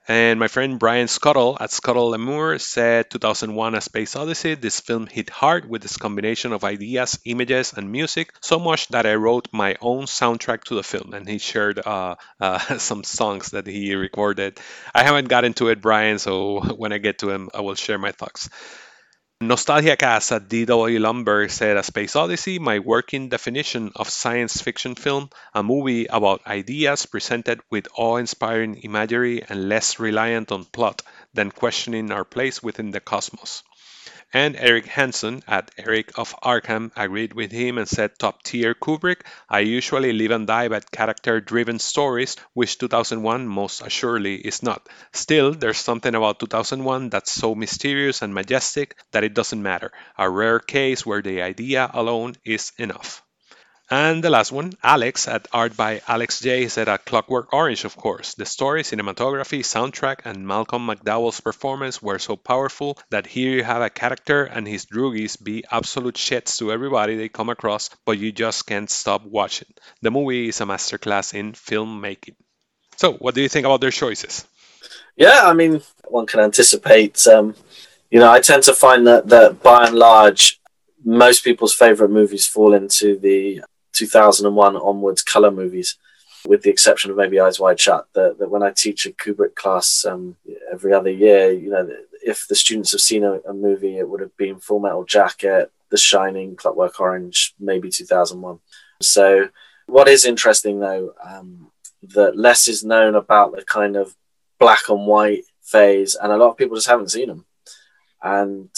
And 0.09 0.39
my 0.39 0.47
friend 0.49 0.79
Brian 0.79 1.09
Scuttle 1.09 1.57
at 1.61 1.71
Scuttle 1.73 2.11
Lemur 2.11 2.59
said 2.59 3.11
2001 3.11 3.75
A 3.75 3.81
Space 3.81 4.15
Odyssey. 4.15 4.55
This 4.55 4.81
film 4.81 5.07
hit 5.09 5.29
hard 5.31 5.69
with 5.69 5.85
its 5.85 5.97
combination 5.97 6.53
of 6.53 6.63
ideas, 6.65 7.19
images, 7.25 7.73
and 7.77 7.91
music, 7.91 8.33
so 8.41 8.59
much 8.61 8.89
that 8.89 9.07
I 9.07 9.15
wrote 9.15 9.49
my 9.53 9.77
own 9.81 10.05
soundtrack 10.07 10.65
to 10.65 10.75
the 10.77 10.83
film. 10.85 11.15
And 11.15 11.29
he 11.29 11.39
shared 11.39 11.81
uh, 11.85 12.17
uh, 12.41 12.59
some 12.79 13.03
songs 13.05 13.51
that 13.51 13.67
he 13.67 13.95
recorded. 13.97 14.59
I 14.95 15.03
haven't 15.05 15.29
gotten 15.29 15.53
to 15.55 15.69
it, 15.69 15.81
Brian, 15.81 16.19
so 16.19 16.61
when 16.77 16.93
I 16.93 16.99
get 16.99 17.19
to 17.19 17.31
him, 17.31 17.51
I 17.55 17.61
will 17.61 17.75
share 17.77 17.99
my 17.99 18.13
thoughts. 18.13 18.49
Nostalgia 19.49 19.97
Cast 19.97 20.31
at 20.31 20.49
D.W. 20.49 21.01
Lumber 21.01 21.49
said 21.49 21.77
A 21.77 21.83
Space 21.83 22.15
Odyssey, 22.15 22.61
my 22.61 22.79
working 22.79 23.29
definition 23.29 23.91
of 23.97 24.09
science 24.09 24.63
fiction 24.63 24.95
film, 24.95 25.31
a 25.53 25.63
movie 25.63 26.07
about 26.07 26.47
ideas 26.47 27.07
presented 27.07 27.61
with 27.69 27.89
awe 27.97 28.19
inspiring 28.19 28.77
imagery 28.77 29.43
and 29.43 29.69
less 29.69 29.99
reliant 29.99 30.53
on 30.53 30.65
plot 30.65 31.03
than 31.35 31.51
questioning 31.51 32.13
our 32.13 32.25
place 32.25 32.63
within 32.63 32.93
the 32.93 33.01
cosmos. 33.01 33.65
And 34.35 34.57
Eric 34.57 34.87
Hansen 34.87 35.43
at 35.47 35.71
Eric 35.77 36.19
of 36.19 36.35
Arkham 36.43 36.91
agreed 36.97 37.35
with 37.35 37.53
him 37.53 37.79
and 37.79 37.89
said 37.89 38.19
top 38.19 38.43
tier 38.43 38.75
Kubrick. 38.75 39.27
I 39.49 39.61
usually 39.61 40.13
live 40.13 40.31
and 40.31 40.47
die 40.47 40.69
by 40.69 40.81
character 40.81 41.41
driven 41.41 41.79
stories, 41.79 42.37
which 42.55 42.79
2001 42.79 43.47
most 43.47 43.83
assuredly 43.83 44.37
is 44.37 44.63
not. 44.63 44.89
Still, 45.13 45.53
there's 45.53 45.79
something 45.79 46.15
about 46.15 46.41
2001 46.41 47.11
that's 47.11 47.33
so 47.33 47.55
mysterious 47.55 48.23
and 48.23 48.35
majestic 48.35 48.97
that 49.11 49.25
it 49.25 49.35
doesn't 49.35 49.63
matter. 49.63 49.93
A 50.17 50.31
rare 50.31 50.61
case 50.61 51.05
where 51.05 51.23
the 51.23 51.43
idea 51.43 51.91
alone 51.93 52.35
is 52.45 52.73
enough. 52.79 53.23
And 53.91 54.25
the 54.25 54.31
last 54.31 54.53
one, 54.53 54.73
Alex, 54.83 55.29
at 55.29 55.49
art 55.53 55.77
by 55.77 56.01
Alex 56.09 56.41
J, 56.41 56.69
said 56.69 56.89
a 56.89 56.99
Clockwork 56.99 57.53
Orange, 57.53 57.85
of 57.85 57.97
course. 57.97 58.35
The 58.35 58.47
story, 58.47 58.83
cinematography, 58.83 59.61
soundtrack, 59.61 60.21
and 60.25 60.47
Malcolm 60.47 60.87
McDowell's 60.87 61.41
performance 61.41 62.01
were 62.01 62.19
so 62.19 62.37
powerful 62.37 62.97
that 63.11 63.27
here 63.27 63.51
you 63.51 63.65
have 63.65 63.83
a 63.83 63.91
character 63.91 64.45
and 64.45 64.67
his 64.67 64.87
droogies 64.87 65.43
be 65.43 65.65
absolute 65.71 66.15
shits 66.15 66.59
to 66.59 66.73
everybody 66.73 67.17
they 67.17 67.29
come 67.29 67.51
across, 67.51 67.91
but 68.07 68.19
you 68.19 68.33
just 68.33 68.67
can't 68.67 68.89
stop 68.89 69.25
watching. 69.25 69.69
The 70.01 70.11
movie 70.11 70.49
is 70.49 70.61
a 70.61 70.65
masterclass 70.65 71.35
in 71.35 71.53
filmmaking. 71.53 72.37
So, 72.97 73.13
what 73.15 73.35
do 73.35 73.43
you 73.43 73.49
think 73.49 73.67
about 73.67 73.81
their 73.81 73.91
choices? 73.91 74.47
Yeah, 75.17 75.43
I 75.45 75.53
mean, 75.53 75.83
one 76.09 76.27
can 76.27 76.41
anticipate. 76.41 77.27
Um, 77.27 77.55
you 78.11 78.21
know, 78.21 78.31
I 78.31 78.41
tend 78.41 78.63
to 78.65 78.75
find 78.75 79.07
that 79.07 79.29
that 79.29 79.63
by 79.63 79.87
and 79.87 79.97
large, 79.97 80.61
most 81.05 81.45
people's 81.45 81.75
favorite 81.75 82.11
movies 82.11 82.47
fall 82.47 82.75
into 82.75 83.19
the 83.19 83.63
2001 83.93 84.77
onwards 84.77 85.23
color 85.23 85.51
movies, 85.51 85.97
with 86.47 86.63
the 86.63 86.71
exception 86.71 87.11
of 87.11 87.17
maybe 87.17 87.41
Eyes 87.41 87.61
Wide 87.61 87.81
Shut. 87.81 88.07
That, 88.15 88.39
that 88.39 88.51
when 88.51 88.63
I 88.63 88.71
teach 88.71 89.07
a 89.07 89.11
Kubrick 89.11 89.55
class 89.55 90.05
um, 90.05 90.37
every 90.73 90.93
other 90.93 91.11
year, 91.11 91.53
you 91.53 91.71
know, 91.71 91.89
if 92.25 92.47
the 92.49 92.55
students 92.55 92.93
have 92.93 93.01
seen 93.01 93.25
a, 93.25 93.41
a, 93.49 93.53
movie, 93.53 93.99
it 93.99 94.09
would 94.09 94.21
have 94.21 94.37
been 94.37 94.59
Full 94.59 94.81
Metal 94.81 95.05
Jacket, 95.05 95.73
The 95.91 95.97
Shining, 95.97 96.57
Clockwork 96.57 97.01
Orange, 97.01 97.55
maybe 97.59 97.91
2001. 97.91 98.59
So, 99.01 99.49
what 99.87 100.09
is 100.09 100.25
interesting 100.25 100.79
though, 100.79 101.15
um, 101.23 101.71
that 102.03 102.37
less 102.37 102.69
is 102.69 102.85
known 102.85 103.15
about 103.15 103.55
the 103.55 103.65
kind 103.65 103.97
of 103.97 104.15
black 104.59 104.89
and 104.89 105.07
white 105.07 105.45
phase, 105.61 106.15
and 106.15 106.33
a 106.33 106.37
lot 106.37 106.51
of 106.51 106.57
people 106.57 106.77
just 106.77 106.89
haven't 106.89 107.11
seen 107.11 107.29
them. 107.29 107.45
And 108.23 108.71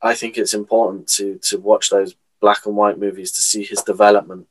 I 0.00 0.14
think 0.14 0.38
it's 0.38 0.54
important 0.54 1.08
to 1.16 1.38
to 1.44 1.58
watch 1.58 1.90
those 1.90 2.14
black 2.40 2.66
and 2.66 2.76
white 2.76 2.98
movies 2.98 3.32
to 3.32 3.40
see 3.40 3.64
his 3.64 3.82
development. 3.82 4.46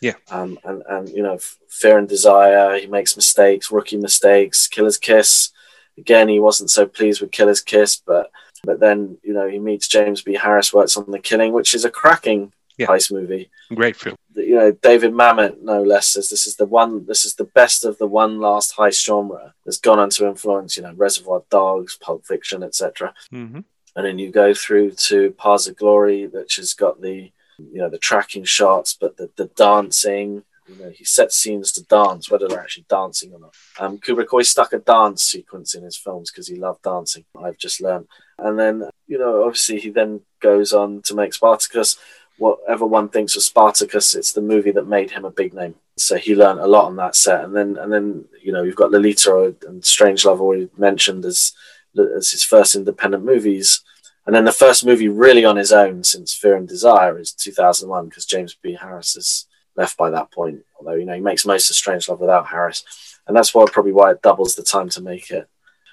Yeah. 0.00 0.14
Um, 0.30 0.58
and, 0.64 0.82
and, 0.88 1.08
you 1.08 1.22
know, 1.22 1.38
Fear 1.68 1.98
and 1.98 2.08
Desire, 2.08 2.78
he 2.78 2.86
makes 2.86 3.16
mistakes, 3.16 3.72
rookie 3.72 3.96
mistakes, 3.96 4.68
Killer's 4.68 4.98
Kiss. 4.98 5.50
Again, 5.96 6.28
he 6.28 6.38
wasn't 6.38 6.70
so 6.70 6.86
pleased 6.86 7.20
with 7.20 7.32
Killer's 7.32 7.60
Kiss, 7.60 7.96
but 7.96 8.30
but 8.64 8.80
then, 8.80 9.18
you 9.22 9.32
know, 9.32 9.48
he 9.48 9.60
meets 9.60 9.86
James 9.86 10.22
B. 10.22 10.34
Harris, 10.34 10.72
works 10.72 10.96
on 10.96 11.10
The 11.10 11.20
Killing, 11.20 11.52
which 11.52 11.74
is 11.74 11.84
a 11.84 11.90
cracking 11.90 12.52
yeah. 12.76 12.86
heist 12.86 13.12
movie. 13.12 13.50
Great 13.72 13.94
film. 13.94 14.16
You 14.34 14.54
know, 14.54 14.72
David 14.72 15.12
Mamet, 15.12 15.62
no 15.62 15.82
less, 15.82 16.08
says 16.08 16.28
this 16.28 16.46
is 16.46 16.56
the 16.56 16.66
one, 16.66 17.06
this 17.06 17.24
is 17.24 17.34
the 17.34 17.44
best 17.44 17.84
of 17.84 17.98
the 17.98 18.06
one 18.06 18.40
last 18.40 18.76
heist 18.76 19.04
genre 19.04 19.54
that's 19.64 19.78
gone 19.78 20.00
on 20.00 20.10
to 20.10 20.26
influence, 20.26 20.76
you 20.76 20.82
know, 20.82 20.92
Reservoir 20.92 21.44
Dogs, 21.50 21.96
Pulp 22.00 22.26
Fiction, 22.26 22.64
etc. 22.64 23.14
Mm-hmm 23.32 23.60
and 23.98 24.06
then 24.06 24.16
you 24.20 24.30
go 24.30 24.54
through 24.54 24.92
to 24.92 25.32
Paths 25.32 25.66
of 25.66 25.76
Glory, 25.76 26.28
which 26.28 26.54
has 26.54 26.72
got 26.72 27.00
the 27.02 27.32
you 27.58 27.80
know 27.80 27.90
the 27.90 27.98
tracking 27.98 28.44
shots, 28.44 28.96
but 28.98 29.16
the, 29.16 29.28
the 29.36 29.46
dancing. 29.56 30.44
You 30.68 30.84
know, 30.84 30.90
he 30.90 31.04
sets 31.04 31.34
scenes 31.34 31.72
to 31.72 31.82
dance, 31.84 32.30
whether 32.30 32.46
they're 32.46 32.60
actually 32.60 32.84
dancing 32.88 33.32
or 33.32 33.40
not. 33.40 33.54
Um, 33.80 33.98
Kubrick 33.98 34.32
always 34.32 34.50
stuck 34.50 34.72
a 34.72 34.78
dance 34.78 35.24
sequence 35.24 35.74
in 35.74 35.82
his 35.82 35.96
films 35.96 36.30
because 36.30 36.46
he 36.46 36.56
loved 36.56 36.82
dancing. 36.82 37.24
I've 37.42 37.56
just 37.56 37.80
learned. 37.80 38.06
And 38.38 38.58
then, 38.58 38.84
you 39.06 39.18
know, 39.18 39.44
obviously 39.44 39.80
he 39.80 39.88
then 39.88 40.20
goes 40.40 40.74
on 40.74 41.00
to 41.06 41.14
make 41.14 41.32
Spartacus. 41.32 41.96
Whatever 42.36 42.84
one 42.84 43.08
thinks 43.08 43.34
of 43.34 43.42
Spartacus, 43.42 44.14
it's 44.14 44.32
the 44.32 44.42
movie 44.42 44.70
that 44.72 44.86
made 44.86 45.10
him 45.10 45.24
a 45.24 45.30
big 45.30 45.54
name. 45.54 45.74
So 45.96 46.16
he 46.16 46.36
learned 46.36 46.60
a 46.60 46.66
lot 46.66 46.84
on 46.84 46.96
that 46.96 47.16
set. 47.16 47.44
And 47.44 47.56
then, 47.56 47.78
and 47.78 47.90
then, 47.90 48.26
you 48.42 48.52
know, 48.52 48.62
you've 48.62 48.76
got 48.76 48.90
Lolita 48.90 49.56
and 49.66 49.82
Strange 49.82 50.26
Love 50.26 50.42
already 50.42 50.68
mentioned 50.76 51.24
as 51.24 51.54
as 51.98 52.30
his 52.30 52.44
first 52.44 52.74
independent 52.74 53.24
movies. 53.24 53.82
And 54.26 54.34
then 54.34 54.44
the 54.44 54.52
first 54.52 54.84
movie 54.84 55.08
really 55.08 55.44
on 55.44 55.56
his 55.56 55.72
own 55.72 56.04
since 56.04 56.34
Fear 56.34 56.56
and 56.56 56.68
Desire 56.68 57.18
is 57.18 57.32
2001 57.32 58.08
because 58.08 58.26
James 58.26 58.56
B. 58.60 58.74
Harris 58.74 59.16
is 59.16 59.46
left 59.74 59.96
by 59.96 60.10
that 60.10 60.30
point. 60.30 60.60
Although, 60.78 60.94
you 60.94 61.06
know, 61.06 61.14
he 61.14 61.20
makes 61.20 61.46
most 61.46 61.70
of 61.70 61.76
Strangelove 61.76 62.20
without 62.20 62.48
Harris. 62.48 62.84
And 63.26 63.36
that's 63.36 63.54
why 63.54 63.64
probably 63.70 63.92
why 63.92 64.10
it 64.10 64.22
doubles 64.22 64.54
the 64.54 64.62
time 64.62 64.88
to 64.90 65.02
make 65.02 65.30
it. 65.30 65.48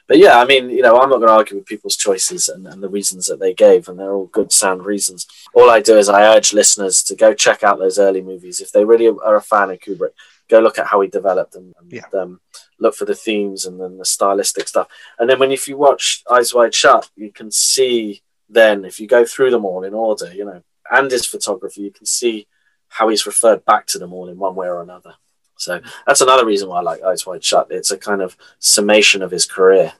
But 0.08 0.20
yeah, 0.20 0.40
I 0.40 0.46
mean, 0.46 0.70
you 0.70 0.82
know, 0.82 1.00
I'm 1.00 1.10
not 1.10 1.18
going 1.18 1.30
to 1.30 1.34
argue 1.34 1.58
with 1.58 1.66
people's 1.66 1.98
choices 1.98 2.48
and, 2.48 2.68
and 2.68 2.82
the 2.82 2.90
reasons 2.90 3.26
that 3.28 3.40
they 3.40 3.54
gave, 3.54 3.88
and 3.88 3.98
they're 3.98 4.14
all 4.14 4.28
good, 4.28 4.52
sound 4.52 4.86
reasons. 4.86 5.26
All 5.54 5.70
I 5.70 5.82
do 5.82 5.98
is 5.98 6.10
I 6.10 6.36
urge 6.36 6.54
listeners 6.54 7.02
to 7.04 7.16
go 7.16 7.34
check 7.34 7.64
out 7.64 7.80
those 7.80 7.98
early 7.98 8.22
movies. 8.22 8.60
If 8.60 8.72
they 8.72 8.86
really 8.86 9.08
are 9.08 9.36
a 9.36 9.42
fan 9.42 9.72
of 9.72 9.80
Kubrick, 9.80 10.12
go 10.48 10.60
look 10.60 10.78
at 10.78 10.88
how 10.88 11.02
he 11.02 11.08
developed 11.08 11.56
and, 11.56 11.74
and 11.80 11.92
yeah. 11.92 12.04
um, 12.14 12.40
look 12.80 12.96
for 12.96 13.06
the 13.06 13.16
themes 13.16 13.66
and 13.66 13.80
then 13.80 13.98
the 13.98 14.06
stylistic 14.06 14.68
stuff. 14.68 14.88
And 15.18 15.30
then 15.30 15.40
when 15.40 15.52
if 15.52 15.68
you 15.68 15.78
watch 15.78 16.24
Eyes 16.30 16.54
Wide 16.54 16.74
Shut, 16.74 17.10
you 17.16 17.32
can 17.32 17.52
see 17.52 18.22
then 18.50 18.86
if 18.86 19.00
you 19.00 19.08
go 19.08 19.26
through 19.26 19.52
them 19.52 19.66
all 19.66 19.84
in 19.84 19.94
order, 19.94 20.32
you 20.34 20.46
know, 20.46 20.62
and 20.92 21.10
his 21.10 21.26
photography, 21.26 21.82
you 21.82 21.92
can 21.92 22.06
see 22.06 22.48
how 22.90 23.10
he's 23.10 23.26
referred 23.26 23.66
back 23.66 23.88
to 23.88 24.00
them 24.00 24.14
all 24.14 24.30
in 24.30 24.38
one 24.38 24.56
way 24.56 24.68
or 24.68 24.82
another. 24.82 25.16
So 25.58 25.82
that's 26.06 26.22
another 26.22 26.46
reason 26.46 26.70
why 26.70 26.80
I 26.80 26.82
like 26.82 27.02
Eyes 27.02 27.26
Wide 27.26 27.44
Shut. 27.44 27.68
It's 27.70 27.92
a 27.92 27.98
kind 27.98 28.22
of 28.22 28.38
summation 28.60 29.22
of 29.22 29.32
his 29.32 29.46
career. 29.46 29.94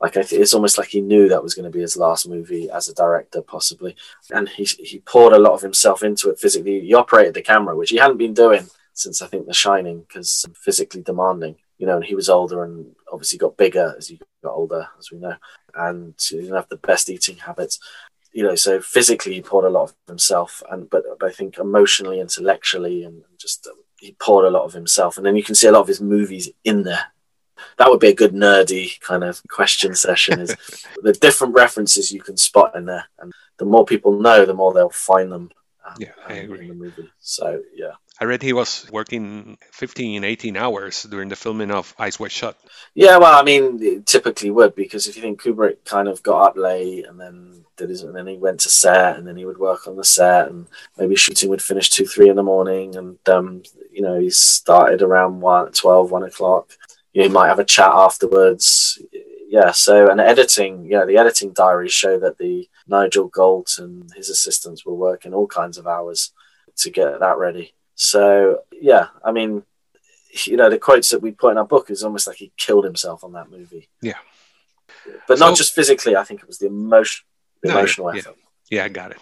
Like 0.00 0.14
th- 0.14 0.32
it's 0.32 0.54
almost 0.54 0.78
like 0.78 0.88
he 0.88 1.00
knew 1.00 1.28
that 1.28 1.42
was 1.42 1.54
going 1.54 1.64
to 1.64 1.70
be 1.70 1.80
his 1.80 1.96
last 1.96 2.28
movie 2.28 2.68
as 2.70 2.88
a 2.88 2.94
director, 2.94 3.40
possibly, 3.40 3.94
and 4.30 4.48
he 4.48 4.64
he 4.64 4.98
poured 4.98 5.32
a 5.32 5.38
lot 5.38 5.52
of 5.52 5.60
himself 5.60 6.02
into 6.02 6.28
it 6.30 6.40
physically. 6.40 6.80
He 6.80 6.94
operated 6.94 7.34
the 7.34 7.42
camera, 7.42 7.76
which 7.76 7.90
he 7.90 7.98
hadn't 7.98 8.16
been 8.16 8.34
doing 8.34 8.68
since 8.94 9.22
I 9.22 9.26
think 9.26 9.46
The 9.46 9.54
Shining, 9.54 10.00
because 10.00 10.44
um, 10.46 10.54
physically 10.54 11.02
demanding. 11.02 11.56
You 11.82 11.88
know, 11.88 11.96
and 11.96 12.04
he 12.04 12.14
was 12.14 12.28
older 12.28 12.62
and 12.62 12.94
obviously 13.12 13.38
got 13.38 13.56
bigger 13.56 13.96
as 13.98 14.06
he 14.06 14.20
got 14.44 14.52
older, 14.52 14.88
as 15.00 15.10
we 15.10 15.18
know, 15.18 15.34
and 15.74 16.14
he 16.16 16.36
didn't 16.36 16.54
have 16.54 16.68
the 16.68 16.76
best 16.76 17.10
eating 17.10 17.38
habits. 17.38 17.80
You 18.32 18.44
know, 18.44 18.54
so 18.54 18.80
physically 18.80 19.34
he 19.34 19.42
poured 19.42 19.64
a 19.64 19.68
lot 19.68 19.90
of 19.90 19.94
himself, 20.06 20.62
and 20.70 20.88
but, 20.88 21.02
but 21.18 21.28
I 21.28 21.32
think 21.32 21.58
emotionally, 21.58 22.20
intellectually, 22.20 23.02
and 23.02 23.24
just 23.36 23.66
um, 23.66 23.82
he 23.98 24.14
poured 24.20 24.44
a 24.44 24.50
lot 24.50 24.62
of 24.62 24.74
himself. 24.74 25.16
And 25.16 25.26
then 25.26 25.34
you 25.34 25.42
can 25.42 25.56
see 25.56 25.66
a 25.66 25.72
lot 25.72 25.80
of 25.80 25.88
his 25.88 26.00
movies 26.00 26.50
in 26.62 26.84
there. 26.84 27.06
That 27.78 27.90
would 27.90 27.98
be 27.98 28.10
a 28.10 28.14
good 28.14 28.32
nerdy 28.32 29.00
kind 29.00 29.24
of 29.24 29.42
question 29.48 29.96
session. 29.96 30.38
Is 30.38 30.54
the 31.02 31.14
different 31.14 31.52
references 31.52 32.12
you 32.12 32.20
can 32.20 32.36
spot 32.36 32.76
in 32.76 32.84
there, 32.84 33.06
and 33.18 33.32
the 33.58 33.64
more 33.64 33.84
people 33.84 34.20
know, 34.20 34.46
the 34.46 34.54
more 34.54 34.72
they'll 34.72 34.88
find 34.90 35.32
them. 35.32 35.50
Um, 35.84 35.96
yeah, 35.98 36.12
I 36.28 36.34
agree. 36.34 36.60
In 36.60 36.68
the 36.68 36.74
movie, 36.74 37.10
so 37.18 37.60
yeah. 37.74 37.94
I 38.22 38.24
read 38.24 38.40
he 38.40 38.52
was 38.52 38.88
working 38.92 39.58
15, 39.72 40.22
18 40.22 40.56
hours 40.56 41.02
during 41.02 41.28
the 41.28 41.34
filming 41.34 41.72
of 41.72 41.92
Eyes 41.98 42.20
Wide 42.20 42.30
Shut. 42.30 42.56
Yeah, 42.94 43.16
well, 43.16 43.36
I 43.36 43.42
mean, 43.42 44.04
typically 44.04 44.48
would 44.48 44.76
because 44.76 45.08
if 45.08 45.16
you 45.16 45.22
think 45.22 45.42
Kubrick 45.42 45.84
kind 45.84 46.06
of 46.06 46.22
got 46.22 46.50
up 46.50 46.56
late 46.56 47.04
and 47.04 47.18
then 47.18 47.64
did 47.76 47.90
his, 47.90 48.04
and 48.04 48.14
then 48.14 48.28
he 48.28 48.36
went 48.36 48.60
to 48.60 48.68
set 48.68 49.16
and 49.16 49.26
then 49.26 49.36
he 49.36 49.44
would 49.44 49.58
work 49.58 49.88
on 49.88 49.96
the 49.96 50.04
set 50.04 50.50
and 50.50 50.68
maybe 50.96 51.16
shooting 51.16 51.48
would 51.48 51.60
finish 51.60 51.90
two, 51.90 52.06
three 52.06 52.28
in 52.28 52.36
the 52.36 52.44
morning 52.44 52.94
and 52.94 53.18
um, 53.28 53.64
you 53.90 54.02
know 54.02 54.20
he 54.20 54.30
started 54.30 55.02
around 55.02 55.40
one, 55.40 55.72
12, 55.72 56.12
1 56.12 56.22
o'clock. 56.22 56.70
You, 57.12 57.28
might 57.28 57.48
have 57.48 57.58
a 57.58 57.64
chat 57.64 57.90
afterwards. 57.92 59.02
Yeah, 59.48 59.72
so 59.72 60.08
and 60.08 60.20
editing, 60.20 60.84
yeah, 60.84 61.04
the 61.04 61.16
editing 61.16 61.54
diaries 61.54 61.92
show 61.92 62.20
that 62.20 62.38
the 62.38 62.68
Nigel 62.86 63.26
Galt 63.26 63.78
and 63.78 64.12
his 64.14 64.30
assistants 64.30 64.86
were 64.86 64.94
working 64.94 65.34
all 65.34 65.48
kinds 65.48 65.76
of 65.76 65.88
hours 65.88 66.32
to 66.76 66.88
get 66.88 67.18
that 67.18 67.36
ready. 67.36 67.74
So 67.94 68.60
yeah, 68.72 69.08
I 69.24 69.32
mean, 69.32 69.62
you 70.44 70.56
know, 70.56 70.70
the 70.70 70.78
quotes 70.78 71.10
that 71.10 71.22
we 71.22 71.32
put 71.32 71.52
in 71.52 71.58
our 71.58 71.66
book 71.66 71.90
is 71.90 72.02
almost 72.02 72.26
like 72.26 72.36
he 72.36 72.52
killed 72.56 72.84
himself 72.84 73.24
on 73.24 73.32
that 73.32 73.50
movie. 73.50 73.88
Yeah, 74.00 74.18
but 75.28 75.38
not 75.38 75.56
just 75.56 75.74
physically. 75.74 76.16
I 76.16 76.24
think 76.24 76.40
it 76.40 76.46
was 76.46 76.58
the 76.58 76.66
emotion, 76.66 77.24
the 77.62 77.68
no, 77.68 77.78
emotional 77.78 78.14
yeah, 78.14 78.18
effort. 78.20 78.36
Yeah, 78.70 78.84
I 78.84 78.88
got 78.88 79.10
it. 79.12 79.18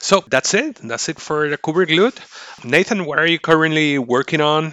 So 0.00 0.24
that's 0.28 0.54
it. 0.54 0.76
That's 0.76 1.08
it 1.08 1.20
for 1.20 1.48
the 1.48 1.58
Kubrick 1.58 1.94
loot. 1.94 2.18
Nathan, 2.64 3.04
what 3.04 3.18
are 3.18 3.26
you 3.26 3.38
currently 3.38 3.98
working 3.98 4.40
on? 4.40 4.72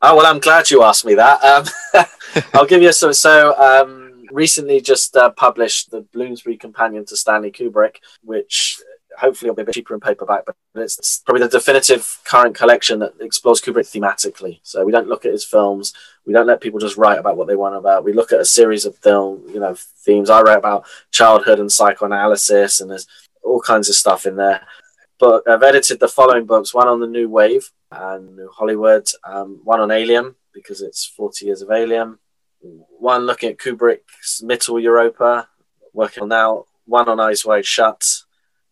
Oh 0.00 0.16
well, 0.16 0.26
I'm 0.26 0.38
glad 0.38 0.70
you 0.70 0.82
asked 0.82 1.04
me 1.04 1.14
that. 1.14 1.42
Um, 1.42 2.04
I'll 2.54 2.66
give 2.66 2.82
you 2.82 2.92
some. 2.92 3.12
So 3.14 3.56
um, 3.58 4.24
recently, 4.30 4.80
just 4.80 5.16
uh, 5.16 5.30
published 5.30 5.90
the 5.90 6.02
Bloomsbury 6.02 6.56
Companion 6.56 7.04
to 7.06 7.16
Stanley 7.16 7.50
Kubrick, 7.50 7.96
which 8.22 8.80
hopefully 9.18 9.48
it'll 9.48 9.56
be 9.56 9.62
a 9.62 9.66
bit 9.66 9.74
cheaper 9.74 9.94
in 9.94 10.00
paperback, 10.00 10.44
but 10.46 10.56
it's 10.74 11.22
probably 11.24 11.42
the 11.42 11.48
definitive 11.48 12.20
current 12.24 12.54
collection 12.54 12.98
that 13.00 13.14
explores 13.20 13.60
Kubrick 13.60 13.90
thematically. 13.90 14.60
So 14.62 14.84
we 14.84 14.92
don't 14.92 15.08
look 15.08 15.24
at 15.24 15.32
his 15.32 15.44
films. 15.44 15.92
We 16.26 16.32
don't 16.32 16.46
let 16.46 16.60
people 16.60 16.80
just 16.80 16.96
write 16.96 17.18
about 17.18 17.36
what 17.36 17.46
they 17.46 17.56
want 17.56 17.76
about. 17.76 18.04
We 18.04 18.12
look 18.12 18.32
at 18.32 18.40
a 18.40 18.44
series 18.44 18.84
of 18.84 18.96
film, 18.98 19.44
you 19.52 19.60
know, 19.60 19.74
themes. 19.76 20.30
I 20.30 20.42
write 20.42 20.58
about 20.58 20.86
childhood 21.10 21.60
and 21.60 21.70
psychoanalysis, 21.70 22.80
and 22.80 22.90
there's 22.90 23.06
all 23.42 23.60
kinds 23.60 23.88
of 23.88 23.94
stuff 23.94 24.26
in 24.26 24.36
there. 24.36 24.66
But 25.18 25.48
I've 25.48 25.62
edited 25.62 26.00
the 26.00 26.08
following 26.08 26.46
books: 26.46 26.74
one 26.74 26.88
on 26.88 27.00
the 27.00 27.06
New 27.06 27.28
Wave 27.28 27.70
and 27.90 28.36
New 28.36 28.50
Hollywood, 28.50 29.08
um, 29.24 29.60
one 29.64 29.80
on 29.80 29.90
Alien 29.90 30.34
because 30.54 30.80
it's 30.80 31.04
40 31.04 31.46
years 31.46 31.60
of 31.60 31.70
Alien, 31.70 32.18
one 32.98 33.26
looking 33.26 33.50
at 33.50 33.58
Kubrick's 33.58 34.42
Middle 34.42 34.80
Europa, 34.80 35.48
working 35.92 36.22
on 36.22 36.28
now, 36.30 36.64
one 36.86 37.08
on 37.08 37.20
Eyes 37.20 37.44
Wide 37.44 37.66
Shut, 37.66 38.22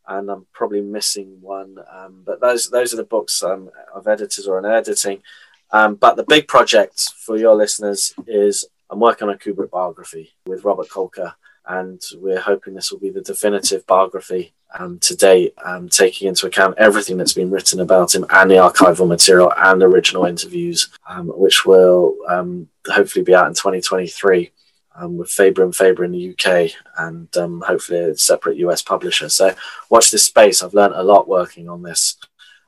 and 0.08 0.30
I'm 0.30 0.46
probably 0.52 0.80
missing 0.80 1.38
one. 1.40 1.78
Um, 1.90 2.22
but 2.24 2.40
those 2.40 2.70
those 2.70 2.92
are 2.92 2.98
the 2.98 3.04
books 3.04 3.42
um, 3.42 3.70
I've 3.94 4.06
edited 4.06 4.46
or 4.46 4.58
in 4.58 4.64
editing. 4.64 5.22
Um, 5.70 5.94
but 5.94 6.16
the 6.16 6.24
big 6.24 6.48
project 6.48 7.00
for 7.16 7.36
your 7.36 7.54
listeners 7.54 8.12
is 8.26 8.66
I'm 8.90 9.00
working 9.00 9.28
on 9.28 9.34
a 9.34 9.38
Kubrick 9.38 9.70
biography 9.70 10.32
with 10.46 10.64
Robert 10.64 10.88
Kolker, 10.88 11.34
and 11.66 12.00
we're 12.16 12.40
hoping 12.40 12.74
this 12.74 12.92
will 12.92 12.98
be 12.98 13.10
the 13.10 13.22
definitive 13.22 13.86
biography 13.86 14.52
um, 14.78 14.98
to 15.00 15.16
date, 15.16 15.54
um, 15.64 15.88
taking 15.88 16.28
into 16.28 16.46
account 16.46 16.74
everything 16.78 17.16
that's 17.16 17.32
been 17.32 17.50
written 17.50 17.80
about 17.80 18.14
him 18.14 18.26
and 18.30 18.50
the 18.50 18.56
archival 18.56 19.08
material 19.08 19.52
and 19.56 19.82
original 19.82 20.24
interviews, 20.24 20.90
um, 21.08 21.28
which 21.28 21.64
will 21.64 22.16
um, 22.28 22.68
hopefully 22.86 23.24
be 23.24 23.34
out 23.34 23.46
in 23.46 23.54
2023 23.54 24.50
um, 24.96 25.16
with 25.16 25.30
Faber 25.30 25.62
and 25.62 25.74
Faber 25.74 26.04
in 26.04 26.12
the 26.12 26.30
UK 26.30 26.72
and 26.98 27.34
um, 27.36 27.62
hopefully 27.66 27.98
a 27.98 28.16
separate 28.16 28.56
US 28.58 28.82
publisher. 28.82 29.28
So 29.28 29.54
watch 29.90 30.10
this 30.10 30.24
space. 30.24 30.62
I've 30.62 30.74
learned 30.74 30.94
a 30.94 31.02
lot 31.02 31.28
working 31.28 31.68
on 31.68 31.82
this. 31.82 32.16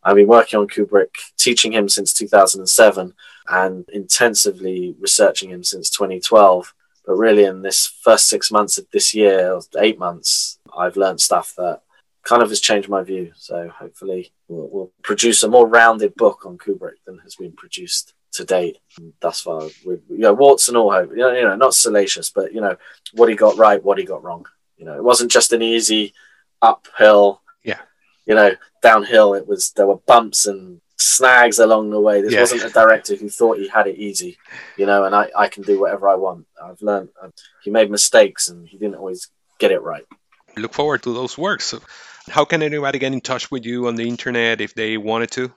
I've 0.03 0.17
been 0.17 0.29
working 0.29 0.59
on 0.59 0.69
Kubrick, 0.69 1.17
teaching 1.39 1.73
him 1.73 1.89
since 1.89 2.13
2007 2.13 3.15
and 3.49 3.89
intensively 3.93 4.95
researching 4.99 5.51
him 5.51 5.65
since 5.65 5.89
2012. 5.91 6.75
But 7.07 7.17
really, 7.17 7.45
in 7.45 7.63
this 7.63 7.87
first 8.03 8.29
six 8.29 8.51
months 8.51 8.79
of 8.79 8.87
this 8.93 9.15
year, 9.15 9.59
eight 9.79 9.99
months, 9.99 10.59
I've 10.77 10.97
learned 10.97 11.21
stuff 11.21 11.55
that 11.57 11.83
kind 12.23 12.43
of 12.43 12.49
has 12.49 12.61
changed 12.61 12.89
my 12.89 13.03
view. 13.03 13.33
So 13.37 13.69
hopefully, 13.69 14.33
we'll, 14.49 14.69
we'll 14.71 14.93
produce 15.03 15.43
a 15.43 15.49
more 15.49 15.67
rounded 15.67 16.15
book 16.15 16.47
on 16.47 16.57
Kubrick 16.59 17.03
than 17.07 17.19
has 17.19 17.37
been 17.37 17.53
produced 17.53 18.15
to 18.35 18.45
date 18.45 18.79
thus 19.21 19.41
far. 19.41 19.63
With 19.85 20.03
you 20.09 20.19
know, 20.19 20.35
warts 20.35 20.69
and 20.69 20.77
all, 20.77 20.93
hope. 20.93 21.11
You 21.11 21.19
know, 21.19 21.33
you 21.33 21.43
know, 21.43 21.57
not 21.57 21.75
salacious, 21.75 22.31
but 22.31 22.53
you 22.55 22.61
know 22.61 22.77
what 23.15 23.29
he 23.29 23.35
got 23.37 23.57
right, 23.57 23.83
what 23.83 23.99
he 23.99 24.05
got 24.05 24.23
wrong. 24.23 24.47
You 24.77 24.85
know, 24.85 24.95
it 24.97 25.05
wasn't 25.05 25.31
just 25.31 25.53
an 25.53 25.63
easy 25.63 26.15
uphill. 26.63 27.41
Yeah. 27.63 27.81
You 28.27 28.35
know, 28.35 28.53
downhill. 28.83 29.35
It 29.35 29.47
was 29.47 29.71
there 29.73 29.87
were 29.87 29.97
bumps 29.99 30.47
and 30.47 30.81
snags 30.97 31.59
along 31.59 31.91
the 31.91 32.01
way. 32.01 32.23
This 32.23 32.33
Yeah. 32.33 32.41
wasn't 32.41 32.65
a 32.65 32.71
director 32.71 33.15
who 33.17 33.29
thought 33.29 33.59
he 33.59 33.69
had 33.69 33.87
it 33.87 33.97
easy. 33.97 34.37
You 34.77 34.87
know, 34.87 35.05
and 35.05 35.15
I, 35.15 35.31
I 35.37 35.49
can 35.49 35.63
do 35.63 35.81
whatever 35.81 36.09
I 36.09 36.15
want. 36.17 36.47
I've 36.63 36.81
learned. 36.83 37.11
uh, 37.23 37.29
he 37.63 37.71
made 37.71 37.91
mistakes 37.91 38.49
and 38.49 38.67
he 38.67 38.79
didn't 38.79 38.97
always 38.97 39.29
get 39.59 39.71
it 39.73 39.83
right. 39.83 40.05
Look 40.57 40.73
forward 40.75 41.03
to 41.03 41.13
those 41.13 41.37
works. 41.37 41.67
So 41.67 41.81
how 42.29 42.45
can 42.45 42.63
anybody 42.63 42.99
get 42.99 43.13
in 43.13 43.21
touch 43.21 43.51
with 43.51 43.65
you 43.67 43.87
on 43.89 43.97
the 43.97 44.09
internet 44.09 44.61
if 44.61 44.75
they 44.75 44.97
wanted 44.97 45.31
to? 45.33 45.53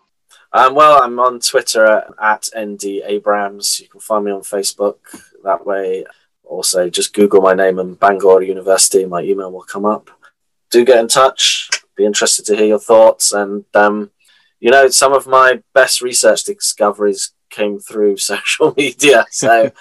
Um, 0.57 0.73
well, 0.73 1.03
I'm 1.03 1.19
on 1.19 1.39
Twitter 1.39 1.85
at, 1.85 2.07
at 2.19 2.49
ND 2.59 3.03
Abrams. 3.05 3.79
You 3.79 3.87
can 3.89 3.99
find 3.99 4.25
me 4.25 4.31
on 4.31 4.41
Facebook 4.41 4.95
that 5.43 5.63
way. 5.63 6.03
Also, 6.43 6.89
just 6.89 7.13
Google 7.13 7.41
my 7.41 7.53
name 7.53 7.77
and 7.77 7.99
Bangor 7.99 8.41
University. 8.41 9.05
My 9.05 9.21
email 9.21 9.51
will 9.51 9.61
come 9.61 9.85
up. 9.85 10.09
Do 10.71 10.83
get 10.83 10.97
in 10.97 11.07
touch. 11.09 11.69
Be 11.95 12.05
interested 12.05 12.43
to 12.47 12.55
hear 12.55 12.65
your 12.65 12.79
thoughts. 12.79 13.33
And, 13.33 13.65
um, 13.75 14.09
you 14.59 14.71
know, 14.71 14.89
some 14.89 15.13
of 15.13 15.27
my 15.27 15.61
best 15.75 16.01
research 16.01 16.45
discoveries 16.45 17.33
came 17.51 17.77
through 17.77 18.17
social 18.33 18.73
media. 18.75 19.27
So, 19.29 19.71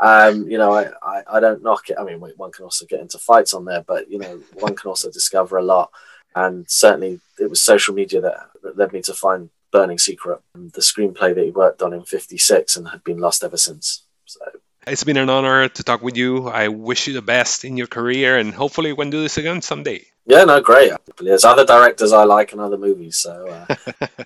um, 0.00 0.48
you 0.48 0.56
know, 0.56 0.72
I, 0.72 0.92
I, 1.02 1.22
I 1.30 1.40
don't 1.40 1.62
knock 1.62 1.90
it. 1.90 1.98
I 2.00 2.04
mean, 2.04 2.20
one 2.20 2.52
can 2.52 2.64
also 2.64 2.86
get 2.86 3.00
into 3.00 3.18
fights 3.18 3.52
on 3.52 3.66
there, 3.66 3.84
but, 3.86 4.10
you 4.10 4.16
know, 4.16 4.40
one 4.54 4.76
can 4.76 4.88
also 4.88 5.10
discover 5.10 5.58
a 5.58 5.62
lot. 5.62 5.90
And 6.34 6.64
certainly 6.70 7.20
it 7.38 7.50
was 7.50 7.60
social 7.60 7.92
media 7.92 8.22
that, 8.22 8.48
that 8.62 8.78
led 8.78 8.94
me 8.94 9.02
to 9.02 9.12
find 9.12 9.50
Burning 9.72 9.98
Secret, 9.98 10.38
the 10.54 10.80
screenplay 10.80 11.34
that 11.34 11.44
he 11.44 11.50
worked 11.50 11.82
on 11.82 11.92
in 11.92 12.02
56 12.04 12.76
and 12.76 12.88
had 12.88 13.02
been 13.02 13.18
lost 13.18 13.42
ever 13.42 13.56
since. 13.56 14.04
So, 14.26 14.40
It's 14.86 15.02
been 15.04 15.16
an 15.16 15.30
honor 15.30 15.68
to 15.68 15.82
talk 15.82 16.02
with 16.02 16.16
you. 16.16 16.48
I 16.48 16.68
wish 16.68 17.06
you 17.08 17.14
the 17.14 17.22
best 17.22 17.64
in 17.64 17.76
your 17.76 17.86
career 17.88 18.38
and 18.38 18.52
hopefully 18.54 18.92
we 18.92 19.02
can 19.02 19.10
do 19.10 19.22
this 19.22 19.38
again 19.38 19.62
someday. 19.62 20.04
yeah, 20.26 20.44
no, 20.44 20.60
great. 20.60 20.92
There's 21.18 21.44
other 21.44 21.64
directors 21.64 22.12
I 22.12 22.24
like 22.24 22.52
and 22.52 22.60
other 22.60 22.78
movies. 22.78 23.16
So, 23.18 23.32
uh, 23.48 23.74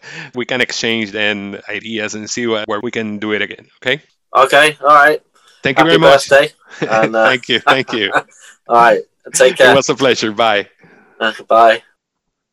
we 0.34 0.44
can 0.44 0.61
exchange 0.61 1.12
then 1.12 1.61
ideas 1.68 2.14
and 2.14 2.28
see 2.28 2.47
what, 2.47 2.68
where 2.68 2.80
we 2.80 2.90
can 2.90 3.18
do 3.18 3.32
it 3.32 3.40
again. 3.42 3.66
Okay. 3.80 4.03
okay, 4.34 4.76
all 4.82 4.88
right. 4.88 5.22
Thank 5.62 5.78
you 5.78 5.84
Happy 5.84 5.99
very 5.99 6.11
much. 6.11 6.28
birthday. 6.28 6.53
And, 6.80 7.16
uh, 7.16 7.26
thank 7.26 7.49
you. 7.49 7.59
Thank 7.61 7.92
you. 7.94 8.12
All 8.68 8.76
right. 8.76 9.01
Take 9.32 9.57
care. 9.57 9.72
it 9.72 9.76
was 9.76 9.88
a 9.88 9.94
pleasure. 9.94 10.30
Bye. 10.32 10.68
Uh, 11.18 11.32
bye. 11.49 11.82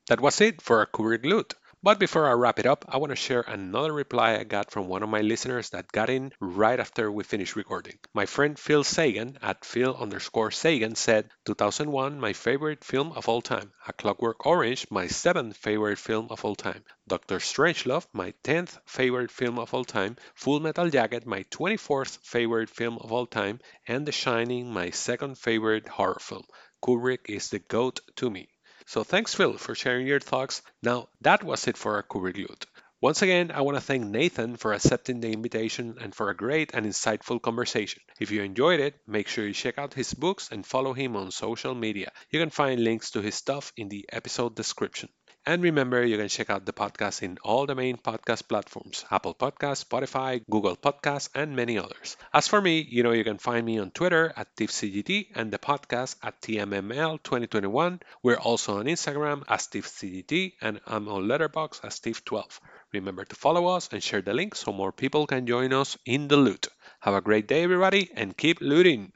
That 0.07 0.21
was 0.21 0.39
it 0.39 0.61
for 0.61 0.79
our 0.79 0.85
Kubrick 0.85 1.25
loot. 1.25 1.55
But 1.85 1.99
before 1.99 2.29
I 2.29 2.31
wrap 2.31 2.59
it 2.59 2.65
up, 2.65 2.85
I 2.87 2.95
want 2.95 3.09
to 3.09 3.17
share 3.17 3.41
another 3.41 3.91
reply 3.91 4.37
I 4.37 4.45
got 4.45 4.71
from 4.71 4.87
one 4.87 5.03
of 5.03 5.09
my 5.09 5.19
listeners 5.19 5.71
that 5.71 5.91
got 5.91 6.09
in 6.09 6.31
right 6.39 6.79
after 6.79 7.11
we 7.11 7.25
finished 7.25 7.57
recording. 7.57 7.99
My 8.13 8.25
friend 8.25 8.57
Phil 8.57 8.85
Sagan 8.85 9.37
at 9.41 9.65
Phil 9.65 9.93
underscore 9.93 10.51
Sagan 10.51 10.95
said, 10.95 11.29
2001, 11.43 12.21
my 12.21 12.31
favorite 12.31 12.85
film 12.85 13.11
of 13.11 13.27
all 13.27 13.41
time. 13.41 13.73
A 13.85 13.91
Clockwork 13.91 14.45
Orange, 14.45 14.87
my 14.91 15.07
seventh 15.07 15.57
favorite 15.57 15.99
film 15.99 16.27
of 16.29 16.45
all 16.45 16.55
time. 16.55 16.85
Doctor 17.05 17.39
Strangelove, 17.39 18.07
my 18.13 18.33
10th 18.45 18.79
favorite 18.85 19.29
film 19.29 19.59
of 19.59 19.73
all 19.73 19.83
time. 19.83 20.15
Full 20.35 20.61
Metal 20.61 20.89
Jacket, 20.89 21.25
my 21.25 21.43
24th 21.51 22.19
favorite 22.19 22.69
film 22.69 22.97
of 22.99 23.11
all 23.11 23.25
time. 23.25 23.59
And 23.85 24.05
The 24.05 24.13
Shining, 24.13 24.71
my 24.71 24.91
second 24.91 25.37
favorite 25.37 25.89
horror 25.89 26.19
film. 26.21 26.45
Kubrick 26.81 27.29
is 27.29 27.49
the 27.49 27.59
GOAT 27.59 27.99
to 28.15 28.29
me. 28.29 28.47
So 28.85 29.03
thanks, 29.03 29.33
Phil, 29.33 29.57
for 29.57 29.75
sharing 29.75 30.07
your 30.07 30.19
thoughts. 30.19 30.61
Now, 30.81 31.09
that 31.21 31.43
was 31.43 31.67
it 31.67 31.77
for 31.77 31.95
our 31.95 32.05
loot. 32.13 32.65
Once 33.01 33.21
again, 33.21 33.51
I 33.51 33.59
want 33.59 33.75
to 33.75 33.81
thank 33.81 34.05
Nathan 34.05 34.55
for 34.55 34.71
accepting 34.71 35.19
the 35.19 35.33
invitation 35.33 35.97
and 35.99 36.15
for 36.15 36.29
a 36.29 36.35
great 36.35 36.73
and 36.73 36.85
insightful 36.85 37.41
conversation. 37.41 38.01
If 38.19 38.31
you 38.31 38.43
enjoyed 38.43 38.79
it, 38.79 38.95
make 39.05 39.27
sure 39.27 39.45
you 39.45 39.53
check 39.53 39.77
out 39.77 39.93
his 39.93 40.13
books 40.13 40.49
and 40.51 40.65
follow 40.65 40.93
him 40.93 41.17
on 41.17 41.31
social 41.31 41.75
media. 41.75 42.13
You 42.31 42.39
can 42.39 42.49
find 42.49 42.81
links 42.81 43.11
to 43.11 43.21
his 43.21 43.35
stuff 43.35 43.73
in 43.75 43.89
the 43.89 44.05
episode 44.13 44.55
description. 44.55 45.09
And 45.45 45.61
remember, 45.61 46.05
you 46.05 46.17
can 46.17 46.29
check 46.29 46.49
out 46.49 46.65
the 46.65 46.71
podcast 46.71 47.21
in 47.21 47.37
all 47.43 47.65
the 47.65 47.75
main 47.75 47.97
podcast 47.97 48.47
platforms 48.47 49.03
Apple 49.11 49.33
Podcasts, 49.33 49.83
Spotify, 49.83 50.41
Google 50.49 50.77
Podcasts, 50.77 51.29
and 51.35 51.53
many 51.53 51.77
others. 51.77 52.15
As 52.33 52.47
for 52.47 52.61
me, 52.61 52.79
you 52.79 53.03
know 53.03 53.11
you 53.11 53.25
can 53.25 53.39
find 53.39 53.65
me 53.65 53.77
on 53.77 53.91
Twitter 53.91 54.31
at 54.37 54.55
TiffCGT 54.55 55.27
and 55.35 55.51
the 55.51 55.57
podcast 55.57 56.15
at 56.23 56.39
TMML2021. 56.41 58.01
We're 58.21 58.37
also 58.37 58.79
on 58.79 58.85
Instagram 58.85 59.43
as 59.49 59.67
TiffCGT 59.67 60.53
and 60.61 60.79
I'm 60.87 61.09
on 61.09 61.23
Letterboxd 61.23 61.83
as 61.83 61.99
Tiff12. 61.99 62.59
Remember 62.93 63.25
to 63.25 63.35
follow 63.35 63.67
us 63.67 63.89
and 63.91 64.01
share 64.01 64.21
the 64.21 64.33
link 64.33 64.55
so 64.55 64.71
more 64.71 64.93
people 64.93 65.27
can 65.27 65.45
join 65.45 65.73
us 65.73 65.97
in 66.05 66.29
the 66.29 66.37
loot. 66.37 66.67
Have 67.01 67.15
a 67.15 67.21
great 67.21 67.47
day, 67.47 67.63
everybody, 67.63 68.09
and 68.15 68.37
keep 68.37 68.61
looting! 68.61 69.11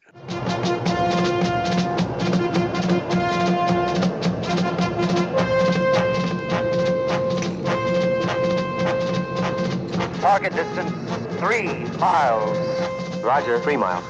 Miles. 11.99 13.23
Roger, 13.23 13.59
three 13.59 13.77
miles. 13.77 14.05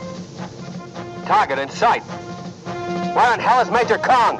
Target 1.25 1.59
in 1.59 1.69
sight. 1.69 2.03
Where 3.15 3.33
in 3.33 3.39
hell 3.39 3.61
is 3.61 3.71
Major 3.71 3.97
Kong? 3.97 4.37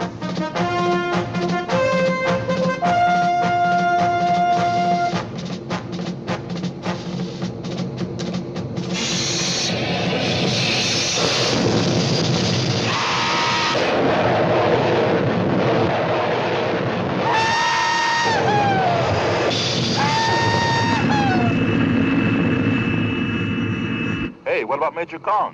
Major 24.97 25.19
Kong? 25.19 25.53